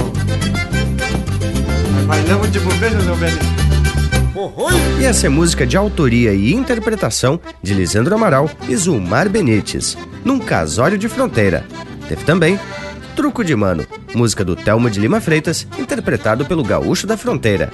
Bailamos 2.07 2.51
de 2.51 2.59
bobeira, 2.59 2.99
meu 3.03 3.15
velho. 3.15 3.39
E 4.99 5.05
essa 5.05 5.28
é 5.28 5.30
música 5.30 5.67
de 5.67 5.78
autoria 5.78 6.34
e 6.34 6.53
interpretação 6.53 7.39
de 7.61 7.76
Lisandro 7.76 8.15
Amaral 8.15 8.49
e 8.67 8.76
Zulmar 8.76 9.30
Benites, 9.30 9.95
num 10.26 10.39
casório 10.39 10.97
de 10.97 11.07
fronteira. 11.07 11.63
Teve 12.07 12.24
também 12.24 12.59
Truco 13.15 13.43
de 13.43 13.55
Mano, 13.55 13.86
música 14.15 14.43
do 14.43 14.55
Telmo 14.55 14.89
de 14.89 14.99
Lima 14.99 15.22
Freitas, 15.22 15.67
interpretado 15.78 16.45
pelo 16.45 16.63
Gaúcho 16.63 17.05
da 17.05 17.15
Fronteira. 17.15 17.69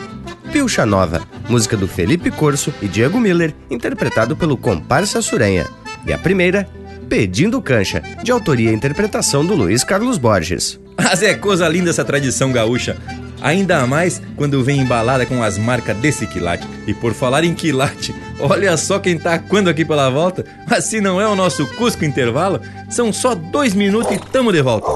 Pilcha 0.52 0.86
Nova, 0.86 1.22
música 1.50 1.78
do 1.78 1.88
Felipe 1.88 2.32
Corso 2.32 2.74
e 2.82 2.88
Diego 2.88 3.20
Miller, 3.20 3.54
interpretado 3.70 4.36
pelo 4.36 4.58
Comparsa 4.58 5.22
Surenha. 5.22 5.66
E 6.06 6.14
a 6.14 6.18
primeira, 6.18 6.68
Pedindo 7.10 7.62
Cancha, 7.62 8.04
de 8.24 8.32
autoria 8.32 8.72
e 8.72 8.74
interpretação 8.74 9.46
do 9.46 9.56
Luiz 9.56 9.84
Carlos 9.84 10.18
Borges. 10.18 10.80
Mas 10.98 11.22
é 11.24 11.34
coisa 11.36 11.68
linda 11.68 11.90
essa 11.90 12.04
tradição 12.04 12.52
gaúcha. 12.52 12.98
Ainda 13.42 13.86
mais 13.86 14.22
quando 14.36 14.64
vem 14.64 14.80
embalada 14.80 15.26
com 15.26 15.44
as 15.44 15.58
marcas 15.58 15.96
desse 15.98 16.26
quilate. 16.26 16.68
E 16.88 16.94
por 16.94 17.14
falar 17.14 17.44
em 17.44 17.54
quilate, 17.54 18.14
olha 18.40 18.76
só 18.76 19.00
quem 19.00 19.18
tá 19.18 19.38
quando 19.38 19.70
aqui 19.70 19.86
pela 19.86 20.10
volta. 20.10 20.44
Mas 20.70 20.86
se 20.86 21.00
não 21.00 21.22
é 21.22 21.28
o 21.28 21.36
nosso 21.36 21.66
Cusco 21.76 22.04
Intervalo, 22.04 22.60
são 22.90 23.14
só 23.14 23.36
dois 23.36 23.74
minutos 23.74 24.12
e 24.12 24.20
tamo 24.20 24.52
de 24.52 24.62
volta. 24.62 24.88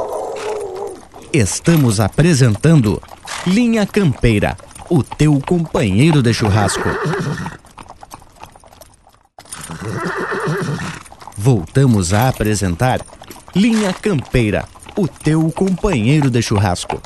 Estamos 1.32 2.00
apresentando 2.00 3.02
Linha 3.48 3.86
Campeira, 3.86 4.58
o 4.92 5.02
teu 5.02 5.40
companheiro 5.48 6.22
de 6.22 6.34
churrasco. 6.34 6.90
Voltamos 11.38 12.14
a 12.14 12.28
apresentar 12.28 13.00
Linha 13.56 13.94
Campeira, 13.94 14.68
o 14.98 15.08
teu 15.08 15.50
companheiro 15.50 16.30
de 16.30 16.42
churrasco. 16.42 17.02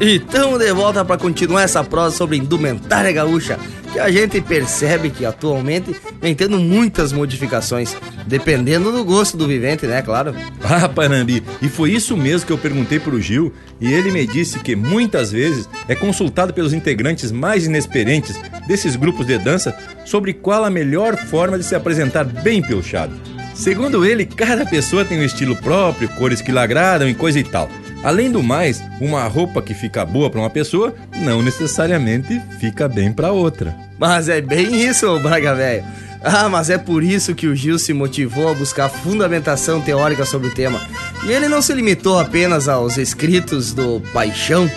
E 0.00 0.18
estamos 0.18 0.60
de 0.60 0.72
volta 0.72 1.04
para 1.04 1.18
continuar 1.18 1.62
essa 1.62 1.82
prosa 1.82 2.16
sobre 2.16 2.36
indumentária 2.36 3.10
gaúcha, 3.10 3.58
que 3.92 3.98
a 3.98 4.10
gente 4.10 4.40
percebe 4.40 5.10
que 5.10 5.24
atualmente 5.24 5.94
vem 6.20 6.34
tendo 6.34 6.58
muitas 6.58 7.12
modificações, 7.12 7.96
dependendo 8.26 8.92
do 8.92 9.04
gosto 9.04 9.36
do 9.36 9.46
vivente, 9.46 9.86
né, 9.86 10.02
claro? 10.02 10.34
Ah, 10.62 10.88
Panambi, 10.88 11.42
e 11.60 11.68
foi 11.68 11.90
isso 11.90 12.16
mesmo 12.16 12.46
que 12.46 12.52
eu 12.52 12.58
perguntei 12.58 13.00
pro 13.00 13.20
Gil, 13.20 13.52
e 13.80 13.92
ele 13.92 14.10
me 14.10 14.26
disse 14.26 14.58
que 14.60 14.76
muitas 14.76 15.32
vezes 15.32 15.68
é 15.88 15.94
consultado 15.94 16.54
pelos 16.54 16.72
integrantes 16.72 17.32
mais 17.32 17.66
inexperientes 17.66 18.38
desses 18.66 18.94
grupos 18.94 19.26
de 19.26 19.36
dança 19.38 19.76
sobre 20.04 20.32
qual 20.32 20.64
a 20.64 20.70
melhor 20.70 21.16
forma 21.16 21.58
de 21.58 21.64
se 21.64 21.74
apresentar 21.74 22.24
bem 22.24 22.62
pilchado. 22.62 23.12
Segundo 23.54 24.06
ele, 24.06 24.24
cada 24.24 24.64
pessoa 24.64 25.04
tem 25.04 25.18
um 25.18 25.24
estilo 25.24 25.54
próprio, 25.56 26.08
cores 26.10 26.40
que 26.40 26.52
lhe 26.52 26.58
agradam 26.58 27.08
e 27.08 27.14
coisa 27.14 27.38
e 27.38 27.44
tal. 27.44 27.68
Além 28.02 28.32
do 28.32 28.42
mais, 28.42 28.82
uma 29.00 29.24
roupa 29.24 29.60
que 29.60 29.74
fica 29.74 30.04
boa 30.04 30.30
para 30.30 30.40
uma 30.40 30.50
pessoa 30.50 30.94
não 31.16 31.42
necessariamente 31.42 32.40
fica 32.58 32.88
bem 32.88 33.12
para 33.12 33.30
outra. 33.30 33.76
Mas 33.98 34.28
é 34.28 34.40
bem 34.40 34.88
isso, 34.88 35.18
Braga 35.18 35.54
Velho. 35.54 35.84
Ah, 36.22 36.48
mas 36.48 36.68
é 36.68 36.76
por 36.76 37.02
isso 37.02 37.34
que 37.34 37.46
o 37.46 37.56
Gil 37.56 37.78
se 37.78 37.92
motivou 37.92 38.50
a 38.50 38.54
buscar 38.54 38.88
fundamentação 38.88 39.80
teórica 39.80 40.24
sobre 40.24 40.48
o 40.48 40.54
tema. 40.54 40.80
E 41.24 41.32
ele 41.32 41.48
não 41.48 41.62
se 41.62 41.72
limitou 41.72 42.18
apenas 42.18 42.68
aos 42.68 42.98
escritos 42.98 43.72
do 43.72 44.00
Paixão, 44.12 44.70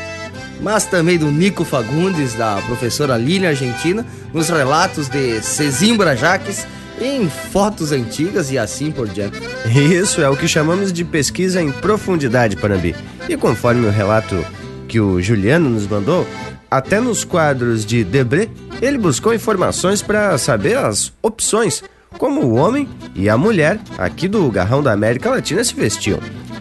mas 0.62 0.86
também 0.86 1.18
do 1.18 1.32
Nico 1.32 1.66
Fagundes, 1.66 2.34
da 2.34 2.62
professora 2.66 3.18
Lília 3.18 3.50
Argentina, 3.50 4.06
nos 4.34 4.50
relatos 4.50 5.10
de 5.10 5.42
Cezimbra 5.42 6.16
Jaques 6.16 6.66
em 7.06 7.30
fotos 7.30 7.92
antigas 7.92 8.52
e 8.52 8.58
assim 8.58 8.92
por 8.92 9.08
diante. 9.08 9.40
Isso 9.68 10.22
é 10.22 10.30
o 10.30 10.38
que 10.38 10.48
chamamos 10.48 10.92
de 10.92 11.04
pesquisa 11.04 11.62
em 11.62 11.72
profundidade, 11.72 12.56
Panambi. 12.56 12.96
E 13.28 13.38
conforme 13.38 13.86
o 13.86 13.92
relato 13.92 14.44
que 14.88 15.00
o 15.00 15.22
Juliano 15.22 15.70
nos 15.70 15.88
mandou, 15.88 16.28
até 16.70 17.00
nos 17.00 17.24
quadros 17.24 17.86
de 17.86 18.04
Debré, 18.04 18.50
ele 18.82 18.98
buscou 18.98 19.34
informações 19.34 20.02
para 20.02 20.38
saber 20.38 20.78
as 20.78 21.14
opções, 21.22 21.84
como 22.18 22.42
o 22.42 22.56
homem 22.56 22.88
e 23.16 23.30
a 23.30 23.38
mulher 23.38 23.80
aqui 23.98 24.28
do 24.28 24.50
Garrão 24.50 24.82
da 24.82 24.92
América 24.92 25.30
Latina 25.30 25.64
se 25.64 25.74
vestiam. 25.74 26.20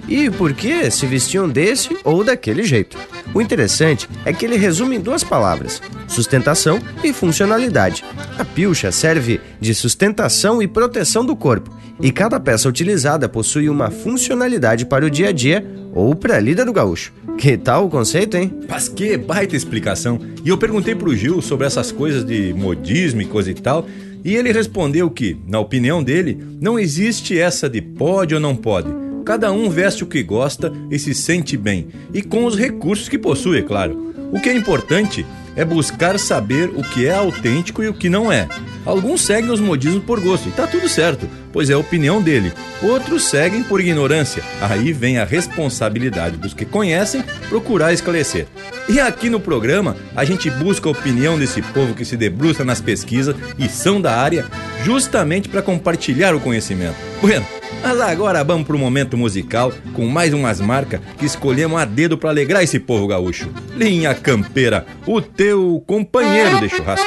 E 0.09 0.31
por 0.31 0.53
que 0.53 0.91
se 0.91 1.07
vestiam 1.07 1.49
desse 1.49 1.97
ou 2.05 2.25
daquele 2.25 2.65
jeito. 2.65 2.99
O 3.33 3.41
interessante 3.41 4.09
é 4.25 4.33
que 4.33 4.45
ele 4.45 4.57
resume 4.57 4.97
em 4.97 5.01
duas 5.01 5.25
palavras: 5.25 5.81
sustentação 6.09 6.81
e 7.03 7.13
funcionalidade. 7.13 8.05
A 8.39 8.45
pilcha 8.45 8.91
serve 8.93 9.41
de 9.61 9.75
sustentação 9.75 10.63
e 10.63 10.69
proteção 10.69 11.25
do 11.25 11.37
corpo, 11.37 11.71
e 12.01 12.11
cada 12.11 12.41
peça 12.41 12.69
utilizada 12.69 13.29
possui 13.29 13.69
uma 13.69 13.91
funcionalidade 13.91 14.85
para 14.85 15.07
o 15.07 15.11
dia 15.11 15.29
a 15.29 15.33
dia 15.33 15.65
ou 15.95 16.15
para 16.15 16.37
a 16.37 16.41
lida 16.41 16.65
do 16.65 16.73
gaúcho. 16.73 17.13
Que 17.39 17.57
tal 17.57 17.87
o 17.87 17.91
conceito, 17.91 18.37
hein? 18.37 18.53
Mas 18.69 18.89
que 18.89 19.17
baita 19.17 19.57
explicação. 19.57 20.19
E 20.45 20.49
eu 20.49 20.59
perguntei 20.59 20.95
pro 20.95 21.15
Gil 21.15 21.41
sobre 21.41 21.67
essas 21.67 21.91
coisas 21.91 22.25
de 22.25 22.53
modismo 22.53 23.23
e 23.23 23.27
coisa 23.27 23.51
e 23.51 23.55
tal, 23.55 23.87
e 24.25 24.37
ele 24.37 24.53
respondeu 24.53 25.11
que, 25.11 25.37
na 25.47 25.59
opinião 25.59 26.03
dele, 26.03 26.39
não 26.61 26.79
existe 26.79 27.39
essa 27.39 27.69
de 27.69 27.81
pode 27.81 28.35
ou 28.35 28.41
não 28.41 28.55
pode. 28.55 29.02
Cada 29.25 29.53
um 29.53 29.71
veste 29.71 30.03
o 30.03 30.07
que 30.07 30.23
gosta 30.23 30.73
e 30.91 30.99
se 30.99 31.15
sente 31.15 31.57
bem, 31.57 31.89
e 32.13 32.23
com 32.23 32.45
os 32.45 32.57
recursos 32.57 33.09
que 33.09 33.19
possui, 33.19 33.59
é 33.59 33.63
claro. 33.63 34.13
O 34.33 34.41
que 34.41 34.49
é 34.49 34.57
importante 34.57 35.25
é 35.55 35.65
buscar 35.65 36.19
saber 36.19 36.71
o 36.71 36.83
que 36.83 37.07
é 37.07 37.15
autêntico 37.15 37.83
e 37.83 37.89
o 37.89 37.95
que 37.95 38.09
não 38.09 38.33
é. 38.33 38.49
Alguns 38.85 39.21
seguem 39.21 39.51
os 39.51 39.61
modismos 39.61 40.03
por 40.05 40.19
gosto, 40.19 40.49
e 40.49 40.53
tá 40.53 40.67
tudo 40.67 40.89
certo, 40.89 41.29
pois 41.53 41.71
é 41.71 41.75
a 41.75 41.79
opinião 41.79 42.21
dele. 42.21 42.53
Outros 42.83 43.25
seguem 43.25 43.63
por 43.63 43.81
ignorância. 43.81 44.43
Aí 44.61 44.93
vem 44.93 45.19
a 45.19 45.25
responsabilidade 45.25 46.37
dos 46.37 46.55
que 46.55 46.65
conhecem 46.65 47.23
procurar 47.49 47.93
esclarecer. 47.93 48.47
E 48.89 48.99
aqui 48.99 49.31
no 49.31 49.39
programa, 49.39 49.97
a 50.17 50.25
gente 50.25 50.51
busca 50.51 50.89
a 50.89 50.93
opinião 50.93 51.39
desse 51.39 51.63
povo 51.63 51.95
que 51.95 52.05
se 52.05 52.17
debruça 52.17 52.65
nas 52.65 52.81
pesquisas 52.81 53.37
e 53.57 53.69
são 53.69 54.01
da 54.01 54.17
área, 54.17 54.47
justamente 54.85 55.49
para 55.49 55.63
compartilhar 55.63 56.35
o 56.35 56.41
conhecimento. 56.41 56.97
Bueno, 57.21 57.47
mas 57.83 58.01
agora 58.01 58.45
vamos 58.45 58.67
pro 58.67 58.79
momento 58.79 59.19
musical 59.19 59.73
com 59.93 60.07
mais 60.07 60.33
umas 60.33 60.61
marcas 60.61 61.01
que 61.19 61.27
escolhemos 61.27 61.81
a 61.81 61.85
dedo 61.85 62.17
para 62.17 62.31
alegrar 62.31 62.63
esse 62.63 62.79
povo 62.79 63.09
gaúcho. 63.09 63.51
Linha 63.77 64.15
Campeira, 64.15 64.87
o 65.05 65.21
teu 65.21 65.83
companheiro 65.87 66.61
de 66.61 66.69
churrasco. 66.69 67.07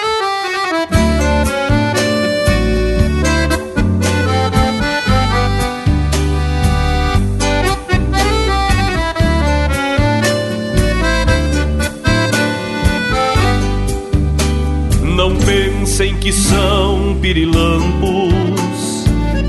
Não 15.16 15.38
pensem 15.38 16.18
que 16.18 16.34
são 16.34 17.18
pirilampos 17.22 18.25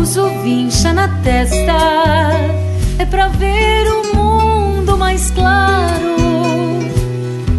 uso 0.00 0.28
vincha 0.42 0.92
na 0.92 1.08
testa 1.22 2.30
é 2.98 3.04
pra 3.04 3.28
ver 3.28 3.86
o 3.90 4.16
mundo 4.16 4.96
mais 4.96 5.30
claro. 5.30 6.16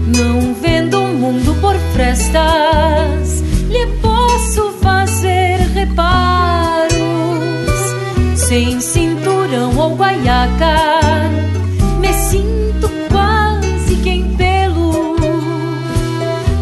Não 0.08 0.54
vendo 0.62 1.02
o 1.02 1.08
mundo 1.08 1.56
por 1.62 1.76
frestas, 1.94 3.42
lhe 3.70 3.86
posso 4.02 4.72
fazer 4.82 5.60
reparos. 5.74 6.90
Sem 8.36 8.80
cinturão 8.80 9.78
ou 9.78 9.96
guaiaca, 9.96 11.30
me 12.00 12.14
sinto 12.14 12.90
quase 13.12 13.96
que 13.98 14.10
em 14.10 14.36
pelo. 14.36 15.16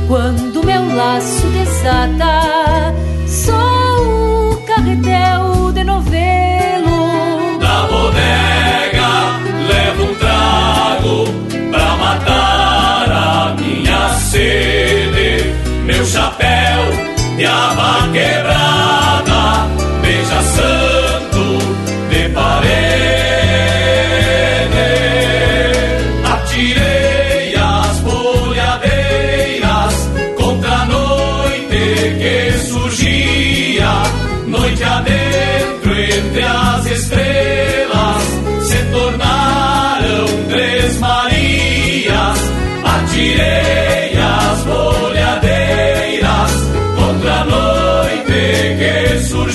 Quando 0.07 0.63
meu 0.63 0.95
laço 0.95 1.47
desata. 1.47 2.46
chapéu 16.07 16.81
e 17.37 17.45
a 17.45 18.09
quebrada, 18.13 19.67
beija 20.01 20.41
sangue. 20.41 20.86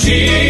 fugir. 0.03 0.42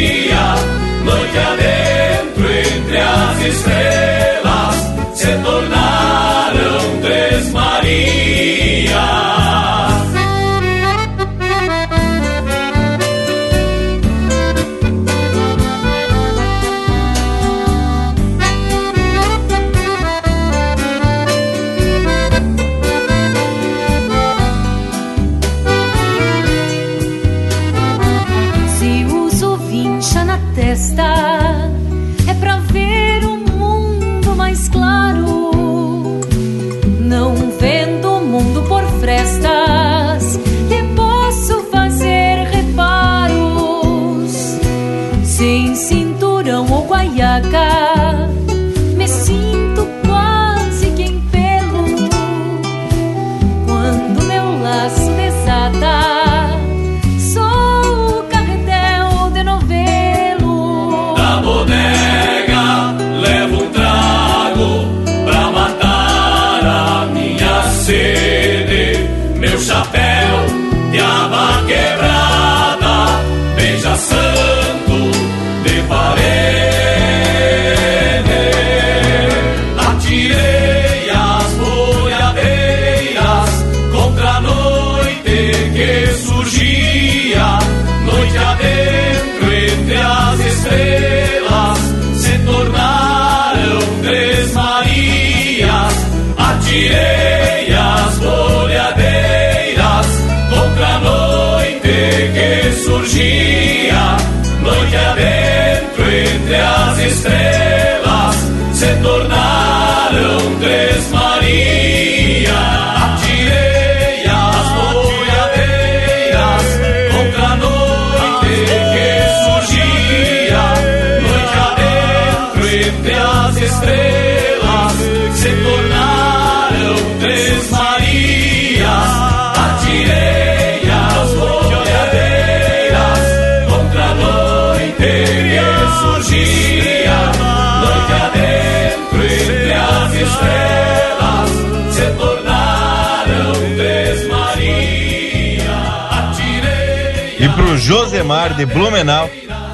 De 148.56 148.66
Blumenau. 148.66 149.30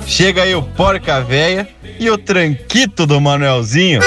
Chega 0.05 0.43
aí 0.43 0.55
o 0.55 0.61
Porca 0.61 1.21
Véia 1.21 1.67
e 1.99 2.09
o 2.09 2.17
Tranquito 2.17 3.05
do 3.05 3.19
Manuelzinho. 3.19 4.01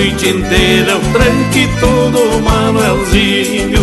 Noite 0.00 0.28
inteira 0.30 0.96
o 0.96 1.00
tranque 1.12 1.68
todo 1.78 2.40
Manuelzinho 2.42 3.80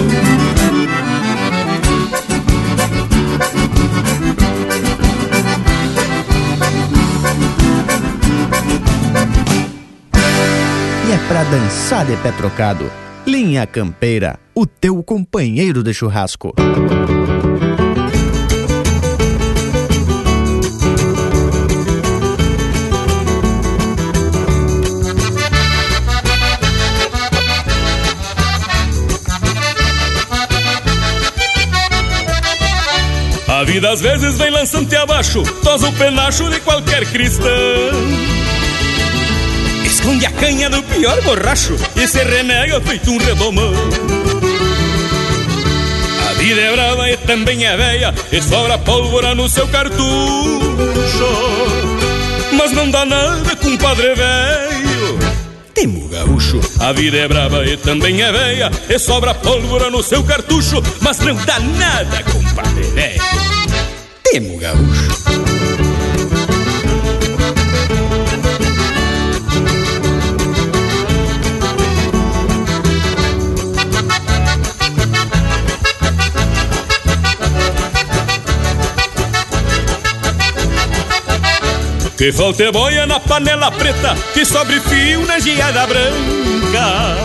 E 11.08 11.12
é 11.12 11.18
pra 11.28 11.44
dançar 11.44 12.06
de 12.06 12.16
pé 12.18 12.32
trocado. 12.32 12.92
Linha 13.26 13.68
Campeira, 13.68 14.40
o 14.56 14.66
teu 14.66 15.04
companheiro 15.04 15.84
de 15.84 15.94
churrasco. 15.94 16.54
Vida 33.78 33.92
às 33.92 34.02
vezes 34.02 34.40
vem 34.40 34.50
lançante 34.50 34.96
abaixo, 34.96 35.44
tosa 35.64 35.88
o 35.88 35.94
penacho 35.94 36.50
de 36.50 36.60
qualquer 36.62 37.06
cristão. 37.12 37.48
Esconde 39.86 40.26
a 40.26 40.32
canha 40.32 40.68
do 40.68 40.82
pior 40.82 41.22
borracho 41.22 41.76
e 41.96 42.08
se 42.08 42.24
renega 42.24 42.82
feito 42.82 43.12
um 43.12 43.20
redomão. 43.20 43.72
A 46.28 46.34
vida 46.40 46.60
é 46.60 46.72
brava 46.72 47.12
e 47.12 47.18
também 47.18 47.68
é 47.68 47.78
velha 47.78 48.16
e 48.32 48.42
sobra 48.42 48.80
pólvora 48.80 49.36
no 49.36 49.48
seu 49.48 49.68
cartucho. 49.68 50.02
Mas 52.54 52.72
não 52.72 52.90
dá 52.90 53.06
nada, 53.06 53.56
compadre 53.58 54.16
velho. 54.16 55.20
Temo 55.76 56.10
gaúcho, 56.10 56.60
a 56.80 56.92
vida 56.94 57.18
é 57.18 57.28
brava 57.28 57.64
e 57.64 57.78
também 57.78 58.24
é 58.24 58.32
velha 58.32 58.72
e 58.90 58.98
sobra 58.98 59.36
pólvora 59.36 59.92
no 59.92 60.02
seu 60.02 60.24
cartucho. 60.24 60.82
Mas 61.00 61.20
não 61.20 61.36
dá 61.36 61.60
nada, 61.60 62.24
compadre. 62.24 62.67
Temo 64.68 64.84
gaúcho. 64.84 65.28
Que 82.18 82.32
falta 82.32 82.72
boia 82.72 83.06
na 83.06 83.20
panela 83.20 83.72
preta, 83.72 84.16
que 84.34 84.44
sobre 84.44 84.80
fio 84.82 85.26
na 85.26 85.40
geada 85.40 85.86
branca. 85.86 87.16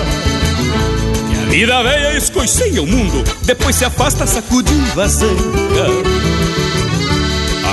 Que 1.28 1.38
a 1.38 1.46
vida 1.48 1.82
velha 1.82 2.16
escoiceia 2.16 2.82
o 2.82 2.86
mundo, 2.86 3.24
depois 3.42 3.74
se 3.74 3.84
afasta 3.84 4.26
sacudindo 4.26 5.00
a 5.00 5.08
zanca. 5.08 6.11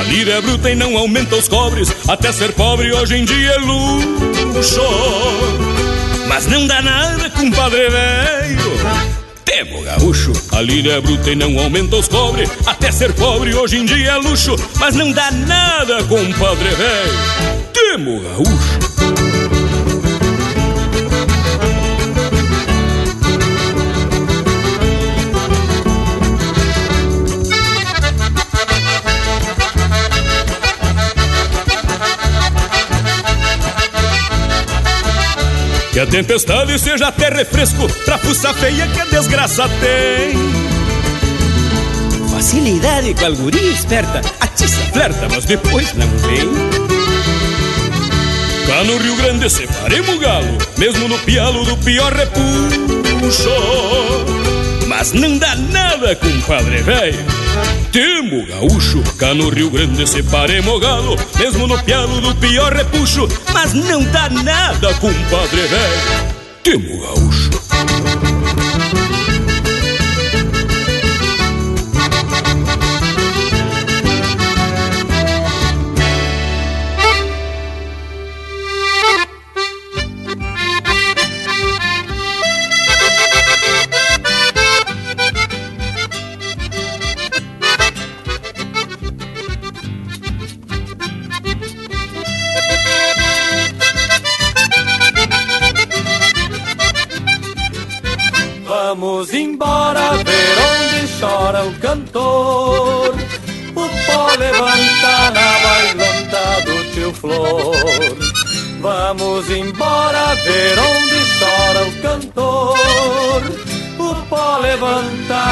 Lira 0.09 0.33
é 0.33 0.41
bruta 0.41 0.71
e 0.71 0.75
não 0.75 0.97
aumenta 0.97 1.35
os 1.35 1.47
cobres, 1.47 1.93
até 2.07 2.31
ser 2.31 2.51
pobre 2.53 2.91
hoje 2.91 3.15
em 3.15 3.25
dia 3.25 3.51
é 3.51 3.57
luxo. 3.59 4.81
Mas 6.27 6.47
não 6.47 6.65
dá 6.65 6.81
nada, 6.81 7.29
compadre 7.29 7.89
velho. 7.89 8.71
Temo 9.45 9.83
gaúcho, 9.83 10.33
a 10.51 10.61
lira 10.61 10.93
é 10.93 11.01
bruta 11.01 11.29
e 11.29 11.35
não 11.35 11.57
aumenta 11.59 11.95
os 11.95 12.07
cobre. 12.07 12.49
Até 12.65 12.91
ser 12.91 13.13
pobre 13.13 13.53
hoje 13.53 13.77
em 13.77 13.85
dia 13.85 14.13
é 14.13 14.15
luxo, 14.15 14.55
mas 14.79 14.95
não 14.95 15.11
dá 15.11 15.29
nada, 15.29 16.03
compadre 16.05 16.69
velho. 16.69 17.69
Temo 17.71 18.19
gaúcho. 18.19 19.28
Tempestade 36.09 36.77
seja 36.79 37.07
até 37.07 37.29
refresco 37.29 37.87
pra 38.03 38.17
fuça 38.17 38.53
feia 38.53 38.87
que 38.87 38.99
a 38.99 39.05
desgraça 39.05 39.69
tem. 39.79 40.37
Facilidade 42.29 43.13
com 43.13 43.25
a 43.25 43.29
guria 43.29 43.71
esperta, 43.71 44.21
atiça, 44.39 44.81
flerta, 44.91 45.27
mas 45.29 45.45
depois 45.45 45.93
não 45.93 46.07
vem. 46.07 46.49
Cá 48.67 48.83
no 48.83 48.97
Rio 48.97 49.15
Grande 49.17 49.49
separemos 49.49 50.15
o 50.15 50.19
galo, 50.19 50.57
mesmo 50.77 51.07
no 51.07 51.17
pialo 51.19 51.63
do 51.65 51.77
pior 51.77 52.13
repuxo. 52.13 53.49
Mas 54.87 55.13
não 55.13 55.37
dá 55.37 55.55
nada, 55.55 56.15
compadre 56.15 56.81
velho. 56.81 57.38
Temo 57.91 58.45
gaúcho, 58.45 59.01
cá 59.17 59.33
no 59.33 59.49
Rio 59.49 59.71
Grande 59.71 60.07
separemos 60.07 60.79
galo, 60.79 61.15
mesmo 61.39 61.65
no 61.65 61.81
pialo 61.83 62.21
do 62.21 62.35
pior 62.35 62.71
repuxo. 62.71 63.27
Mas 63.51 63.73
não 63.73 64.03
dá 64.05 64.29
nada, 64.29 64.93
compadre 64.95 65.61
velho. 65.61 66.35
Temo 66.61 67.01
gaúcho. 67.01 67.58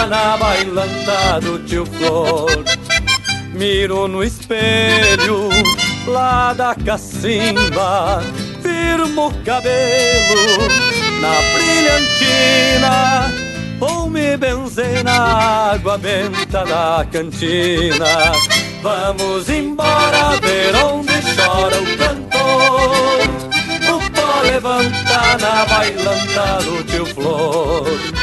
Na 0.08 0.38
bailanta 0.38 1.40
do 1.42 1.60
tio 1.60 1.86
Flor. 1.86 2.64
Miro 3.54 4.08
no 4.08 4.24
espelho 4.24 5.50
lá 6.08 6.54
da 6.54 6.76
cacimba, 6.76 8.22
firmo 8.62 9.28
o 9.28 9.44
cabelo 9.44 10.68
na 11.22 11.42
brilhantina 11.54 13.48
Vou 13.80 14.10
me 14.10 14.36
benzer 14.38 15.04
na 15.04 15.72
água 15.74 15.98
benta 15.98 16.66
da 16.66 17.06
cantina. 17.12 18.32
Vamos 18.82 19.50
embora 19.50 20.36
ver 20.42 20.76
onde 20.76 21.14
chora 21.36 21.78
o 21.80 21.98
cantor. 21.98 23.28
O 23.94 24.12
pó 24.12 24.42
levanta 24.42 25.38
na 25.40 25.66
bailanta 25.66 26.64
do 26.64 26.84
tio 26.86 27.06
Flor 27.06 28.17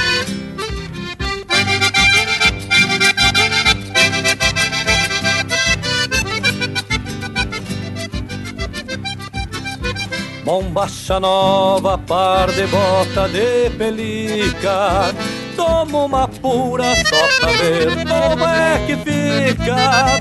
Bombacha 10.45 11.19
nova, 11.19 11.97
par 11.97 12.53
de 12.53 12.67
bota 12.67 13.27
de 13.29 13.71
pelica. 13.79 15.15
Tomo 15.57 16.05
uma 16.05 16.29
pura 16.29 16.85
só 16.97 17.41
pra 17.41 17.53
ver 17.53 17.89
como 18.07 18.45
é 18.45 18.85
que 18.87 18.97
fica? 18.97 20.21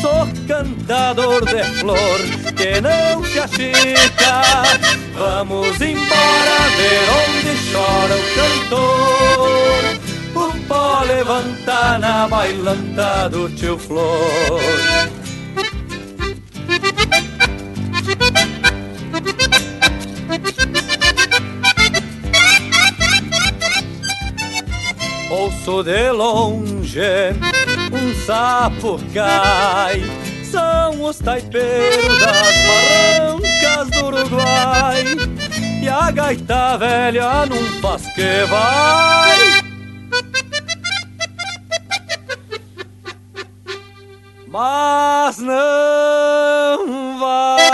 Sou 0.00 0.26
cantador 0.48 1.44
de 1.44 1.62
flor 1.78 2.18
que 2.56 2.80
não 2.80 3.22
se 3.24 3.38
achica. 3.38 4.42
Vamos 5.16 5.80
embora 5.80 6.58
ver 6.76 7.02
onde 7.20 7.52
chora 7.70 8.16
o 8.16 8.24
cantor. 8.34 9.82
O 10.34 10.66
pó 10.66 11.02
levanta 11.06 11.98
na 11.98 12.26
bailanta 12.26 13.28
do 13.28 13.48
tio 13.50 13.78
Flor 13.78 15.19
Ouço 25.70 25.84
de 25.84 26.10
longe 26.10 27.00
um 27.92 28.14
sapo 28.26 28.98
cai 29.14 30.02
são 30.42 31.04
os 31.04 31.18
taipeiros 31.18 32.18
das 32.18 32.56
barrancas 32.66 33.90
do 33.90 34.06
Uruguai. 34.06 35.04
E 35.80 35.88
a 35.88 36.10
gaita 36.10 36.76
velha 36.76 37.46
não 37.46 37.62
faz 37.80 38.02
que 38.14 38.44
vai. 38.50 39.38
Mas 44.48 45.38
não 45.38 47.18
vai. 47.20 47.70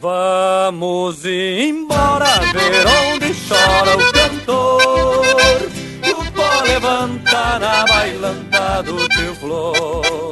Vamos 0.00 1.24
embora 1.24 2.40
ver 2.52 2.86
onde 3.12 3.19
chora 3.50 3.96
o 3.96 4.12
cantor. 4.12 5.68
O 6.08 6.32
pó 6.32 6.62
levanta 6.62 7.58
na 7.58 7.84
bailanta 7.84 8.82
do 8.84 9.08
teu 9.08 9.34
flor. 9.34 10.30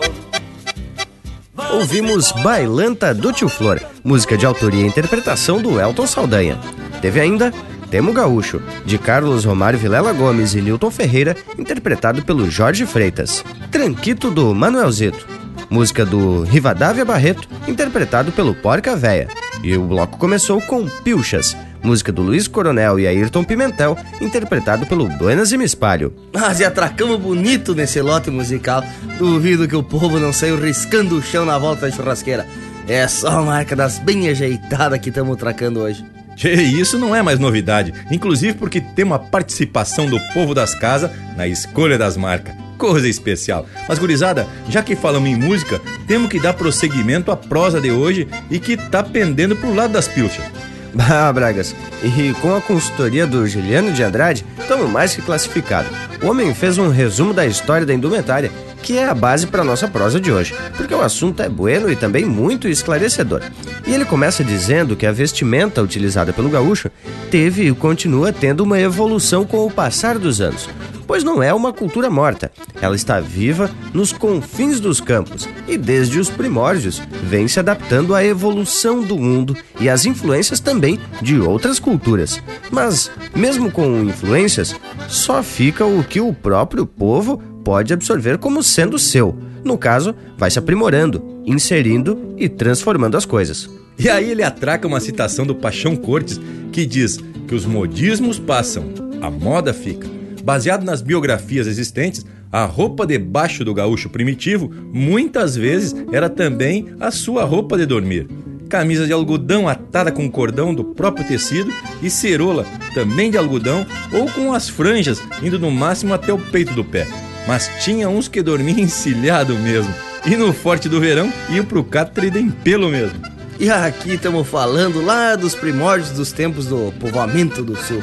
Ouvimos 1.73 2.33
Bailanta 2.33 3.13
do 3.13 3.33
Tio 3.33 3.49
Flor, 3.49 3.81
música 4.03 4.39
de 4.39 4.47
autoria 4.47 4.85
e 4.85 4.89
interpretação 4.89 5.61
do 5.61 5.81
Elton 5.81 6.07
Saldanha. 6.07 6.59
Teve 7.03 7.21
ainda 7.21 7.53
Temo 7.91 8.13
Gaúcho, 8.13 8.63
de 8.87 8.97
Carlos 8.97 9.45
Romário 9.45 9.79
Vilela 9.79 10.13
Gomes 10.13 10.55
e 10.55 10.63
Newton 10.63 10.91
Ferreira, 10.91 11.37
interpretado 11.59 12.23
pelo 12.23 12.51
Jorge 12.51 12.87
Freitas. 12.87 13.45
Tranquito 13.71 14.31
do 14.31 14.55
Manuelzito, 14.55 15.27
música 15.69 16.07
do 16.07 16.43
Rivadavia 16.45 17.05
Barreto, 17.05 17.49
interpretado 17.67 18.33
pelo 18.33 18.55
Porca 18.55 18.97
Véia. 18.97 19.29
E 19.63 19.77
o 19.77 19.83
bloco 19.83 20.19
começou 20.19 20.61
com 20.63 20.87
Pilchas, 20.89 21.57
música 21.83 22.13
do 22.13 22.23
Luiz 22.23 22.49
Coronel 22.49 22.99
e 22.99 23.07
Ayrton 23.07 23.45
Pimentel, 23.45 23.97
interpretado 24.21 24.87
pelo 24.87 25.09
Buenas 25.09 25.53
e 25.53 25.57
Me 25.57 25.65
Espalho. 25.65 26.13
Mas 26.33 26.61
e 26.61 26.65
atracamos 26.65 27.19
bonito 27.19 27.75
nesse 27.75 28.01
lote 28.01 28.31
musical. 28.31 28.83
Duvido 29.19 29.69
que 29.69 29.77
o 29.77 29.83
povo 29.83 30.19
não 30.19 30.33
saiu 30.33 30.61
riscando 30.61 31.17
o 31.17 31.23
chão 31.23 31.45
na 31.45 31.59
volta 31.59 31.89
da 31.89 31.95
churrasqueira. 31.95 32.47
É 32.87 33.07
só 33.07 33.29
a 33.29 33.43
marca 33.43 33.77
das 33.77 33.99
bem 33.99 34.29
ajeitadas 34.29 34.99
que 34.99 35.11
estamos 35.11 35.37
tracando 35.37 35.81
hoje. 35.81 36.05
Tchê, 36.39 36.55
isso 36.55 36.99
não 36.99 37.15
é 37.17 37.21
mais 37.21 37.39
novidade, 37.41 37.93
inclusive 38.13 38.57
porque 38.57 38.81
tem 38.81 39.05
uma 39.05 39.19
participação 39.19 40.09
do 40.09 40.21
povo 40.33 40.55
das 40.55 40.73
casas 40.73 41.11
na 41.37 41.49
escolha 41.49 41.99
das 41.99 42.17
marcas. 42.17 42.55
Coisa 42.79 43.09
especial. 43.09 43.67
Mas, 43.89 43.99
gurizada, 43.99 44.47
já 44.69 44.81
que 44.81 44.95
falamos 44.95 45.29
em 45.29 45.35
música, 45.35 45.81
temos 46.07 46.31
que 46.31 46.39
dar 46.39 46.55
prosseguimento 46.55 47.33
à 47.33 47.37
prosa 47.37 47.81
de 47.81 47.91
hoje 47.91 48.29
e 48.49 48.61
que 48.61 48.77
tá 48.77 49.03
pendendo 49.03 49.57
pro 49.57 49.75
lado 49.75 49.93
das 49.93 50.07
pilchas. 50.07 50.45
Bah, 50.95 51.31
Bragas, 51.35 51.75
e 52.03 52.33
com 52.41 52.55
a 52.55 52.61
consultoria 52.61 53.27
do 53.27 53.47
Juliano 53.47 53.93
de 53.93 54.03
Andrade, 54.03 54.45
estamos 54.59 54.91
mais 54.91 55.15
que 55.15 55.23
classificados. 55.23 55.91
O 56.23 56.29
homem 56.29 56.55
fez 56.55 56.79
um 56.79 56.89
resumo 56.89 57.33
da 57.33 57.47
história 57.47 57.87
da 57.87 57.95
indumentária, 57.95 58.51
que 58.83 58.97
é 58.97 59.07
a 59.09 59.15
base 59.15 59.47
para 59.47 59.65
nossa 59.65 59.89
prosa 59.89 60.21
de 60.21 60.33
hoje, 60.33 60.55
porque 60.77 60.95
o 60.95 61.03
assunto 61.03 61.43
é 61.43 61.49
bueno 61.49 61.91
e 61.91 61.97
também 61.97 62.25
muito 62.25 62.69
esclarecedor. 62.69 63.43
E 63.87 63.93
ele 63.93 64.05
começa 64.05 64.43
dizendo 64.45 64.97
que 64.97 65.07
a 65.07 65.13
vestimenta 65.13 65.83
utilizada 65.83 66.33
pelo 66.33 66.51
gaúcho 66.51 66.91
teve 67.31 67.69
e 67.69 67.75
continua 67.75 68.33
tendo 68.33 68.63
uma 68.63 68.81
evolução 68.81 69.45
com 69.45 69.67
o 69.67 69.71
passar 69.71 70.19
dos 70.19 70.41
anos 70.41 70.69
pois 71.09 71.25
não 71.25 71.43
é 71.43 71.53
uma 71.55 71.73
cultura 71.73 72.11
morta. 72.11 72.53
Ela 72.81 72.95
está 72.95 73.19
viva 73.19 73.71
nos 73.95 74.13
confins 74.13 74.79
dos 74.79 75.01
campos 75.01 75.49
e 75.67 75.79
desde 75.79 76.19
os 76.21 76.29
primórdios 76.29 77.01
vem 77.25 77.49
se 77.49 77.59
adaptando 77.59 78.15
à 78.15 78.23
evolução 78.23 79.03
do 79.03 79.17
mundo 79.17 79.57
e 79.81 79.89
às 79.89 80.05
influências 80.05 80.61
também 80.61 81.01
de 81.23 81.41
outras 81.41 81.81
culturas. 81.81 82.41
Mas, 82.71 83.11
mesmo 83.35 83.71
com 83.73 84.05
influências, 84.05 84.77
só 85.09 85.43
fica 85.43 85.87
o 85.87 86.05
que 86.05 86.21
o 86.21 86.35
próprio 86.35 86.85
povo 86.85 87.39
pode 87.65 87.93
absorver 87.93 88.37
como 88.37 88.63
sendo 88.63 88.99
seu. 88.99 89.37
No 89.65 89.79
caso, 89.79 90.15
vai 90.37 90.51
se 90.51 90.59
aprimorando, 90.59 91.41
inserindo 91.47 92.35
e 92.37 92.51
transformando 92.51 93.17
as 93.17 93.25
coisas. 93.25 93.69
E 93.99 94.11
aí 94.11 94.31
ele 94.31 94.43
atraca 94.43 94.87
uma 94.87 95.01
citação 95.01 95.47
do 95.47 95.55
Paixão 95.55 95.97
Cortes 95.97 96.39
que 96.71 96.85
diz 96.85 97.19
que 97.49 97.55
os 97.55 97.65
modismos 97.65 98.39
passam, 98.39 98.85
a 99.23 99.31
moda 99.31 99.73
fica. 99.73 100.18
Baseado 100.49 100.83
nas 100.83 101.03
biografias 101.03 101.67
existentes, 101.67 102.25
a 102.51 102.65
roupa 102.65 103.07
de 103.07 103.19
baixo 103.19 103.67
do 103.67 103.75
gaúcho 103.75 104.09
primitivo 104.09 104.73
muitas 104.95 105.55
vezes 105.55 105.95
era 106.11 106.31
também 106.31 106.87
a 106.99 107.11
sua 107.11 107.45
roupa 107.45 107.77
de 107.77 107.85
dormir. 107.85 108.27
Camisa 108.67 109.07
de 109.07 109.13
algodão 109.13 109.69
atada 109.69 110.11
com 110.11 110.31
cordão 110.31 110.75
do 110.75 110.83
próprio 110.83 111.27
tecido 111.27 111.71
e 112.03 112.09
cerola 112.09 112.65
também 112.95 113.31
de 113.31 113.37
algodão 113.37 113.85
ou 114.11 114.25
com 114.33 114.55
as 114.55 114.71
franjas 114.71 115.23
indo 115.43 115.59
no 115.59 115.71
máximo 115.71 116.15
até 116.15 116.33
o 116.33 116.39
peito 116.39 116.73
do 116.73 116.83
pé. 116.83 117.07
Mas 117.47 117.71
tinha 117.85 118.09
uns 118.09 118.27
que 118.27 118.41
dormiam 118.41 118.79
encilhado 118.81 119.55
mesmo. 119.55 119.93
E 120.25 120.35
no 120.35 120.55
forte 120.55 120.89
do 120.89 120.99
verão 120.99 121.31
iam 121.51 121.67
pro 121.67 121.85
catre 121.85 122.31
de 122.31 122.43
pelo 122.65 122.89
mesmo. 122.89 123.38
E 123.61 123.69
aqui 123.69 124.13
estamos 124.13 124.47
falando 124.47 125.05
lá 125.05 125.35
dos 125.35 125.55
primórdios 125.57 126.11
dos 126.11 126.31
tempos 126.31 126.67
do 126.67 126.93
povoamento 127.01 127.65
do 127.65 127.77
sul. 127.77 128.01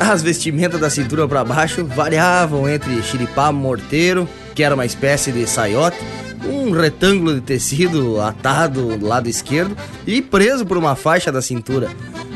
As 0.00 0.20
vestimentas 0.20 0.80
da 0.80 0.90
cintura 0.90 1.28
para 1.28 1.44
baixo 1.44 1.84
variavam 1.84 2.68
entre 2.68 3.00
xiripá 3.04 3.52
morteiro, 3.52 4.28
que 4.52 4.64
era 4.64 4.74
uma 4.74 4.84
espécie 4.84 5.30
de 5.30 5.46
saiote, 5.46 5.96
um 6.44 6.72
retângulo 6.72 7.36
de 7.36 7.40
tecido 7.40 8.20
atado 8.20 8.96
do 8.96 9.06
lado 9.06 9.28
esquerdo 9.28 9.76
e 10.04 10.20
preso 10.20 10.66
por 10.66 10.76
uma 10.76 10.96
faixa 10.96 11.30
da 11.30 11.40
cintura. 11.40 11.88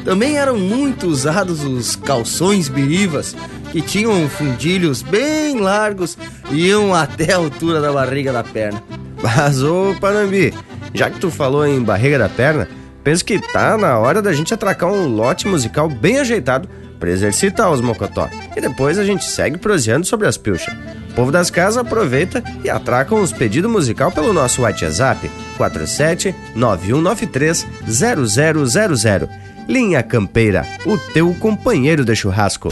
Também 0.05 0.39
eram 0.39 0.57
muito 0.57 1.09
usados 1.09 1.65
os 1.65 1.97
calções 1.97 2.69
birivas, 2.69 3.35
que 3.73 3.83
tinham 3.83 4.29
fundilhos 4.29 5.03
bem 5.03 5.59
largos 5.59 6.17
e 6.53 6.69
iam 6.69 6.95
até 6.95 7.33
a 7.33 7.39
altura 7.39 7.81
da 7.81 7.93
barriga 7.93 8.33
da 8.33 8.45
perna. 8.45 8.81
Mas, 9.23 9.61
ô 9.61 9.95
Panambi, 10.01 10.55
já 10.95 11.11
que 11.11 11.19
tu 11.19 11.31
falou 11.31 11.67
em 11.67 11.83
barriga 11.83 12.19
da 12.19 12.29
perna, 12.29 12.69
penso 13.03 13.25
que 13.25 13.39
tá 13.53 13.77
na 13.77 13.99
hora 13.99 14.21
da 14.21 14.33
gente 14.33 14.53
atracar 14.55 14.91
um 14.91 15.09
lote 15.09 15.47
musical 15.47 15.89
bem 15.89 16.19
ajeitado 16.19 16.69
para 16.99 17.11
exercitar 17.11 17.73
os 17.73 17.81
mocotó. 17.81 18.29
E 18.55 18.61
depois 18.61 18.99
a 18.99 19.05
gente 19.05 19.25
segue 19.25 19.57
proseando 19.57 20.07
sobre 20.07 20.27
as 20.27 20.37
pilchas. 20.37 20.75
O 21.11 21.15
povo 21.15 21.33
das 21.33 21.51
casas 21.51 21.79
aproveita 21.79 22.45
e 22.63 22.71
atraca 22.71 23.15
uns 23.15 23.33
pedidos 23.33 23.71
musical 23.71 24.13
pelo 24.13 24.33
nosso 24.33 24.63
WhatsApp 24.63 25.31
47 25.57 26.35
9193 26.55 27.67
0000. 27.87 29.29
Linha 29.69 30.03
Campeira, 30.03 30.67
o 30.85 30.99
teu 30.99 31.33
companheiro 31.35 32.05
de 32.05 32.15
churrasco. 32.15 32.69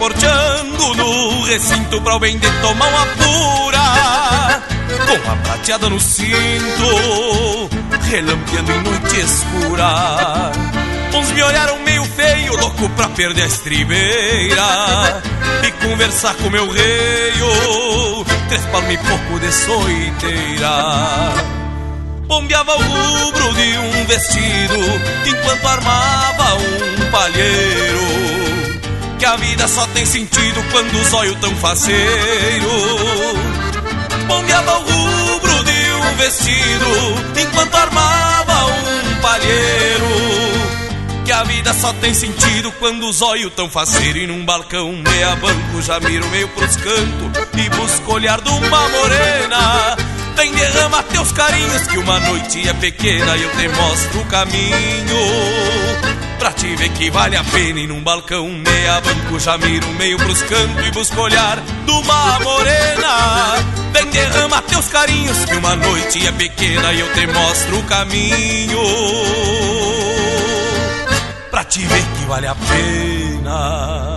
Porteando 0.00 0.94
no 0.94 1.42
recinto 1.44 2.00
pra 2.00 2.16
o 2.16 2.18
bem 2.18 2.38
de 2.38 2.50
tomar 2.62 2.88
uma 2.88 3.06
pura 3.06 4.62
Com 5.06 5.30
a 5.30 5.36
prateada 5.36 5.90
no 5.90 6.00
cinto, 6.00 7.68
relampeando 8.08 8.72
em 8.72 8.82
noite 8.82 9.20
escura. 9.20 10.52
Uns 11.14 11.30
me 11.32 11.42
olharam 11.42 11.78
meio 11.80 12.04
feio, 12.04 12.56
louco 12.56 12.88
pra 12.90 13.08
perder 13.10 13.42
a 13.42 13.46
estribeira. 13.46 15.22
E 15.66 15.86
conversar 15.86 16.34
com 16.36 16.48
meu 16.48 16.70
reio, 16.70 18.24
três 18.48 18.64
palmos 18.66 18.94
e 18.94 18.96
pouco 18.96 19.38
de 19.38 19.52
soiteira. 19.52 20.70
Bombeava 22.26 22.74
o 22.74 22.82
rubro 22.82 23.54
de 23.54 23.76
um 23.76 24.06
vestido 24.06 24.76
Enquanto 25.26 25.66
armava 25.66 26.54
um 26.54 27.10
palheiro 27.10 28.29
que 29.20 29.26
a 29.26 29.36
vida 29.36 29.68
só 29.68 29.86
tem 29.88 30.06
sentido 30.06 30.64
quando 30.72 30.98
os 30.98 31.12
olhos 31.12 31.38
tão 31.40 31.54
faceiro. 31.56 32.70
Bombeava 34.26 34.78
o 34.78 34.82
rubro 34.82 35.62
de 35.62 35.92
um 35.92 36.16
vestido 36.16 37.38
enquanto 37.38 37.74
armava 37.74 38.64
um 38.64 39.20
palheiro. 39.20 40.06
Que 41.22 41.32
a 41.32 41.44
vida 41.44 41.74
só 41.74 41.92
tem 41.92 42.14
sentido 42.14 42.72
quando 42.78 43.06
os 43.06 43.20
olhos 43.20 43.52
tão 43.52 43.68
faceiro. 43.68 44.16
E 44.16 44.26
num 44.26 44.42
balcão 44.42 44.90
meia 44.90 45.36
banco 45.36 45.82
já 45.82 46.00
miro 46.00 46.26
meio 46.30 46.48
pros 46.48 46.76
cantos 46.76 47.46
e 47.58 47.68
busco 47.68 48.14
olhar 48.14 48.40
de 48.40 48.48
uma 48.48 48.88
morena. 48.88 49.96
Vem 50.34 50.50
derrama 50.52 51.02
teus 51.02 51.30
carinhos 51.32 51.86
que 51.88 51.98
uma 51.98 52.18
noite 52.20 52.66
é 52.66 52.72
pequena 52.72 53.36
e 53.36 53.42
eu 53.42 53.50
te 53.50 53.68
mostro 53.68 54.20
o 54.20 54.24
caminho. 54.24 56.09
Pra 56.40 56.52
te 56.52 56.74
ver 56.74 56.88
que 56.94 57.10
vale 57.10 57.36
a 57.36 57.44
pena. 57.44 57.80
E 57.80 57.86
num 57.86 58.02
balcão 58.02 58.48
meia 58.48 59.00
banco 59.02 59.38
já 59.38 59.58
miro 59.58 59.86
meio 59.98 60.16
pros 60.16 60.42
cantos 60.42 60.86
e 60.86 60.90
busco 60.90 61.20
olhar 61.20 61.60
de 61.60 61.90
uma 61.90 62.40
morena. 62.40 63.56
Vem 63.92 64.06
derrama 64.06 64.62
teus 64.62 64.88
carinhos 64.88 65.44
que 65.44 65.54
uma 65.54 65.76
noite 65.76 66.26
é 66.26 66.32
pequena 66.32 66.92
e 66.94 67.00
eu 67.00 67.12
te 67.12 67.26
mostro 67.26 67.78
o 67.78 67.82
caminho. 67.84 68.80
Pra 71.50 71.62
te 71.62 71.80
ver 71.80 72.02
que 72.02 72.24
vale 72.24 72.46
a 72.46 72.54
pena 72.54 74.09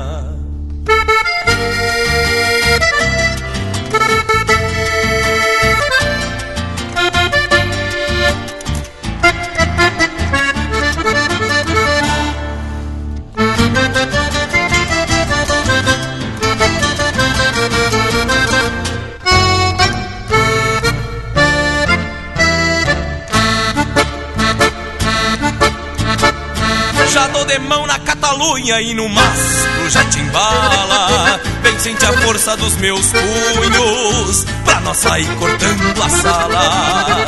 Já 27.53 27.59
dou 27.59 27.59
de 27.59 27.59
mão 27.59 27.85
na 27.85 27.99
Catalunha 27.99 28.81
e 28.81 28.93
no 28.95 29.07
mastro 29.09 29.89
já 29.89 30.03
te 30.05 30.19
embala. 30.19 31.39
Vem 31.61 31.79
sente 31.79 32.03
a 32.05 32.13
força 32.21 32.57
dos 32.57 32.75
meus 32.77 33.05
punhos 33.11 34.45
Pra 34.65 34.79
nós 34.81 34.97
sair 34.97 35.27
cortando 35.37 36.03
a 36.03 36.09
sala. 36.09 37.25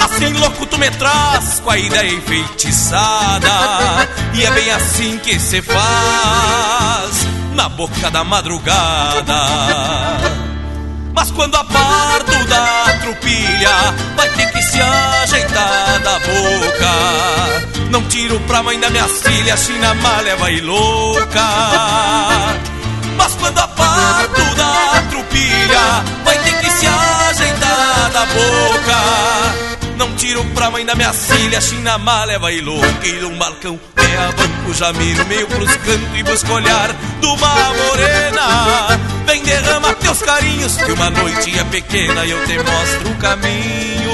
Assim 0.00 0.32
louco 0.38 0.64
tu 0.66 0.78
me 0.78 0.90
traz 0.92 1.60
com 1.60 1.70
a 1.70 1.78
ideia 1.78 2.14
enfeitiçada. 2.14 3.50
E 4.32 4.44
é 4.44 4.50
bem 4.52 4.70
assim 4.70 5.18
que 5.18 5.38
se 5.38 5.60
faz 5.60 7.26
Na 7.54 7.68
boca 7.68 8.10
da 8.10 8.24
madrugada. 8.24 9.34
Mas 11.12 11.30
quando 11.32 11.56
a 11.56 11.64
parto 11.64 12.37
da 12.48 12.98
trupilha 13.00 13.94
Vai 14.16 14.28
ter 14.30 14.50
que 14.50 14.62
se 14.62 14.80
ajeitar 14.80 16.00
da 16.00 16.18
boca. 16.18 17.90
Não 17.90 18.02
tiro 18.04 18.40
pra 18.40 18.62
mãe 18.62 18.78
da 18.80 18.90
minha 18.90 19.08
filha 19.08 19.56
China 19.56 19.94
má 19.94 20.20
leva 20.20 20.50
e 20.50 20.60
louca. 20.60 21.48
Mas 23.16 23.34
quando 23.34 23.58
a 23.58 23.68
parto 23.68 24.54
da 24.54 25.02
trupilha 25.10 26.04
Vai 26.24 26.38
ter 26.38 26.60
que 26.60 26.70
se 26.70 26.86
ajeitar 26.86 28.10
da 28.12 28.26
boca 28.26 29.67
não 29.98 30.14
tiro 30.14 30.44
pra 30.54 30.70
mãe 30.70 30.86
da 30.86 30.94
minha 30.94 31.12
filha, 31.12 31.60
China 31.60 31.98
má 31.98 32.24
leva 32.24 32.52
e 32.52 32.60
louca 32.60 33.06
E 33.06 33.12
num 33.14 33.36
balcão 33.36 33.78
meia 33.96 34.32
banco. 34.32 34.74
Já 34.74 34.92
miro 34.92 35.26
meio 35.26 35.46
pros 35.48 35.76
cantos 35.76 36.18
E 36.18 36.22
busco 36.22 36.52
olhar 36.52 36.94
de 37.20 37.26
uma 37.26 37.54
morena. 37.74 38.98
Vem 39.26 39.42
derrama 39.42 39.92
teus 39.94 40.22
carinhos 40.22 40.76
Que 40.76 40.92
uma 40.92 41.10
noite 41.10 41.58
é 41.58 41.64
pequena 41.64 42.24
e 42.24 42.30
eu 42.30 42.46
te 42.46 42.56
mostro 42.58 43.10
o 43.10 43.14
caminho. 43.16 44.12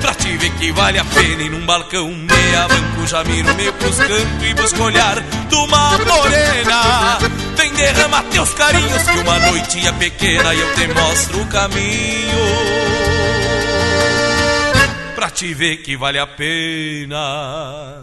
Pra 0.00 0.14
te 0.14 0.36
ver 0.36 0.50
que 0.52 0.72
vale 0.72 0.98
a 0.98 1.04
pena 1.04 1.42
E 1.42 1.50
num 1.50 1.66
balcão 1.66 2.08
meia 2.08 2.68
banco. 2.68 3.06
Já 3.08 3.24
miro 3.24 3.52
meio 3.56 3.72
pros 3.72 3.96
cantos 3.96 4.48
E 4.48 4.54
busco 4.54 4.82
olhar 4.84 5.20
de 5.20 5.54
uma 5.56 5.98
morena. 5.98 7.18
Vem 7.56 7.72
derrama 7.72 8.22
teus 8.30 8.54
carinhos 8.54 9.02
Que 9.02 9.18
uma 9.18 9.38
noite 9.40 9.86
é 9.86 9.92
pequena 9.92 10.54
e 10.54 10.60
eu 10.60 10.74
te 10.74 10.86
mostro 10.88 11.40
o 11.40 11.46
caminho 11.46 13.19
pra 15.20 15.28
te 15.28 15.52
ver 15.52 15.82
que 15.82 15.98
vale 15.98 16.18
a 16.18 16.26
pena. 16.26 18.02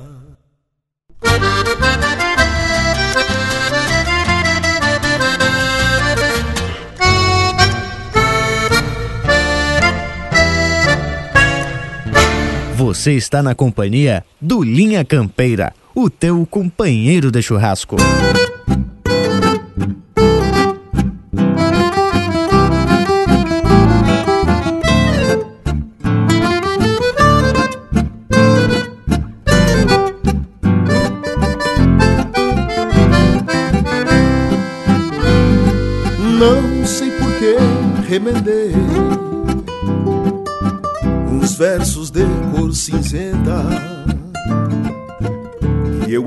Você 12.75 13.13
está 13.13 13.41
na 13.41 13.55
companhia 13.55 14.23
do 14.39 14.61
Linha 14.61 15.03
Campeira, 15.03 15.73
o 15.95 16.11
teu 16.11 16.45
companheiro 16.45 17.31
de 17.31 17.41
churrasco. 17.41 17.95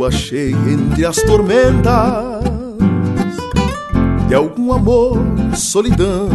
Eu 0.01 0.07
achei 0.07 0.53
entre 0.53 1.05
as 1.05 1.17
tormentas 1.17 1.93
de 4.29 4.35
algum 4.35 4.73
amor, 4.73 5.19
solidão. 5.55 6.31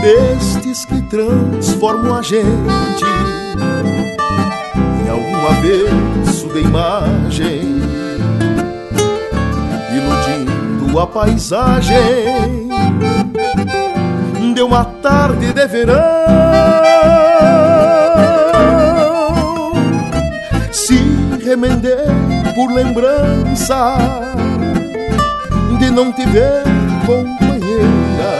Destes 0.00 0.84
que 0.84 1.00
transformam 1.02 2.16
a 2.16 2.22
gente 2.22 2.44
em 5.04 5.08
algum 5.08 5.46
avesso 5.46 6.48
de 6.48 6.60
imagem 6.60 7.80
iludindo 9.94 10.98
a 10.98 11.06
paisagem 11.06 12.68
de 14.52 14.62
uma 14.62 14.84
tarde 14.84 15.52
de 15.52 15.66
verão. 15.68 17.31
Remendei 21.52 22.06
por 22.54 22.72
lembrança 22.72 23.98
de 25.78 25.90
não 25.90 26.10
te 26.10 26.24
ver 26.24 26.62
companheira 27.04 28.32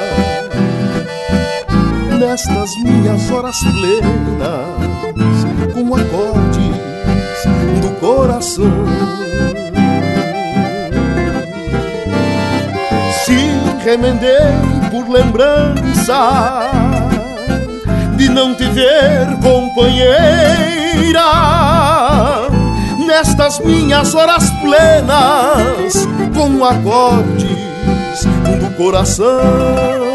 nestas 2.19 2.75
minhas 2.83 3.31
horas 3.31 3.59
plenas 3.59 5.45
com 5.75 5.95
acordes 5.95 6.75
do 7.83 7.91
coração. 8.01 8.73
Se 13.27 13.37
remendei 13.85 14.55
por 14.91 15.07
lembrança 15.11 16.71
de 18.17 18.31
não 18.31 18.55
te 18.55 18.65
ver 18.69 19.27
companheira 19.43 20.73
nestas 23.13 23.59
minhas 23.59 24.15
horas 24.15 24.49
plenas 24.63 26.09
com 26.35 26.65
acordes 26.65 28.25
do 28.59 28.75
coração. 28.75 30.12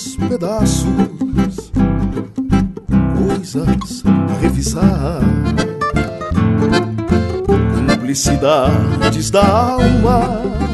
Nos 0.00 0.16
pedaços 0.16 1.72
coisas 3.18 4.02
a 4.06 4.40
revisar, 4.40 5.20
cumplicidades 7.86 9.30
da 9.30 9.46
alma 9.46 10.69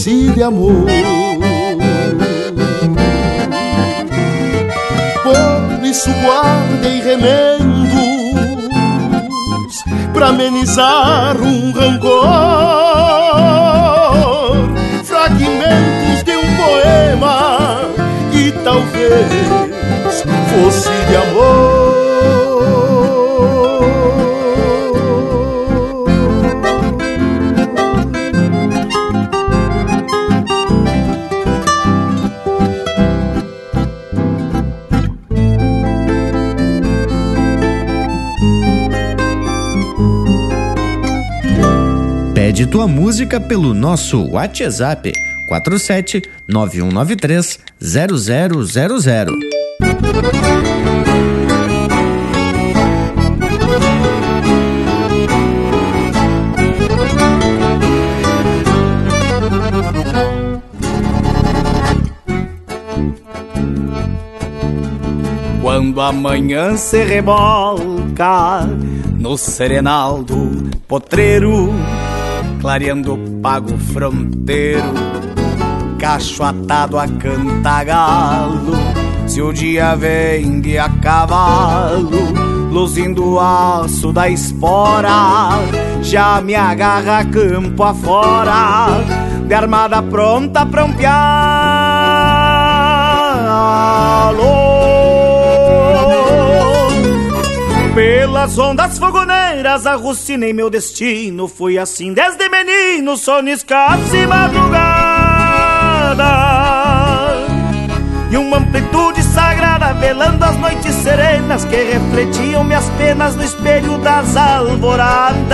fosse 0.00 0.30
de 0.30 0.42
amor. 0.42 0.86
Por 5.22 5.84
isso 5.84 6.10
guardei 6.22 7.02
remendos 7.02 7.90
pra 10.14 10.28
amenizar 10.28 11.36
um 11.42 11.70
rancor. 11.72 12.49
Música 43.30 43.40
pelo 43.40 43.72
nosso 43.72 44.28
WhatsApp 44.28 45.12
47 45.46 46.22
9193 46.48 47.60
0000. 47.80 49.38
Quando 65.62 66.00
amanhã 66.00 66.76
se 66.76 67.04
revolca 67.04 68.66
no 69.16 69.38
serenal 69.38 70.24
do 70.24 70.68
potreiro, 70.88 71.72
clareando 72.60 73.14
o 73.14 73.40
pago 73.40 73.76
fronteiro, 73.78 74.92
cacho 75.98 76.42
atado 76.42 76.98
a 76.98 77.08
cantagalo. 77.08 78.72
Se 79.26 79.40
o 79.40 79.52
dia 79.52 79.96
vem 79.96 80.60
de 80.60 80.78
a 80.78 80.88
cavalo, 80.88 82.10
luzindo 82.70 83.34
o 83.34 83.40
aço 83.40 84.12
da 84.12 84.28
espora, 84.28 85.50
já 86.02 86.40
me 86.40 86.54
agarra 86.54 87.24
campo 87.24 87.82
afora, 87.82 89.00
de 89.46 89.54
armada 89.54 90.02
pronta 90.02 90.66
pra 90.66 90.84
um 90.84 90.92
pialo. 90.92 91.59
Pelas 98.40 98.56
ondas 98.56 98.98
fogoneiras 98.98 99.84
arrucinei 99.84 100.54
meu 100.54 100.70
destino. 100.70 101.46
Fui 101.46 101.76
assim 101.76 102.14
desde 102.14 102.48
menino, 102.48 103.14
soniscados 103.14 104.14
e 104.14 104.26
madrugada. 104.26 106.24
E 108.30 108.38
uma 108.38 108.56
amplitude 108.56 109.22
sagrada 109.24 109.92
velando 109.92 110.42
as 110.42 110.56
noites 110.56 110.94
serenas 110.94 111.66
Que 111.66 111.76
refletiam 111.76 112.64
minhas 112.64 112.88
penas 112.96 113.36
no 113.36 113.44
espelho 113.44 113.98
das 113.98 114.34
alvoradas. 114.34 115.50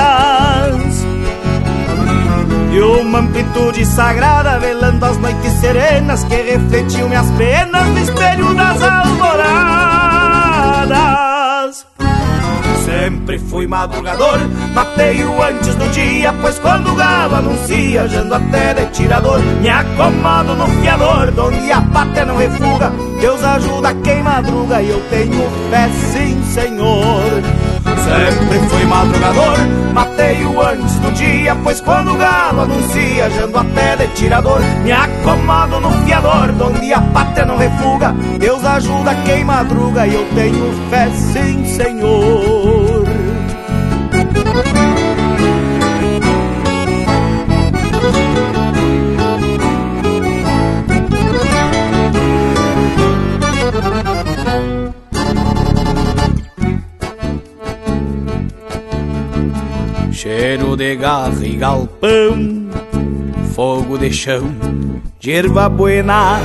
E 2.72 2.78
uma 2.78 3.18
amplitude 3.18 3.84
sagrada 3.84 4.60
velando 4.60 5.04
as 5.06 5.18
noites 5.18 5.52
serenas 5.54 6.22
que 6.22 6.36
refletiam 6.36 7.08
minhas 7.08 7.28
penas 7.32 7.84
no 7.88 7.98
espelho 7.98 8.54
das 8.54 8.80
alvoradas. 8.80 10.06
Sempre 13.06 13.38
fui 13.38 13.68
madrugador, 13.68 14.40
mateio 14.74 15.40
antes 15.40 15.76
do 15.76 15.88
dia, 15.90 16.32
pois 16.42 16.58
quando 16.58 16.90
o 16.90 16.96
galo 16.96 17.36
anuncia, 17.36 18.08
jando 18.08 18.34
até 18.34 18.74
de 18.74 18.86
tirador, 18.86 19.38
me 19.60 19.68
acomodo 19.68 20.56
no 20.56 20.66
fiador, 20.80 21.30
donde 21.30 21.70
a 21.70 21.80
pátria 21.82 22.24
não 22.24 22.36
refuga, 22.36 22.90
Deus 23.20 23.44
ajuda 23.44 23.94
quem 24.02 24.24
madruga 24.24 24.82
e 24.82 24.90
eu 24.90 25.00
tenho 25.08 25.48
fé 25.70 25.88
sim, 25.88 26.42
Senhor. 26.52 27.65
Sempre 28.06 28.58
fui 28.68 28.84
madrugador, 28.84 29.58
mateio 29.92 30.60
antes 30.60 30.94
do 31.00 31.10
dia, 31.10 31.56
pois 31.56 31.80
quando 31.80 32.12
o 32.12 32.16
galo 32.16 32.60
anuncia, 32.60 33.28
jando 33.30 33.58
até 33.58 33.96
de 33.96 34.06
tirador, 34.14 34.60
me 34.84 34.92
acomodo 34.92 35.80
no 35.80 35.90
fiador, 36.04 36.52
donde 36.52 36.92
a 36.92 37.00
pátria 37.00 37.44
não 37.44 37.56
refuga, 37.56 38.14
Deus 38.38 38.64
ajuda 38.64 39.12
quem 39.24 39.44
madruga 39.44 40.06
e 40.06 40.14
eu 40.14 40.24
tenho 40.36 40.72
fé 40.88 41.10
sim, 41.10 41.64
Senhor. 41.64 43.05
Cheiro 60.38 60.76
de 60.76 60.94
garra 60.96 61.46
e 61.46 61.56
galpão, 61.56 62.68
fogo 63.54 63.96
de 63.96 64.12
chão, 64.12 64.54
de 65.18 65.32
erva 65.32 65.66
buena 65.66 66.38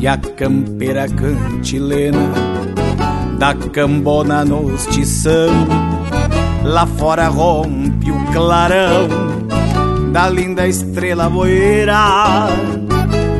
e 0.00 0.08
a 0.08 0.16
campeira 0.16 1.06
cantilena 1.06 2.32
da 3.38 3.54
cambona 3.54 4.46
nos 4.46 4.86
tição. 4.86 5.52
Lá 6.62 6.86
fora 6.86 7.28
rompe 7.28 8.10
o 8.10 8.32
clarão 8.32 9.08
da 10.10 10.30
linda 10.30 10.66
estrela 10.66 11.28
boeira 11.28 12.46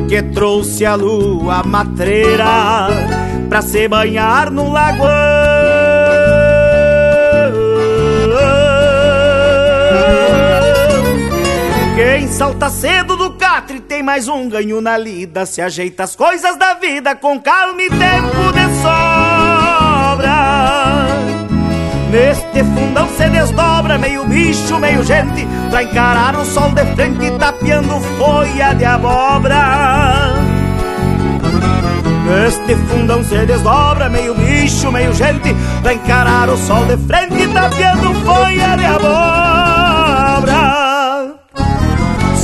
que 0.07 0.21
trouxe 0.21 0.85
a 0.85 0.93
lua 0.93 1.63
matreira 1.63 2.89
pra 3.49 3.59
se 3.63 3.87
banhar 3.87 4.51
no 4.51 4.71
lagoão. 4.71 5.54
Quem 11.95 12.27
salta 12.27 12.69
cedo 12.69 13.15
do 13.15 13.31
catre 13.35 13.79
tem 13.79 14.03
mais 14.03 14.27
um 14.27 14.49
ganho 14.49 14.81
na 14.81 14.97
lida. 14.97 15.45
Se 15.45 15.61
ajeita 15.61 16.03
as 16.03 16.13
coisas 16.13 16.57
da 16.57 16.73
vida 16.73 17.15
com 17.15 17.39
calma 17.39 17.81
e 17.81 17.89
tempo 17.89 18.51
de 18.51 18.65
sobra. 18.81 20.35
Neste 22.11 22.63
fundão 22.65 23.07
se 23.15 23.29
desdobra 23.29 23.97
meio 23.97 24.25
bicho, 24.25 24.77
meio 24.77 25.03
gente, 25.03 25.47
pra 25.69 25.83
encarar 25.83 26.35
o 26.35 26.43
sol 26.43 26.69
de 26.71 26.83
frente 26.95 27.31
tapeando 27.39 28.01
folha 28.17 28.73
de 28.73 28.83
abóbora. 28.83 30.33
Neste 32.27 32.75
fundão 32.89 33.23
se 33.23 33.45
desdobra 33.45 34.09
meio 34.09 34.35
bicho, 34.35 34.91
meio 34.91 35.13
gente, 35.13 35.55
pra 35.81 35.93
encarar 35.93 36.49
o 36.49 36.57
sol 36.57 36.83
de 36.87 36.97
frente 37.07 37.47
tapeando 37.53 38.13
folha 38.25 38.75
de 38.75 38.85
abóbora. 38.85 39.54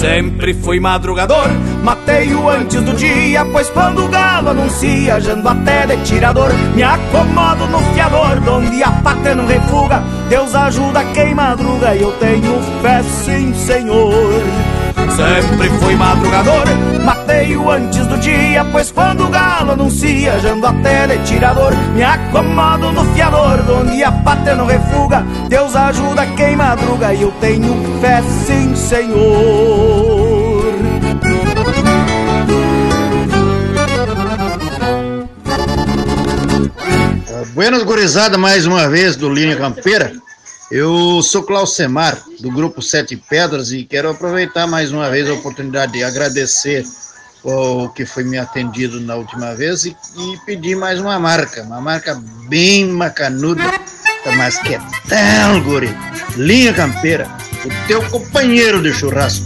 Sempre 0.02 0.56
fui 0.56 0.80
madrugador, 0.80 1.48
mateio 1.84 2.49
antes 2.49 2.82
do 2.82 2.91
dia, 2.94 3.45
pois 3.45 3.69
quando 3.69 4.03
o 4.03 4.07
galo 4.07 4.49
anuncia, 4.49 5.22
jando 5.22 5.48
até 5.48 5.86
de 5.86 5.98
tirador, 5.98 6.52
me 6.73 6.82
acomodo 6.82 7.68
no 7.68 7.78
fiador, 7.94 8.40
donde 8.40 8.82
a 8.82 8.90
pátria 8.94 9.36
não 9.36 9.45
refuga, 9.45 10.02
Deus 10.28 10.56
ajuda 10.56 11.06
quem 11.14 11.36
madruga 11.36 11.94
e 11.94 12.02
eu 12.02 12.11
tenho 12.14 12.60
fé 12.82 13.03
sim, 13.03 13.53
Senhor. 13.53 14.41
Sempre 15.16 15.70
fui 15.80 15.96
madrugador, 15.96 16.66
mateio 17.04 17.70
antes 17.70 18.08
do 18.08 18.18
dia, 18.18 18.66
pois 18.72 18.92
quando 18.92 19.26
o 19.26 19.30
galo 19.30 19.72
anuncia, 19.72 20.40
jando 20.40 20.66
até 20.66 21.08
de 21.08 21.18
tirador, 21.26 21.76
me 21.94 22.02
acomodo 22.02 22.92
no 22.92 23.04
fiador, 23.14 23.62
donde 23.64 24.04
a 24.04 24.12
pátria 24.12 24.56
não 24.56 24.66
refuga, 24.66 25.24
Deus 25.50 25.76
ajuda 25.76 26.26
quem 26.28 26.56
madruga 26.56 27.14
e 27.14 27.22
eu 27.22 27.32
tenho 27.40 28.00
fé 28.00 28.24
sim, 28.46 28.76
Senhor. 28.76 30.32
Buenas 37.54 37.84
gurizada, 37.84 38.38
mais 38.38 38.66
uma 38.66 38.88
vez 38.88 39.16
do 39.16 39.30
Linha 39.30 39.58
Campeira. 39.58 40.14
Eu 40.72 41.22
sou 41.22 41.44
Klaus 41.44 41.76
Semar, 41.76 42.18
do 42.42 42.52
grupo 42.52 42.82
Sete 42.82 43.16
Pedras, 43.16 43.72
e 43.72 43.84
quero 43.84 44.10
aproveitar 44.10 44.68
mais 44.68 44.92
uma 44.92 45.10
vez 45.10 45.30
a 45.30 45.34
oportunidade 45.34 45.94
de 45.94 46.04
agradecer 46.04 46.84
o 47.44 47.90
que 47.90 48.06
foi 48.06 48.24
me 48.24 48.38
atendido 48.38 49.00
na 49.00 49.16
última 49.16 49.56
vez 49.56 49.86
e, 49.86 49.90
e 49.90 50.38
pedi 50.46 50.76
mais 50.76 51.00
uma 51.00 51.18
marca, 51.20 51.64
uma 51.64 51.82
marca 51.82 52.22
bem 52.48 52.88
macanuda, 52.88 53.64
mas 54.38 54.60
que 54.60 54.76
é 54.76 54.80
tão 55.08 55.62
guri. 55.64 55.90
Linha 56.36 56.74
Campeira, 56.74 57.28
o 57.66 57.88
teu 57.88 58.02
companheiro 58.10 58.82
de 58.82 58.94
churrasco. 58.94 59.46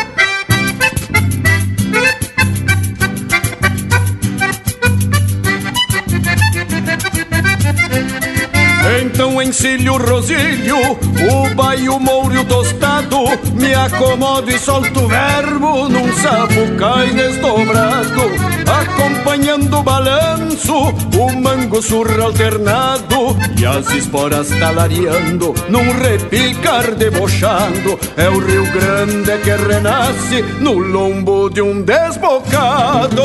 encilho 9.51 9.97
rosilho, 9.97 10.77
o 10.77 11.55
baio 11.55 11.99
mouro 11.99 12.45
tostado. 12.45 13.17
Me 13.53 13.73
acomodo 13.73 14.49
e 14.49 14.57
solto 14.57 15.01
o 15.01 15.07
verbo 15.09 15.89
num 15.89 16.11
sapucai 16.13 17.09
desdobrado 17.09 18.21
Acompanhando 18.65 19.77
o 19.77 19.83
balanço, 19.83 20.73
o 20.73 21.31
mango 21.35 21.81
surra 21.81 22.23
alternado. 22.23 23.35
E 23.59 23.65
as 23.65 23.89
esporas 23.91 24.49
talareando 24.57 25.53
num 25.69 25.91
repicar 25.99 26.95
debochado 26.95 27.99
É 28.15 28.29
o 28.29 28.39
Rio 28.39 28.65
Grande 28.71 29.37
que 29.39 29.51
renasce 29.51 30.41
no 30.61 30.77
lombo 30.77 31.49
de 31.49 31.61
um 31.61 31.81
desbocado 31.81 33.21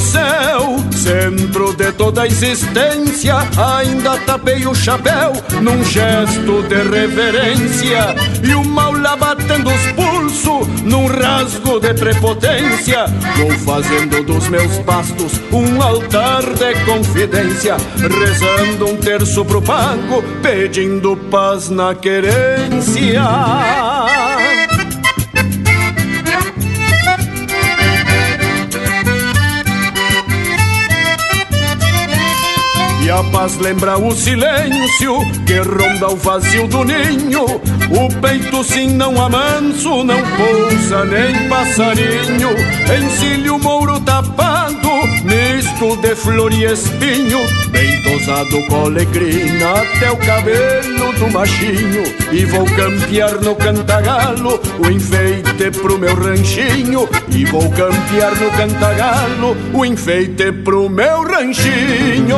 céu, 0.00 0.76
centro 0.92 1.74
de 1.74 1.92
toda 1.92 2.22
a 2.22 2.26
existência. 2.26 3.36
Ainda 3.56 4.18
tapei 4.20 4.66
o 4.66 4.74
chapéu 4.74 5.32
num 5.60 5.84
gesto 5.84 6.62
de 6.62 6.82
reverência. 6.82 8.14
E 8.42 8.54
o 8.54 8.64
mal 8.64 8.92
lá 8.92 9.16
batendo 9.16 9.70
os 9.70 9.92
pulsos 9.92 10.82
num 10.82 11.06
rasgo 11.06 11.78
de 11.80 11.94
prepotência. 11.94 13.06
Vou 13.36 13.50
fazendo 13.58 14.22
dos 14.24 14.48
meus 14.48 14.78
pastos 14.78 15.40
um 15.52 15.82
altar 15.82 16.42
de 16.42 16.74
confidência. 16.84 17.76
Rezando 17.96 18.86
um 18.86 18.96
terço 18.96 19.44
pro 19.44 19.62
pago, 19.62 20.22
pedindo 20.42 21.16
paz 21.30 21.68
na 21.68 21.94
querência. 21.94 23.22
A 33.10 33.24
paz 33.24 33.56
lembra 33.56 33.98
o 33.98 34.12
silêncio 34.12 35.18
que 35.44 35.58
ronda 35.58 36.10
o 36.10 36.16
vazio 36.16 36.68
do 36.68 36.84
ninho. 36.84 37.44
O 37.44 38.20
peito 38.20 38.62
sim 38.62 38.90
não 38.90 39.20
amanso, 39.20 40.04
não 40.04 40.20
pousa 40.36 41.04
nem 41.06 41.48
passarinho. 41.48 42.50
Encilho 43.02 43.58
mouro 43.58 43.98
tapado, 44.00 44.88
misto 45.24 45.96
de 45.96 46.14
flor 46.14 46.52
e 46.52 46.64
espinho. 46.66 47.40
Bem 47.80 48.02
com 48.68 48.76
alegrina 48.76 49.72
até 49.72 50.10
o 50.10 50.16
cabelo 50.18 51.14
do 51.14 51.30
machinho. 51.30 52.02
E 52.30 52.44
vou 52.44 52.66
campear 52.66 53.40
no 53.40 53.56
cantagalo 53.56 54.60
o 54.78 54.90
enfeite 54.90 55.70
pro 55.80 55.98
meu 55.98 56.14
ranchinho. 56.14 57.08
E 57.34 57.46
vou 57.46 57.70
campear 57.70 58.38
no 58.38 58.50
cantagalo 58.50 59.56
o 59.72 59.82
enfeite 59.82 60.52
pro 60.52 60.90
meu 60.90 61.22
ranchinho. 61.22 62.36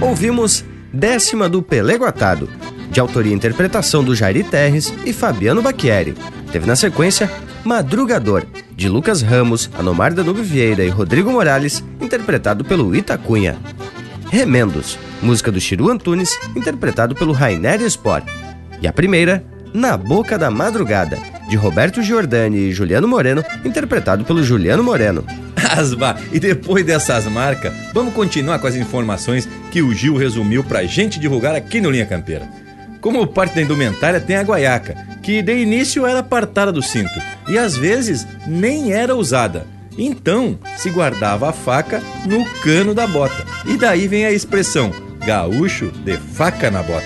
Ouvimos 0.00 0.64
Décima 0.94 1.48
do 1.48 1.60
Pelego 1.60 2.04
Atado, 2.04 2.48
de 2.94 3.00
autoria 3.00 3.32
e 3.32 3.34
interpretação 3.34 4.04
do 4.04 4.14
Jairi 4.14 4.44
Terres 4.44 4.94
e 5.04 5.12
Fabiano 5.12 5.60
Bacchieri. 5.60 6.14
Teve 6.52 6.64
na 6.64 6.76
sequência 6.76 7.28
Madrugador, 7.64 8.44
de 8.76 8.88
Lucas 8.88 9.20
Ramos, 9.20 9.68
Anomar 9.76 10.14
Danube 10.14 10.42
Vieira 10.42 10.84
e 10.84 10.88
Rodrigo 10.88 11.32
Morales, 11.32 11.82
interpretado 12.00 12.64
pelo 12.64 12.94
Itacunha. 12.94 13.56
Remendos, 14.30 14.96
música 15.20 15.50
do 15.50 15.60
Chiru 15.60 15.90
Antunes, 15.90 16.38
interpretado 16.54 17.16
pelo 17.16 17.32
Rainer 17.32 17.82
Sport. 17.82 18.26
E 18.80 18.86
a 18.86 18.92
primeira, 18.92 19.44
Na 19.72 19.96
Boca 19.96 20.38
da 20.38 20.48
Madrugada, 20.48 21.18
de 21.48 21.56
Roberto 21.56 22.00
Giordani 22.00 22.68
e 22.68 22.72
Juliano 22.72 23.08
Moreno, 23.08 23.44
interpretado 23.64 24.24
pelo 24.24 24.44
Juliano 24.44 24.84
Moreno. 24.84 25.24
Asba, 25.68 26.16
e 26.32 26.38
depois 26.38 26.86
dessas 26.86 27.24
marcas, 27.24 27.72
vamos 27.92 28.14
continuar 28.14 28.60
com 28.60 28.68
as 28.68 28.76
informações 28.76 29.48
que 29.72 29.82
o 29.82 29.92
Gil 29.92 30.16
resumiu 30.16 30.62
pra 30.62 30.84
gente 30.84 31.18
divulgar 31.18 31.56
aqui 31.56 31.80
no 31.80 31.90
Linha 31.90 32.06
Campeira. 32.06 32.63
Como 33.04 33.26
parte 33.26 33.56
da 33.56 33.60
indumentária 33.60 34.18
tem 34.18 34.34
a 34.34 34.42
guaiaca, 34.42 34.96
que 35.22 35.42
de 35.42 35.54
início 35.54 36.06
era 36.06 36.20
apartada 36.20 36.72
do 36.72 36.80
cinto 36.80 37.12
e 37.46 37.58
às 37.58 37.76
vezes 37.76 38.26
nem 38.46 38.94
era 38.94 39.14
usada. 39.14 39.66
Então 39.98 40.58
se 40.78 40.88
guardava 40.88 41.50
a 41.50 41.52
faca 41.52 42.02
no 42.24 42.46
cano 42.62 42.94
da 42.94 43.06
bota. 43.06 43.44
E 43.66 43.76
daí 43.76 44.08
vem 44.08 44.24
a 44.24 44.32
expressão 44.32 44.90
gaúcho 45.22 45.90
de 45.90 46.16
faca 46.16 46.70
na 46.70 46.82
bota. 46.82 47.04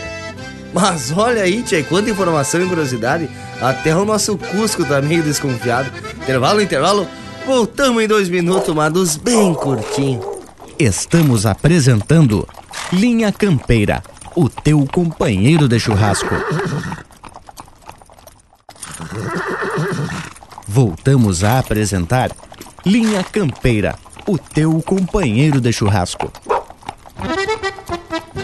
Mas 0.73 1.11
olha 1.11 1.43
aí, 1.43 1.65
tia, 1.65 1.83
quanta 1.83 2.11
informação 2.11 2.65
e 2.65 2.69
curiosidade. 2.69 3.29
Até 3.61 3.93
o 3.97 4.05
nosso 4.05 4.39
Cusco 4.39 4.85
tá 4.85 5.03
meio 5.03 5.25
desconfiado. 5.25 5.91
Intervalo, 6.23 6.63
intervalo. 6.63 7.09
Voltamos 7.45 8.05
em 8.05 8.07
dois 8.07 8.29
minutos, 8.29 8.73
mas 8.73 9.17
bem 9.17 9.53
curtinho. 9.53 10.21
Estamos 10.79 11.45
apresentando 11.45 12.47
Linha 12.93 13.33
Campeira, 13.33 14.01
o 14.39 14.49
teu 14.49 14.87
companheiro 14.87 15.67
de 15.67 15.81
churrasco. 15.81 16.33
Voltamos 20.65 21.43
a 21.43 21.59
apresentar 21.59 22.31
Linha 22.87 23.25
Campeira, 23.25 23.97
o 24.29 24.39
teu 24.39 24.81
companheiro 24.81 25.61
de 25.61 25.73
churrasco. 25.73 26.31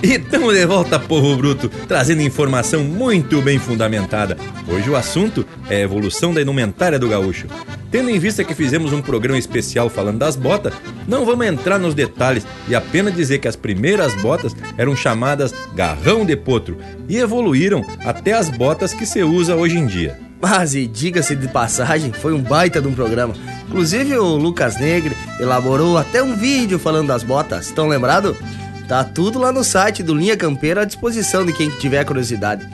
E 0.03 0.15
estamos 0.15 0.53
de 0.53 0.67
volta, 0.67 0.99
povo 0.99 1.37
bruto, 1.37 1.69
trazendo 1.87 2.23
informação 2.23 2.83
muito 2.83 3.41
bem 3.41 3.61
fundamentada. 3.61 4.37
Hoje 4.67 4.91
o 4.91 4.97
assunto 4.97 5.47
é 5.71 5.77
a 5.77 5.81
evolução 5.81 6.35
da 6.35 6.43
indumentária 6.43 6.99
do 6.99 7.09
gaúcho. 7.09 7.47
Tendo 7.89 8.11
em 8.11 8.19
vista 8.19 8.43
que 8.43 8.57
fizemos 8.57 8.93
um 8.93 9.01
programa 9.01 9.39
especial 9.39 9.89
falando 9.89 10.19
das 10.19 10.35
botas, 10.35 10.75
não 11.07 11.25
vamos 11.25 11.47
entrar 11.47 11.79
nos 11.79 11.95
detalhes 11.95 12.47
e 12.69 12.75
apenas 12.75 13.15
dizer 13.15 13.39
que 13.39 13.49
as 13.49 13.57
primeiras 13.57 14.15
botas 14.23 14.55
eram 14.77 14.97
chamadas 14.97 15.55
garrão 15.75 16.25
de 16.25 16.37
potro 16.37 16.79
e 17.09 17.17
evoluíram 17.17 17.85
até 18.05 18.33
as 18.33 18.49
botas 18.49 18.95
que 18.95 19.07
se 19.07 19.23
usa 19.23 19.55
hoje 19.55 19.79
em 19.79 19.87
dia. 19.87 20.19
Mas, 20.41 20.75
e 20.75 20.87
diga-se 20.87 21.35
de 21.35 21.49
passagem, 21.49 22.13
foi 22.13 22.35
um 22.35 22.43
baita 22.43 22.81
de 22.81 22.87
um 22.87 22.95
programa. 22.95 23.35
Inclusive 23.67 24.17
o 24.19 24.37
Lucas 24.37 24.79
Negre 24.79 25.17
elaborou 25.41 25.97
até 25.97 26.23
um 26.23 26.37
vídeo 26.37 26.79
falando 26.79 27.09
das 27.09 27.23
botas. 27.23 27.67
Estão 27.67 27.89
lembrado? 27.89 28.37
Tá 28.87 29.03
tudo 29.03 29.39
lá 29.39 29.51
no 29.51 29.65
site 29.65 30.03
do 30.03 30.15
Linha 30.15 30.37
Campeira 30.37 30.83
à 30.83 30.85
disposição 30.85 31.47
de 31.47 31.53
quem 31.53 31.71
tiver 31.71 32.05
curiosidade. 32.05 32.69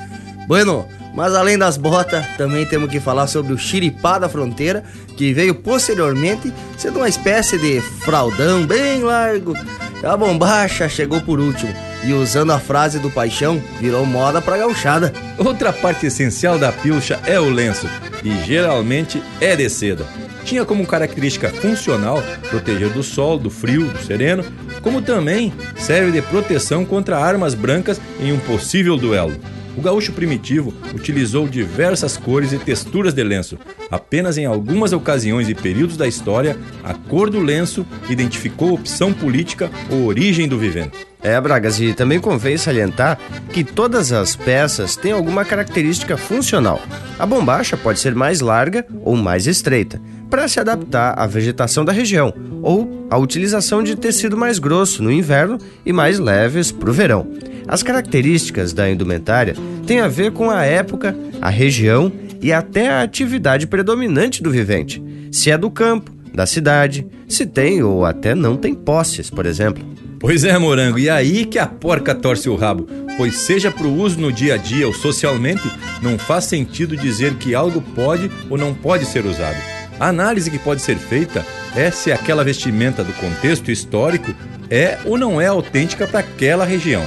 Bueno, 0.49 0.89
mas 1.15 1.35
além 1.35 1.59
das 1.59 1.77
botas, 1.77 2.25
também 2.37 2.65
temos 2.67 2.91
que 2.91 3.01
falar 3.01 3.27
sobre 3.27 3.53
o 3.53 3.59
xiripá 3.59 4.19
da 4.19 4.29
fronteira, 4.29 4.85
que 5.17 5.33
veio 5.33 5.55
posteriormente 5.55 6.53
sendo 6.79 6.99
uma 6.99 7.09
espécie 7.09 7.59
de 7.59 7.81
fraldão 7.81 8.67
bem 8.67 9.03
largo. 9.03 9.55
A 10.03 10.17
bombacha 10.17 10.89
chegou 10.89 11.21
por 11.21 11.39
último. 11.39 11.73
E 12.03 12.15
usando 12.15 12.53
a 12.53 12.59
frase 12.59 12.99
do 12.99 13.11
paixão, 13.11 13.63
virou 13.79 14.07
moda 14.07 14.41
pra 14.41 14.57
gauchada. 14.57 15.13
Outra 15.37 15.73
parte 15.73 16.07
essencial 16.07 16.59
da 16.59 16.73
pilcha 16.73 17.21
é 17.27 17.39
o 17.39 17.51
lenço, 17.51 17.87
e 18.25 18.43
geralmente 18.45 19.23
é 19.41 19.55
de 19.55 19.69
seda. 19.69 20.07
Tinha 20.45 20.65
como 20.65 20.87
característica 20.87 21.51
funcional 21.51 22.23
proteger 22.49 22.89
do 22.89 23.03
sol, 23.03 23.39
do 23.39 23.51
frio, 23.51 23.89
do 23.89 24.03
sereno, 24.03 24.43
como 24.81 25.03
também 25.03 25.53
serve 25.77 26.13
de 26.13 26.23
proteção 26.23 26.85
contra 26.87 27.19
armas 27.19 27.53
brancas 27.53 28.01
em 28.19 28.33
um 28.33 28.39
possível 28.39 28.97
duelo. 28.97 29.37
O 29.81 29.83
gaúcho 29.83 30.13
primitivo 30.13 30.75
utilizou 30.95 31.49
diversas 31.49 32.15
cores 32.19 32.53
e 32.53 32.59
texturas 32.59 33.15
de 33.15 33.25
lenço. 33.25 33.57
Apenas 33.91 34.37
em 34.37 34.45
algumas 34.45 34.93
ocasiões 34.93 35.49
e 35.49 35.55
períodos 35.55 35.97
da 35.97 36.07
história, 36.07 36.55
a 36.85 36.93
cor 36.93 37.31
do 37.31 37.41
lenço 37.41 37.87
identificou 38.07 38.75
opção 38.75 39.11
política 39.11 39.71
ou 39.89 40.05
origem 40.05 40.47
do 40.47 40.59
vivente. 40.59 41.07
É, 41.23 41.41
Bragas, 41.41 41.81
e 41.81 41.95
também 41.95 42.21
convém 42.21 42.59
salientar 42.59 43.19
que 43.55 43.65
todas 43.65 44.13
as 44.13 44.37
peças 44.37 44.97
têm 44.97 45.13
alguma 45.13 45.47
característica 45.47 46.19
funcional. 46.19 46.83
A 47.19 47.25
bombacha 47.25 47.75
pode 47.75 48.01
ser 48.01 48.15
mais 48.15 48.43
larga 48.43 48.87
ou 49.03 49.17
mais 49.17 49.47
estreita, 49.47 49.99
para 50.31 50.47
se 50.47 50.61
adaptar 50.61 51.19
à 51.19 51.27
vegetação 51.27 51.85
da 51.85 51.93
região, 51.93 52.33
ou 52.63 53.07
a 53.11 53.19
utilização 53.19 53.83
de 53.83 53.97
tecido 53.97 54.37
mais 54.37 54.59
grosso 54.59 55.03
no 55.03 55.11
inverno 55.11 55.59
e 55.85 55.93
mais 55.93 56.19
leves 56.19 56.71
para 56.71 56.89
o 56.89 56.93
verão. 56.93 57.27
As 57.67 57.83
características 57.83 58.73
da 58.73 58.91
indumentária 58.91 59.55
têm 59.87 60.01
a 60.01 60.09
ver 60.09 60.31
com 60.31 60.51
a 60.51 60.65
época, 60.65 61.17
a 61.41 61.51
região 61.51 62.11
e 62.41 62.53
até 62.53 62.89
a 62.89 63.03
atividade 63.03 63.67
predominante 63.67 64.43
do 64.43 64.51
vivente. 64.51 65.03
Se 65.31 65.51
é 65.51 65.59
do 65.59 65.71
campo, 65.71 66.13
da 66.33 66.47
cidade, 66.47 67.07
se 67.29 67.45
tem 67.45 67.83
ou 67.83 68.05
até 68.05 68.35
não 68.35 68.57
tem 68.57 68.75
posses, 68.75 69.29
por 69.29 69.47
exemplo. 69.47 69.85
Pois 70.19 70.45
é, 70.45 70.57
morango, 70.59 70.99
e 70.99 71.09
aí 71.09 71.47
que 71.47 71.59
a 71.59 71.67
porca 71.67 72.15
torce 72.15 72.49
o 72.49 72.55
rabo, 72.55 72.87
pois 73.17 73.37
seja 73.39 73.71
para 73.71 73.87
o 73.87 73.99
uso 73.99 74.21
no 74.21 74.31
dia 74.31 74.55
a 74.55 74.57
dia 74.57 74.87
ou 74.87 74.93
socialmente, 74.93 75.63
não 76.03 76.19
faz 76.19 76.45
sentido 76.45 76.97
dizer 76.97 77.35
que 77.37 77.55
algo 77.55 77.81
pode 77.81 78.31
ou 78.51 78.59
não 78.59 78.75
pode 78.75 79.07
ser 79.07 79.25
usado. 79.25 79.80
A 80.01 80.09
análise 80.09 80.51
que 80.51 80.59
pode 80.59 80.81
ser 80.81 80.97
feita 80.97 81.45
é 81.77 81.91
se 81.91 82.11
aquela 82.11 82.43
vestimenta 82.43 83.05
do 83.05 83.13
contexto 83.13 83.71
histórico 83.71 84.35
é 84.71 84.99
ou 85.05 85.19
não 85.19 85.39
é 85.39 85.47
autêntica 85.47 86.07
para 86.07 86.21
aquela 86.21 86.65
região. 86.65 87.05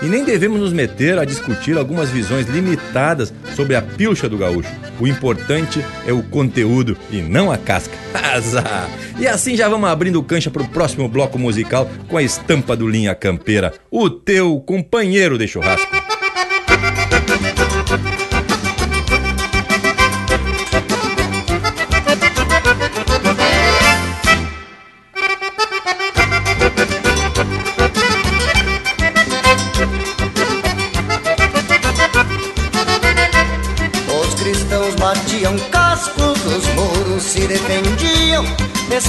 E 0.00 0.06
nem 0.06 0.24
devemos 0.24 0.60
nos 0.60 0.72
meter 0.72 1.18
a 1.18 1.24
discutir 1.24 1.76
algumas 1.76 2.08
visões 2.08 2.46
limitadas 2.46 3.34
sobre 3.56 3.74
a 3.74 3.82
pilcha 3.82 4.28
do 4.28 4.38
gaúcho. 4.38 4.70
O 5.00 5.08
importante 5.08 5.84
é 6.06 6.12
o 6.12 6.22
conteúdo 6.22 6.96
e 7.10 7.20
não 7.20 7.50
a 7.50 7.58
casca. 7.58 7.94
Azar! 8.14 8.88
E 9.18 9.26
assim 9.26 9.56
já 9.56 9.68
vamos 9.68 9.90
abrindo 9.90 10.22
cancha 10.22 10.52
para 10.52 10.62
o 10.62 10.68
próximo 10.68 11.08
bloco 11.08 11.36
musical 11.36 11.90
com 12.06 12.16
a 12.16 12.22
estampa 12.22 12.76
do 12.76 12.88
Linha 12.88 13.14
Campeira, 13.14 13.74
o 13.90 14.08
teu 14.08 14.60
companheiro 14.60 15.36
de 15.36 15.48
churrasco. 15.48 16.09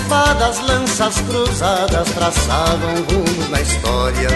Espadas, 0.01 0.59
lanças 0.59 1.15
cruzadas 1.21 2.09
traçavam 2.09 2.95
rumos 3.09 3.49
na 3.49 3.61
história. 3.61 4.29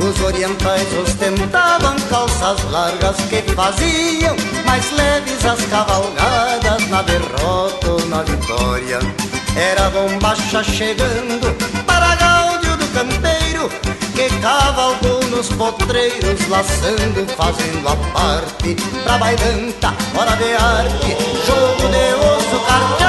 Os 0.00 0.20
orientais 0.20 0.88
ostentavam 0.98 1.96
calças 2.10 2.62
largas 2.70 3.16
que 3.28 3.42
faziam 3.54 4.34
mais 4.64 4.90
leves 4.90 5.44
as 5.44 5.64
cavalgadas 5.66 6.88
na 6.88 7.02
derrota 7.02 7.90
ou 7.90 8.06
na 8.06 8.22
vitória. 8.22 8.98
Era 9.54 9.90
bombacha 9.90 10.64
chegando 10.64 11.54
para 11.84 12.14
gáudio 12.16 12.76
do 12.76 12.86
campeiro 12.94 13.68
que 14.14 14.28
cavalgou 14.40 15.22
nos 15.28 15.48
potreiros, 15.48 16.48
laçando, 16.48 17.26
fazendo 17.36 17.88
a 17.88 17.96
parte 18.12 18.76
pra 19.04 19.18
bailanta, 19.18 19.94
hora 20.16 20.36
de 20.36 20.52
arte, 20.54 21.16
jogo 21.46 21.88
de 21.88 22.14
osso 22.14 22.58
carteado, 22.66 23.01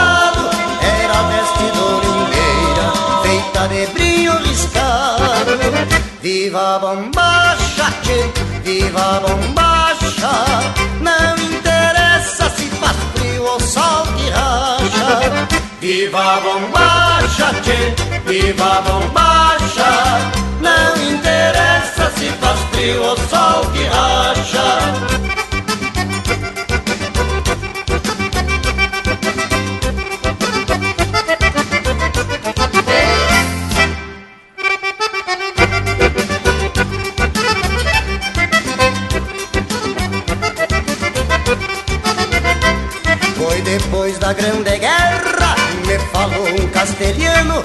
brilho 3.67 4.37
riscado. 4.39 5.57
Viva 6.21 6.75
a 6.75 6.79
bombacha, 6.79 7.91
tchê, 8.01 8.29
viva 8.63 9.17
a 9.17 9.19
bombacha, 9.19 10.31
não 11.01 11.35
interessa 11.35 12.49
se 12.51 12.67
faz 12.69 12.95
frio 13.15 13.43
ou 13.43 13.59
sol 13.59 14.03
que 14.15 14.29
racha. 14.29 15.47
Viva 15.79 16.19
a 16.19 16.39
bombacha, 16.39 17.53
tchê, 17.61 17.93
viva 18.25 18.65
a 18.65 18.81
bombacha, 18.81 19.91
não 20.61 21.11
interessa 21.11 22.11
se 22.17 22.29
faz 22.39 22.59
frio 22.71 23.03
ou 23.03 23.17
sol 23.17 23.65
que 23.71 23.83
racha. 23.83 25.42
Da 44.23 44.31
Grande 44.31 44.79
Guerra, 44.79 45.53
me 45.85 45.99
falou 46.13 46.47
um 46.47 46.69
castelhano, 46.69 47.61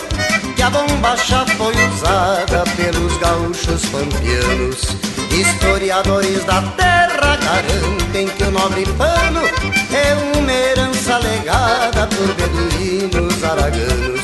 que 0.56 0.60
a 0.60 0.68
bombacha 0.68 1.47
foi 1.56 1.72
usada 1.86 2.64
pelos 2.76 3.16
gaúchos 3.18 3.86
pampianos. 3.86 4.80
Historiadores 5.30 6.44
da 6.47 6.60
terra 6.76 7.36
garantem 7.36 8.26
que 8.26 8.43
o 8.43 8.51
nobre 8.51 8.85
pano 8.98 9.43
é 9.94 10.36
uma 10.36 10.52
herança 10.52 11.18
legada 11.18 12.09
por 12.09 12.35
beduínos 12.35 13.44
araganos. 13.44 14.18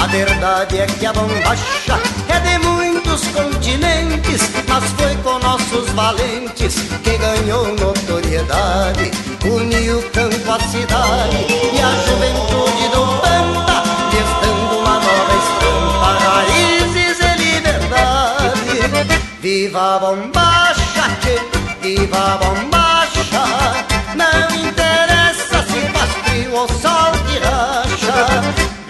A 0.00 0.06
verdade 0.06 0.78
é 0.78 0.86
que 0.86 1.04
a 1.04 1.12
bombacha 1.12 2.00
é 2.30 2.40
de 2.40 2.58
muitos 2.66 3.20
continentes, 3.28 4.50
mas 4.66 4.84
foi 4.92 5.14
com 5.16 5.38
nossos 5.40 5.90
valentes 5.90 6.74
que 7.04 7.18
ganhou 7.18 7.66
notoriedade. 7.76 9.10
Uniu 9.44 9.98
o 9.98 10.02
campo 10.10 10.70
cidade 10.70 11.36
e 11.50 11.80
a 11.82 11.90
juventude 12.06 12.88
do 12.88 13.02
Pampa, 13.20 13.82
lhes 14.10 14.30
uma 14.72 14.94
nova 15.00 15.34
estampa, 15.42 16.10
raízes 16.24 17.18
e 17.20 17.32
liberdade. 17.56 19.20
Viva 19.42 19.96
a 19.96 19.98
bombacha, 19.98 21.04
tchê, 21.20 21.36
viva 21.82 22.16
a 22.16 22.38
bombacha, 22.38 23.44
não 24.16 24.48
interessa 24.66 25.62
se 25.62 25.80
faz 25.92 26.10
frio 26.24 26.54
ou 26.54 26.68
sol 26.68 27.12
que 27.26 27.38
racha. 27.38 27.59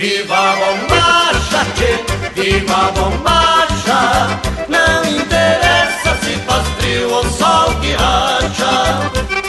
Viva 0.01 0.55
bombacha, 0.57 1.63
tchê, 1.75 2.03
viva 2.35 2.91
bombacha, 2.93 4.41
não 4.67 5.05
interessa 5.05 6.17
se 6.23 6.37
faz 6.47 6.67
frio 6.79 7.11
ou 7.13 7.25
sol 7.25 7.75
que 7.83 7.93
racha. 7.93 9.40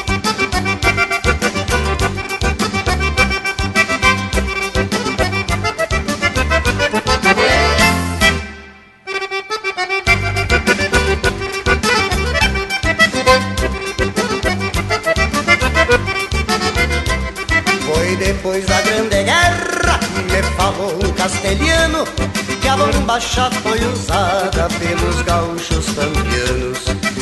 Bombacha 23.12 23.50
foi 23.62 23.78
usada 23.88 24.70
pelos 24.80 25.22
gaúchos 25.24 25.86
campeanos. 25.88 26.80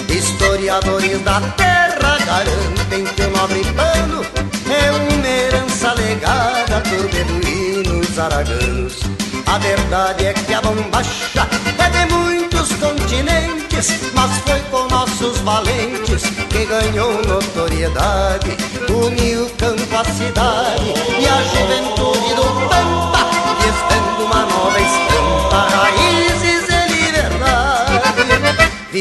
Historiadores 0.07 1.20
da 1.24 1.41
terra 1.57 2.18
garantem 2.28 3.06
que 3.06 3.22
o 3.24 3.32
nobre 3.32 3.64
pano 3.74 4.24
é 4.70 4.91
uma 4.91 5.28
herança 5.28 5.94
legada 5.94 6.82
por 6.82 7.10
beduínos 7.10 8.20
araganos. 8.20 8.99
A 9.48 9.57
verdade 9.57 10.26
é 10.26 10.34
que 10.34 10.53
a 10.53 10.61
bombacha 10.61 11.48
é 11.80 11.90
de 11.90 12.14
muitos 12.14 12.72
continentes, 12.74 13.99
mas 14.14 14.32
foi 14.45 14.60
com 14.70 14.88
nossos 14.90 15.40
valentes 15.40 16.22
que 16.49 16.66
ganhou 16.66 17.14
notoriedade. 17.26 18.56
Uniu 18.90 19.49
campo 19.57 19.98
à 19.98 20.06
cidade 20.06 20.94
e 21.20 21.28
a 21.28 21.41
juventude 21.44 22.36
do 22.36 22.70
Pampa, 22.70 23.30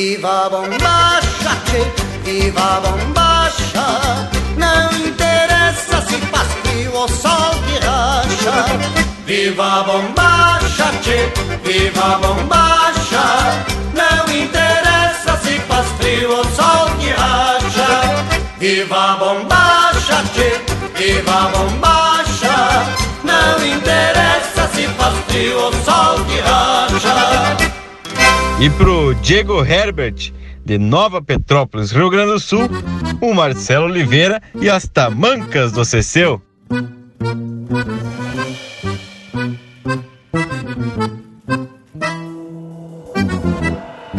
Viva 0.01 0.49
bombacha, 0.49 1.53
tchê, 1.67 1.83
viva 2.23 2.81
bombacha. 2.85 4.31
Não 4.57 4.93
interessa 5.05 6.01
se 6.03 6.17
faz 6.31 6.47
frio 6.63 6.95
ou 6.95 7.09
sol 7.09 7.51
que 7.67 7.85
racha. 7.85 8.79
Viva 9.27 9.83
bombacha, 9.83 10.93
tchê, 11.03 11.29
viva 11.65 12.17
bombacha. 12.23 13.25
Não 13.93 14.33
interessa 14.33 15.37
se 15.43 15.59
faz 15.67 15.89
frio 15.99 16.31
ou 16.31 16.45
sol 16.45 16.89
que 17.01 17.11
racha. 17.11 17.91
Viva 18.61 19.17
bombacha, 19.19 20.23
tchê, 20.33 20.61
viva 20.95 21.51
bombacha. 21.53 22.57
Não 23.25 23.67
interessa 23.67 24.71
se 24.73 24.87
faz 24.97 25.15
frio 25.27 25.59
ou 25.59 25.73
sol 25.73 26.25
que 26.27 26.39
racha. 26.39 27.78
E 28.61 28.69
pro 28.71 29.15
Diego 29.15 29.65
Herbert, 29.65 30.33
de 30.65 30.79
Nova 30.79 31.23
Petrópolis, 31.23 31.93
Rio 31.93 32.11
Grande 32.11 32.33
do 32.33 32.41
Sul, 32.41 32.69
o 33.21 33.33
Marcelo 33.33 33.85
Oliveira 33.85 34.43
e 34.61 34.69
as 34.69 34.89
tamancas 34.89 35.71
do 35.71 35.85
Ceceu. 35.85 36.43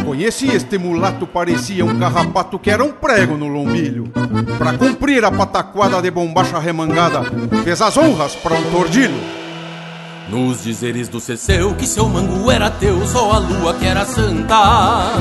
Conheci 0.05 0.47
este 0.47 0.77
mulato, 0.77 1.27
parecia 1.27 1.83
um 1.83 1.99
carrapato 1.99 2.57
que 2.57 2.71
era 2.71 2.83
um 2.83 2.93
prego 2.93 3.35
no 3.35 3.49
lombilho. 3.49 4.05
Pra 4.57 4.77
cumprir 4.77 5.25
a 5.25 5.31
pataquada 5.31 6.01
de 6.01 6.09
bombacha 6.09 6.59
remangada, 6.59 7.23
fez 7.65 7.81
as 7.81 7.97
honras 7.97 8.35
para 8.35 8.55
um 8.55 8.63
tordilho. 8.71 9.19
Nos 10.29 10.63
dizeres 10.63 11.07
do 11.07 11.19
Ceceu 11.19 11.73
que 11.73 11.87
seu 11.87 12.07
mango 12.07 12.51
era 12.51 12.69
teu, 12.69 13.05
só 13.07 13.33
a 13.33 13.37
lua 13.39 13.73
que 13.73 13.85
era 13.85 14.05
santa. 14.05 15.11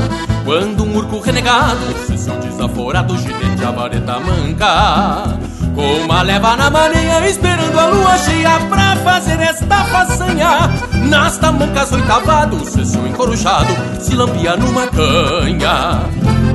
Quando 0.45 0.85
um 0.85 0.97
urco 0.97 1.19
renegado, 1.19 1.81
Ceceu 2.07 2.35
desaforado, 2.41 3.17
ginete 3.17 3.65
a 3.65 3.71
vareta 3.71 4.21
manca. 4.21 5.39
Com 5.75 6.05
uma 6.05 6.23
leva 6.23 6.57
na 6.57 6.69
maneia, 6.69 7.27
esperando 7.27 7.79
a 7.79 7.87
lua 7.87 8.19
cheia 8.19 8.61
pra 8.69 8.97
fazer 8.97 9.41
esta 9.41 9.85
façanha. 9.85 10.71
Nas 11.09 11.39
tamancas 11.39 11.91
oitavado, 11.93 12.63
Ceceu 12.67 13.07
encorujado, 13.07 13.75
se 14.01 14.15
lampia 14.15 14.57
numa 14.57 14.87
canha. 14.89 16.03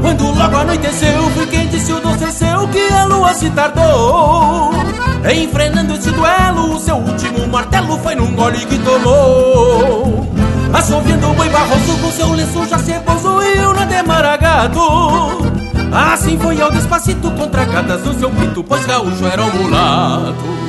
Quando 0.01 0.37
logo 0.37 0.57
anoiteceu, 0.57 1.23
quem 1.49 1.52
disse 1.73 1.91
o 1.91 1.99
doce 1.99 2.19
Ceceu 2.19 2.67
que 2.67 2.93
a 2.93 3.05
lua 3.05 3.33
se 3.33 3.49
tardou. 3.49 4.71
Enfrenando 5.35 5.95
esse 5.95 6.11
duelo, 6.11 6.75
o 6.75 6.79
seu 6.79 6.95
último 6.97 7.47
martelo 7.47 7.97
foi 7.99 8.15
num 8.15 8.35
gole 8.35 8.59
que 8.65 8.77
tomou. 8.77 10.27
Assoviando 10.71 11.31
o 11.31 11.33
boi 11.33 11.49
barroso 11.49 11.97
com 11.99 12.11
seu 12.11 12.31
lenço 12.31 12.65
já 12.67 12.77
se 12.77 12.93
posuiu 12.99 13.73
na 13.73 13.85
demaragado. 13.85 14.79
Assim 15.91 16.37
foi 16.37 16.61
ao 16.61 16.71
despacito 16.71 17.31
contra 17.31 17.65
gatas 17.65 18.01
do 18.01 18.19
seu 18.19 18.29
pito, 18.29 18.63
pois 18.63 18.85
gaúcho 18.85 19.25
era 19.25 19.43
um 19.43 19.53
mulato. 19.53 20.62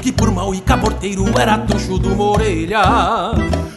Que 0.00 0.12
por 0.12 0.30
mal 0.30 0.54
e 0.54 0.60
caborteiro 0.60 1.24
era 1.36 1.58
tucho 1.58 1.98
de 1.98 2.06
uma 2.06 2.24
orelha. 2.24 2.82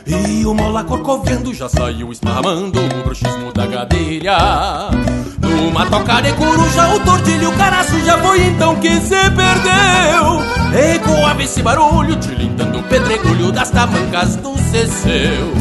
E 0.06 0.46
o 0.46 0.54
mola 0.54 0.84
corcoviando 0.84 1.52
já 1.54 1.68
saiu 1.68 2.12
esparramando 2.12 2.80
o 2.80 3.04
bruxismo 3.04 3.52
da 3.52 3.66
gadelha. 3.66 4.38
Numa 5.40 5.86
toca 5.88 6.22
de 6.22 6.34
coruja, 6.34 6.94
o 6.94 7.00
tordilho 7.00 7.52
caraço 7.54 8.00
já 8.06 8.20
foi 8.20 8.44
então 8.44 8.76
que 8.76 9.02
se 9.02 9.18
perdeu. 9.32 10.44
Ecoava 10.94 11.42
esse 11.42 11.64
barulho, 11.64 12.16
tilintando 12.18 12.80
o 12.80 12.84
pedregulho 12.84 13.52
das 13.52 13.72
tamancas 13.72 14.36
do 14.36 14.56
Ceceu. 14.70 15.54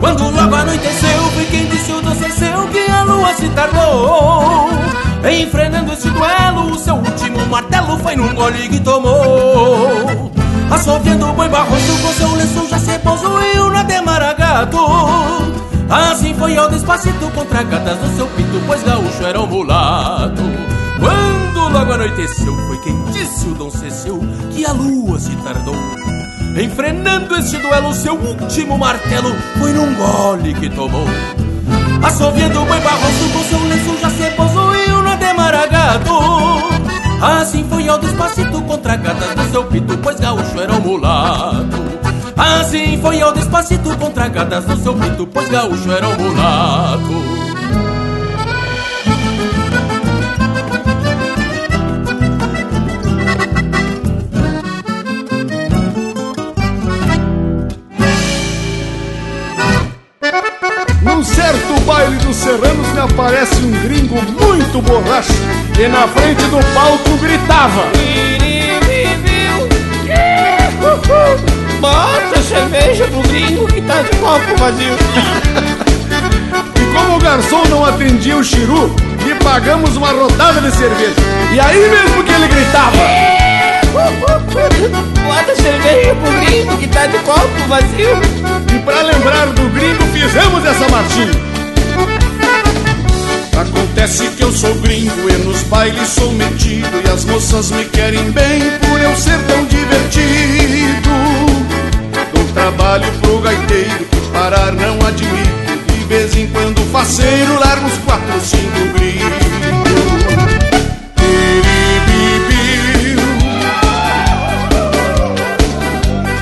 Quando 0.00 0.30
logo 0.30 0.54
anoiteceu, 0.54 1.22
foi 1.34 1.44
quem 1.44 1.66
disse 1.66 1.92
o 1.92 2.00
do 2.00 2.14
Ceceu 2.14 2.68
que 2.68 2.90
a 2.90 3.02
lua 3.04 3.34
se 3.34 3.48
tardou. 3.50 5.11
Enfrenando 5.30 5.92
esse 5.92 6.10
duelo, 6.10 6.72
o 6.72 6.78
seu 6.78 6.94
último 6.94 7.46
martelo 7.46 7.96
foi 7.98 8.16
num 8.16 8.34
gole 8.34 8.68
que 8.68 8.80
tomou. 8.80 10.32
Assoviando 10.70 11.28
o 11.28 11.32
boi 11.32 11.48
barroso 11.48 12.02
com 12.02 12.12
seu 12.12 12.32
lenço 12.34 12.68
já 12.68 12.78
se 12.78 12.98
posuiu 12.98 13.70
na 13.70 13.82
demaragado. 13.84 14.78
Assim 15.88 16.34
foi 16.34 16.56
ao 16.56 16.68
despacito 16.68 17.30
contra 17.34 17.62
gatas 17.62 17.98
do 17.98 18.16
seu 18.16 18.26
pito, 18.28 18.60
pois 18.66 18.82
gaúcho 18.82 19.24
era 19.24 19.40
um 19.40 19.46
mulato. 19.46 20.42
Quando 20.98 21.68
logo 21.72 21.92
anoiteceu, 21.92 22.56
foi 22.66 22.78
quem 22.78 23.04
disse 23.12 23.46
o 23.46 23.54
Dom 23.54 23.70
Ceceu 23.70 24.20
que 24.50 24.64
a 24.64 24.72
lua 24.72 25.20
se 25.20 25.36
tardou. 25.36 25.76
Enfrenando 26.56 27.36
este 27.36 27.58
duelo, 27.58 27.94
seu 27.94 28.14
último 28.14 28.76
martelo 28.76 29.34
foi 29.58 29.72
num 29.72 29.94
gole 29.94 30.54
que 30.54 30.68
tomou. 30.70 31.06
Assoviando 32.02 32.60
o 32.60 32.64
boi 32.64 32.80
barroso 32.80 33.28
com 33.32 33.44
seu 33.44 33.60
lenço 33.68 33.98
já 34.00 34.10
se 34.10 34.30
posuiu 34.36 34.71
Assim 37.22 37.64
foi 37.68 37.88
ao 37.88 37.98
despacito 37.98 38.62
contra 38.62 38.96
gatas 38.96 39.34
do 39.34 39.50
seu 39.50 39.64
pito, 39.64 39.96
pois 39.98 40.18
gaúcho 40.18 40.60
era 40.60 40.72
um 40.72 40.80
mulato. 40.80 41.82
Assim 42.36 42.98
foi 43.00 43.20
ao 43.20 43.32
despacito 43.32 43.96
contra 43.96 44.28
gatas 44.28 44.64
do 44.64 44.76
seu 44.76 44.94
pito, 44.94 45.26
pois 45.26 45.48
gaúcho 45.48 45.92
era 45.92 46.08
um 46.08 46.16
mulato. 46.16 47.02
Num 61.02 61.22
certo 61.22 61.80
baile 61.86 62.16
dos 62.16 62.36
serranos 62.36 62.88
me 62.92 63.00
aparece 63.00 63.56
um 63.56 63.70
gringo 63.82 64.14
muito 64.14 64.61
borracho 64.80 65.32
e 65.78 65.88
na 65.88 66.08
frente 66.08 66.42
do 66.44 66.58
palco 66.72 67.16
gritava 67.18 67.82
Bota 71.80 72.42
cerveja 72.42 73.06
pro 73.08 73.22
gringo 73.22 73.66
que 73.66 73.80
tá 73.82 74.02
de 74.02 74.16
copo 74.16 74.56
vazio. 74.58 74.94
E 76.52 76.94
como 76.94 77.16
o 77.16 77.18
garçom 77.18 77.64
não 77.70 77.84
atendia 77.84 78.36
o 78.36 78.44
chiru, 78.44 78.94
lhe 79.24 79.34
pagamos 79.36 79.96
uma 79.96 80.10
rodada 80.10 80.60
de 80.60 80.70
cerveja. 80.70 81.14
E 81.52 81.58
aí 81.58 81.88
mesmo 81.88 82.22
que 82.22 82.32
ele 82.32 82.48
gritava 82.48 82.96
Bota 85.24 85.56
cerveja 85.56 86.14
pro 86.14 86.32
gringo 86.40 86.76
que 86.78 86.86
tá 86.88 87.06
de 87.06 87.18
copo 87.18 87.68
vazio. 87.68 88.16
E 88.74 88.78
pra 88.80 89.02
lembrar 89.02 89.46
do 89.46 89.68
gringo 89.70 90.04
fizemos 90.12 90.64
essa 90.64 90.88
marchinha 90.88 91.51
Acontece 93.56 94.28
que 94.30 94.42
eu 94.42 94.52
sou 94.52 94.74
gringo 94.76 95.28
e 95.28 95.32
nos 95.44 95.62
bailes 95.64 96.08
sou 96.08 96.32
metido 96.32 97.02
E 97.04 97.10
as 97.10 97.24
moças 97.24 97.70
me 97.70 97.84
querem 97.84 98.30
bem 98.30 98.60
por 98.80 99.00
eu 99.00 99.14
ser 99.16 99.38
tão 99.46 99.64
divertido 99.66 101.10
Dou 102.34 102.44
trabalho 102.54 103.10
pro 103.20 103.40
gaiteiro 103.40 104.04
que 104.10 104.20
parar 104.32 104.72
não 104.72 104.94
admito 105.06 105.92
De 105.92 106.04
vez 106.04 106.36
em 106.36 106.46
quando 106.48 106.80
faceiro 106.90 107.58
largo 107.58 107.86
uns 107.86 107.98
quatro, 107.98 108.40
cinco 108.40 108.92
gritos. 108.94 109.52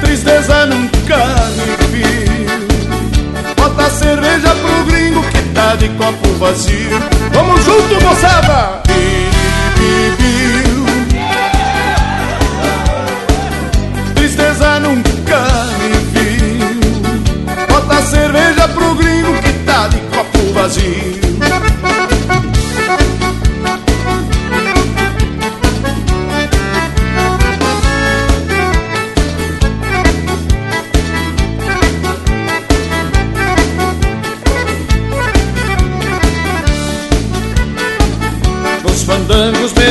Tristeza 0.03 0.66
nunca 0.66 1.40
de 5.76 5.88
copo 5.90 6.28
vazio. 6.38 6.98
Vamos 7.32 7.64
junto, 7.64 8.05
moçada! 8.05 8.82
Tristeza 14.14 14.80
nunca 14.80 15.47
me 15.78 15.88
viu. 16.12 17.66
Bota 17.68 18.02
cerveja 18.02 18.68
pro 18.68 18.94
gringo 18.94 19.32
que 19.42 19.52
tá 19.64 19.88
de 19.88 19.98
copo 19.98 20.52
vazio 20.52 21.30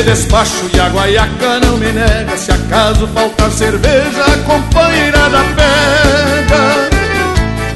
despacho 0.02 0.70
e 0.72 0.80
a 0.80 0.88
guaiaca 0.88 1.60
não 1.60 1.76
me 1.76 1.92
nega. 1.92 2.36
Se 2.36 2.50
acaso 2.50 3.06
faltar 3.08 3.50
cerveja, 3.50 4.24
a 4.24 4.36
companheira 4.44 5.28
da 5.28 5.44
pega. 5.56 6.90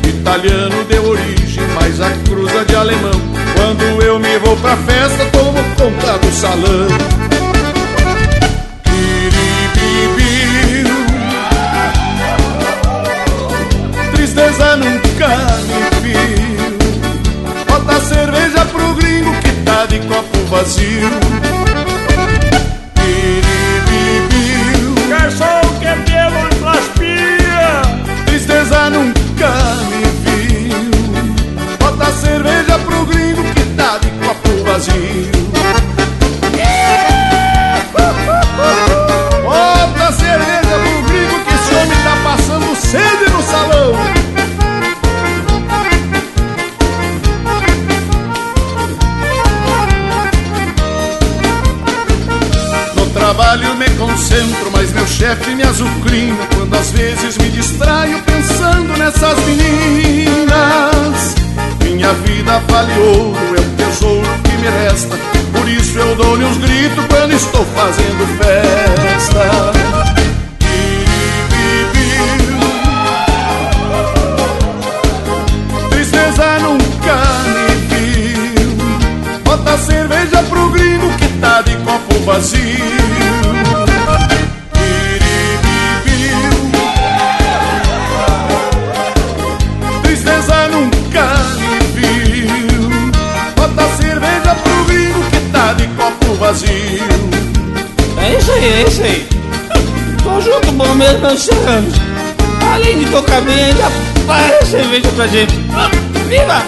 Italiano 0.09 0.85
de 0.85 0.99
origem, 0.99 1.65
mas 1.75 2.01
a 2.01 2.11
cruza 2.11 2.65
de 2.65 2.77
alemão. 2.77 3.21
Quando 3.57 4.03
eu 4.03 4.19
me 4.19 4.39
vou 4.39 4.57
pra 4.57 4.77
festa, 4.77 5.25
tomo 5.33 5.63
conta 5.77 6.19
do 6.19 6.33
salão. 6.33 6.89
Tristeza 14.15 14.77
nunca 14.77 15.29
me 15.69 16.01
viu. 16.03 16.79
Bota 17.67 18.01
cerveja 18.01 18.65
pro 18.67 18.95
gringo 18.95 19.33
que 19.41 19.53
tá 19.65 19.87
de 19.87 19.99
copo 20.01 20.39
vazio 20.51 21.74
Quiribibiu 23.05 24.95
Garçom, 25.09 25.61
que 25.81 25.93
temos 26.11 26.61
nas 26.61 26.87
pias 26.99 27.87
Tristeza 28.27 28.91
nunca 28.91 29.53
me 29.91 30.03
viu. 30.25 30.91
Bota 31.79 32.07
cerveja 32.13 32.79
pro 32.81 33.05
gringo 33.07 33.43
que 33.55 33.65
tá 33.77 33.99
de 33.99 34.11
copo 34.11 34.65
vazio 34.65 35.34
chefe 55.35 55.55
me 55.55 55.63
azucrina 55.63 56.47
Quando 56.55 56.75
às 56.75 56.91
vezes 56.91 57.37
me 57.39 57.49
distraio 57.51 58.21
pensando 58.23 58.97
nessas 58.97 59.39
meninas. 59.45 61.35
Minha 61.83 62.13
vida 62.13 62.61
vale 62.69 62.93
ouro, 62.99 63.57
é 63.57 63.61
o 63.61 63.71
tesouro 63.77 64.29
que 64.43 64.53
me 64.57 64.69
resta 64.69 65.17
Por 65.53 65.69
isso 65.69 65.99
eu 65.99 66.15
dou-lhe 66.17 66.45
uns 66.45 66.57
gritos 66.59 67.05
quando 67.07 67.33
estou 67.33 67.65
fazendo 67.67 68.27
festa. 68.39 69.73
Tristeza 75.91 76.59
nunca 76.61 77.17
me 77.47 77.75
viu. 77.89 79.41
Bota 79.45 79.79
cerveja 79.79 80.43
pro 80.49 80.71
gringo 80.71 81.09
que 81.19 81.29
tá 81.41 81.63
de 81.63 81.77
copo 81.79 82.21
vazio 82.25 83.24
vazio 96.37 96.71
É 98.19 98.39
isso 98.39 98.53
aí, 98.53 98.65
é 98.65 98.89
isso 98.89 99.03
aí 99.03 99.27
Conjunto 100.23 100.73
bom 100.73 100.95
mesmo, 100.95 101.21
meus 101.21 101.43
serranos 101.43 101.95
Além 102.73 102.99
de 102.99 103.07
tocar 103.11 103.41
bem, 103.43 103.55
ainda 103.55 103.85
para 104.27 104.65
cerveja 104.67 105.09
pra 105.15 105.27
gente 105.27 105.55
Viva! 106.29 106.63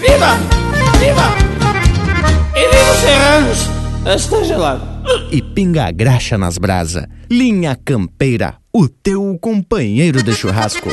Viva! 0.00 0.38
Viva! 0.98 1.28
E 2.54 2.60
viva 2.60 2.92
os 2.92 2.98
serranos! 2.98 3.78
Está 4.14 4.42
gelado 4.42 4.82
E 5.30 5.42
pinga 5.42 5.90
graxa 5.90 6.38
nas 6.38 6.56
brasa. 6.56 7.08
Linha 7.30 7.76
Campeira, 7.84 8.54
o 8.72 8.88
teu 8.88 9.36
companheiro 9.40 10.22
de 10.22 10.34
churrasco. 10.34 10.88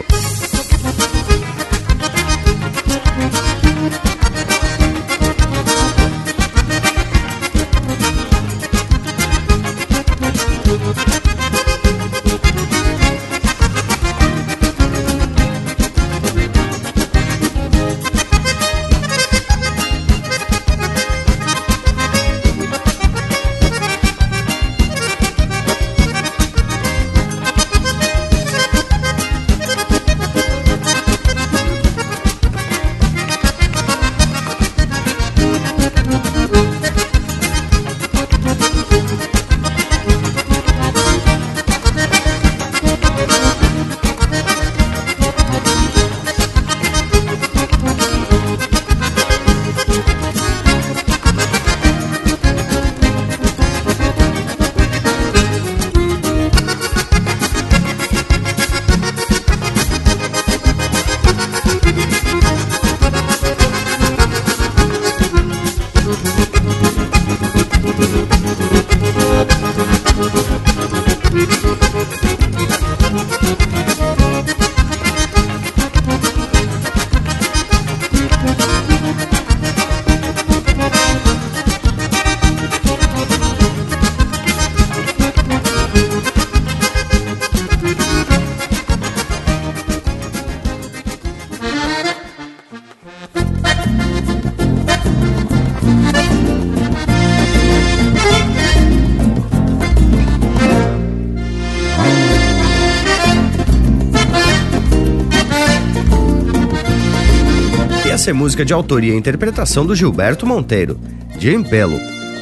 Essa 108.25 108.31
é 108.31 108.33
música 108.33 108.65
de 108.65 108.73
autoria 108.73 109.13
e 109.13 109.15
interpretação 109.15 109.85
do 109.85 109.95
Gilberto 109.95 110.47
Monteiro, 110.47 110.99
de 111.37 111.53
Empelo. 111.53 111.99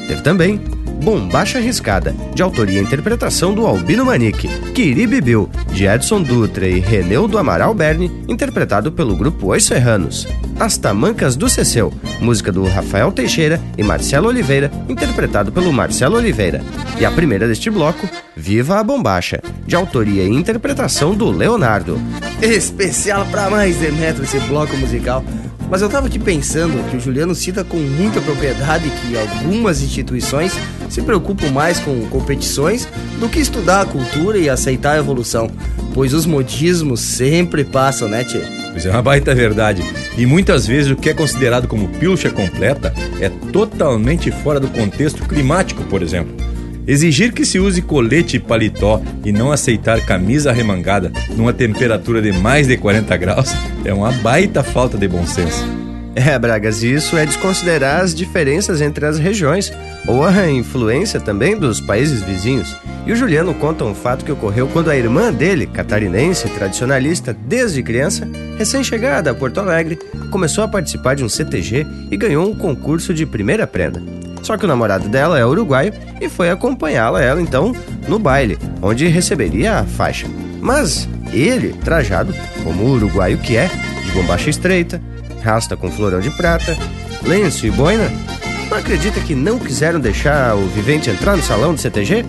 Teve 0.07 0.21
também 0.21 0.57
Bombacha 1.03 1.57
Arriscada, 1.57 2.15
de 2.33 2.41
autoria 2.41 2.79
e 2.79 2.81
interpretação 2.81 3.53
do 3.53 3.67
Albino 3.67 4.05
Manique, 4.05 4.47
Quiribibiu, 4.73 5.49
de 5.73 5.85
Edson 5.85 6.21
Dutra 6.21 6.65
e 6.69 6.79
Reneu 6.79 7.27
do 7.27 7.37
Amaral 7.37 7.73
Berni, 7.73 8.09
interpretado 8.29 8.93
pelo 8.93 9.13
grupo 9.13 9.53
Os 9.53 9.65
Serranos. 9.65 10.25
As 10.57 10.77
Tamancas 10.77 11.35
do 11.35 11.49
Ceceu, 11.49 11.93
música 12.21 12.49
do 12.49 12.63
Rafael 12.63 13.11
Teixeira 13.11 13.59
e 13.77 13.83
Marcelo 13.83 14.29
Oliveira, 14.29 14.71
interpretado 14.87 15.51
pelo 15.51 15.73
Marcelo 15.73 16.15
Oliveira. 16.15 16.61
E 16.97 17.03
a 17.03 17.11
primeira 17.11 17.45
deste 17.45 17.69
bloco, 17.69 18.07
Viva 18.37 18.79
a 18.79 18.83
Bombacha, 18.83 19.41
de 19.67 19.75
autoria 19.75 20.23
e 20.23 20.29
interpretação 20.29 21.13
do 21.13 21.29
Leonardo. 21.29 21.99
Especial 22.41 23.25
pra 23.27 23.49
mais 23.49 23.77
Demetrio 23.77 24.23
esse 24.23 24.39
bloco 24.39 24.75
musical. 24.77 25.23
Mas 25.73 25.81
eu 25.81 25.89
tava 25.89 26.05
aqui 26.05 26.19
pensando 26.19 26.87
que 26.87 26.97
o 26.97 26.99
Juliano 26.99 27.33
cita 27.33 27.63
com 27.63 27.77
muita 27.77 28.21
propriedade 28.21 28.91
que 28.91 29.17
algumas 29.17 29.81
instituições 29.81 30.53
se 30.87 31.01
preocupam 31.01 31.49
mais 31.49 31.79
com 31.79 31.99
competições 32.09 32.87
do 33.19 33.27
que 33.27 33.39
estudar 33.39 33.81
a 33.81 33.85
cultura 33.87 34.37
e 34.37 34.47
aceitar 34.47 34.91
a 34.91 34.99
evolução. 34.99 35.49
Pois 35.91 36.13
os 36.13 36.27
modismos 36.27 36.99
sempre 36.99 37.63
passam, 37.63 38.07
né, 38.07 38.23
Tchê? 38.23 38.43
Pois 38.71 38.85
é 38.85 38.91
uma 38.91 39.01
baita 39.01 39.33
verdade. 39.33 39.81
E 40.15 40.27
muitas 40.27 40.67
vezes 40.67 40.91
o 40.91 40.95
que 40.95 41.09
é 41.09 41.13
considerado 41.15 41.67
como 41.67 41.89
pilcha 41.89 42.29
completa 42.29 42.93
é 43.19 43.29
totalmente 43.51 44.29
fora 44.29 44.59
do 44.59 44.67
contexto 44.67 45.27
climático, 45.27 45.83
por 45.85 46.03
exemplo. 46.03 46.42
Exigir 46.85 47.33
que 47.33 47.45
se 47.45 47.59
use 47.59 47.81
colete 47.81 48.37
e 48.37 48.39
paletó 48.39 49.01
e 49.23 49.31
não 49.31 49.51
aceitar 49.51 50.01
camisa 50.01 50.49
arremangada 50.49 51.11
numa 51.35 51.53
temperatura 51.53 52.21
de 52.21 52.33
mais 52.33 52.67
de 52.67 52.75
40 52.75 53.15
graus 53.15 53.53
é 53.85 53.93
uma 53.93 54.11
baita 54.11 54.63
falta 54.63 54.97
de 54.97 55.07
bom 55.07 55.25
senso. 55.25 55.65
É, 56.15 56.37
Bragas, 56.37 56.83
isso 56.83 57.17
é 57.17 57.25
desconsiderar 57.25 58.01
as 58.01 58.13
diferenças 58.13 58.81
entre 58.81 59.05
as 59.05 59.17
regiões, 59.17 59.73
ou 60.05 60.23
a 60.23 60.47
influência 60.47 61.19
também 61.19 61.57
dos 61.57 61.81
países 61.81 62.21
vizinhos. 62.21 62.75
E 63.07 63.11
o 63.11 63.15
Juliano 63.15 63.53
conta 63.55 63.83
um 63.83 63.95
fato 63.95 64.23
que 64.23 64.31
ocorreu 64.31 64.67
quando 64.67 64.91
a 64.91 64.95
irmã 64.95 65.33
dele, 65.33 65.65
catarinense, 65.65 66.47
tradicionalista 66.49 67.35
desde 67.47 67.81
criança, 67.81 68.29
recém-chegada 68.57 69.31
a 69.31 69.33
Porto 69.33 69.59
Alegre, 69.59 69.97
começou 70.29 70.63
a 70.63 70.67
participar 70.67 71.15
de 71.15 71.23
um 71.23 71.29
CTG 71.29 71.87
e 72.11 72.15
ganhou 72.15 72.47
um 72.47 72.53
concurso 72.53 73.11
de 73.11 73.25
primeira 73.25 73.65
prenda. 73.65 74.03
Só 74.43 74.57
que 74.57 74.65
o 74.65 74.67
namorado 74.67 75.09
dela 75.09 75.39
é 75.39 75.45
uruguaio 75.45 75.93
e 76.21 76.29
foi 76.29 76.49
acompanhá-la, 76.49 77.21
ela 77.21 77.41
então, 77.41 77.73
no 78.07 78.19
baile, 78.19 78.59
onde 78.81 79.07
receberia 79.07 79.79
a 79.79 79.85
faixa. 79.85 80.27
Mas 80.61 81.09
ele, 81.31 81.73
trajado, 81.73 82.33
como 82.63 82.91
uruguaio 82.91 83.37
que 83.39 83.57
é, 83.57 83.71
de 84.05 84.11
bombacha 84.11 84.49
estreita, 84.49 85.01
rasta 85.41 85.75
com 85.75 85.89
florão 85.89 86.19
de 86.19 86.29
prata, 86.31 86.77
lenço 87.23 87.65
e 87.65 87.71
boina, 87.71 88.11
não 88.69 88.77
acredita 88.77 89.19
que 89.21 89.33
não 89.33 89.57
quiseram 89.57 89.99
deixar 89.99 90.55
o 90.55 90.67
vivente 90.67 91.09
entrar 91.09 91.37
no 91.37 91.43
salão 91.43 91.73
do 91.73 91.79
CTG? 91.79 92.25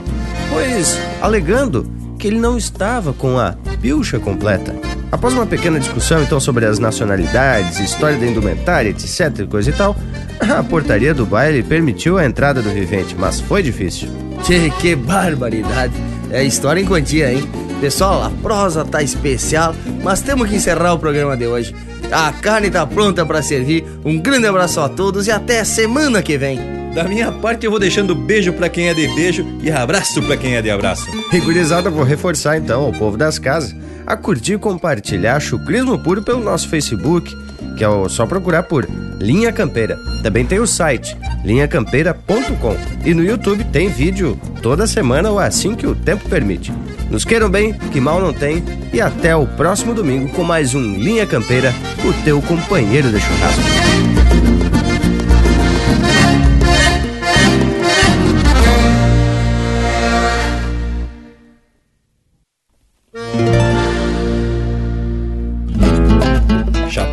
Pois, 0.50 0.98
alegando 1.20 1.90
que 2.18 2.28
ele 2.28 2.38
não 2.38 2.56
estava 2.56 3.12
com 3.12 3.38
a 3.38 3.54
pilcha 3.80 4.18
completa. 4.18 4.74
Após 5.14 5.32
uma 5.32 5.46
pequena 5.46 5.78
discussão 5.78 6.24
então 6.24 6.40
sobre 6.40 6.66
as 6.66 6.80
nacionalidades, 6.80 7.78
história 7.78 8.18
da 8.18 8.26
indumentária, 8.26 8.90
etc 8.90 9.46
coisa 9.48 9.70
e 9.70 9.72
tal, 9.72 9.94
a 10.40 10.60
portaria 10.64 11.14
do 11.14 11.24
baile 11.24 11.62
permitiu 11.62 12.18
a 12.18 12.26
entrada 12.26 12.60
do 12.60 12.68
vivente, 12.68 13.14
mas 13.16 13.38
foi 13.38 13.62
difícil. 13.62 14.08
Tchê, 14.42 14.72
que 14.80 14.96
barbaridade. 14.96 15.94
É 16.32 16.42
história 16.42 16.80
em 16.80 16.84
quantia, 16.84 17.32
hein? 17.32 17.48
Pessoal, 17.80 18.24
a 18.24 18.30
prosa 18.42 18.84
tá 18.84 19.04
especial, 19.04 19.72
mas 20.02 20.20
temos 20.20 20.50
que 20.50 20.56
encerrar 20.56 20.94
o 20.94 20.98
programa 20.98 21.36
de 21.36 21.46
hoje. 21.46 21.72
A 22.10 22.32
carne 22.32 22.68
tá 22.68 22.84
pronta 22.84 23.24
para 23.24 23.40
servir. 23.40 23.84
Um 24.04 24.18
grande 24.18 24.48
abraço 24.48 24.80
a 24.80 24.88
todos 24.88 25.28
e 25.28 25.30
até 25.30 25.62
semana 25.62 26.24
que 26.24 26.36
vem. 26.36 26.58
Da 26.92 27.04
minha 27.04 27.30
parte, 27.30 27.66
eu 27.66 27.70
vou 27.70 27.78
deixando 27.78 28.16
beijo 28.16 28.52
para 28.52 28.68
quem 28.68 28.88
é 28.88 28.94
de 28.94 29.06
beijo 29.14 29.46
e 29.62 29.70
abraço 29.70 30.20
para 30.22 30.36
quem 30.36 30.56
é 30.56 30.62
de 30.62 30.72
abraço. 30.72 31.06
E 31.32 31.38
gurizada, 31.38 31.88
vou 31.88 32.02
reforçar 32.02 32.56
então 32.56 32.82
ao 32.82 32.92
povo 32.92 33.16
das 33.16 33.38
casas 33.38 33.83
a 34.06 34.16
curtir 34.16 34.58
compartilhar 34.58 35.40
Chucrismo 35.40 35.98
Puro 35.98 36.22
pelo 36.22 36.42
nosso 36.42 36.68
Facebook, 36.68 37.34
que 37.76 37.84
é 37.84 38.08
só 38.08 38.26
procurar 38.26 38.64
por 38.64 38.88
Linha 39.18 39.52
Campeira. 39.52 39.98
Também 40.22 40.44
tem 40.44 40.58
o 40.58 40.66
site 40.66 41.16
linhacampeira.com 41.44 42.76
e 43.04 43.14
no 43.14 43.22
YouTube 43.22 43.64
tem 43.64 43.88
vídeo 43.88 44.38
toda 44.62 44.86
semana 44.86 45.30
ou 45.30 45.38
assim 45.38 45.74
que 45.74 45.86
o 45.86 45.94
tempo 45.94 46.28
permite. 46.28 46.72
Nos 47.10 47.24
queiram 47.24 47.50
bem, 47.50 47.72
que 47.74 48.00
mal 48.00 48.20
não 48.20 48.32
tem, 48.32 48.64
e 48.92 49.00
até 49.00 49.36
o 49.36 49.46
próximo 49.46 49.94
domingo 49.94 50.28
com 50.30 50.42
mais 50.42 50.74
um 50.74 50.94
Linha 50.94 51.26
Campeira, 51.26 51.72
o 52.04 52.24
teu 52.24 52.40
companheiro 52.42 53.10
de 53.10 53.20
churrasco. 53.20 54.23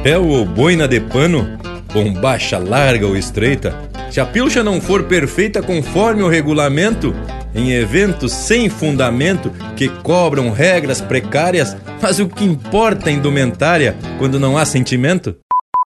Chapéu 0.01 0.27
ou 0.29 0.43
boina 0.43 0.87
de 0.87 0.99
pano, 0.99 1.59
bombacha 1.93 2.57
larga 2.57 3.05
ou 3.05 3.15
estreita, 3.15 3.75
se 4.09 4.19
a 4.19 4.25
pilcha 4.25 4.63
não 4.63 4.81
for 4.81 5.03
perfeita 5.03 5.61
conforme 5.61 6.23
o 6.23 6.27
regulamento, 6.27 7.13
em 7.53 7.73
eventos 7.73 8.31
sem 8.33 8.67
fundamento 8.67 9.51
que 9.75 9.87
cobram 9.87 10.49
regras 10.49 11.01
precárias, 11.01 11.77
mas 12.01 12.19
o 12.19 12.27
que 12.27 12.43
importa 12.43 13.11
é 13.11 13.13
indumentária 13.13 13.95
quando 14.17 14.39
não 14.39 14.57
há 14.57 14.65
sentimento? 14.65 15.35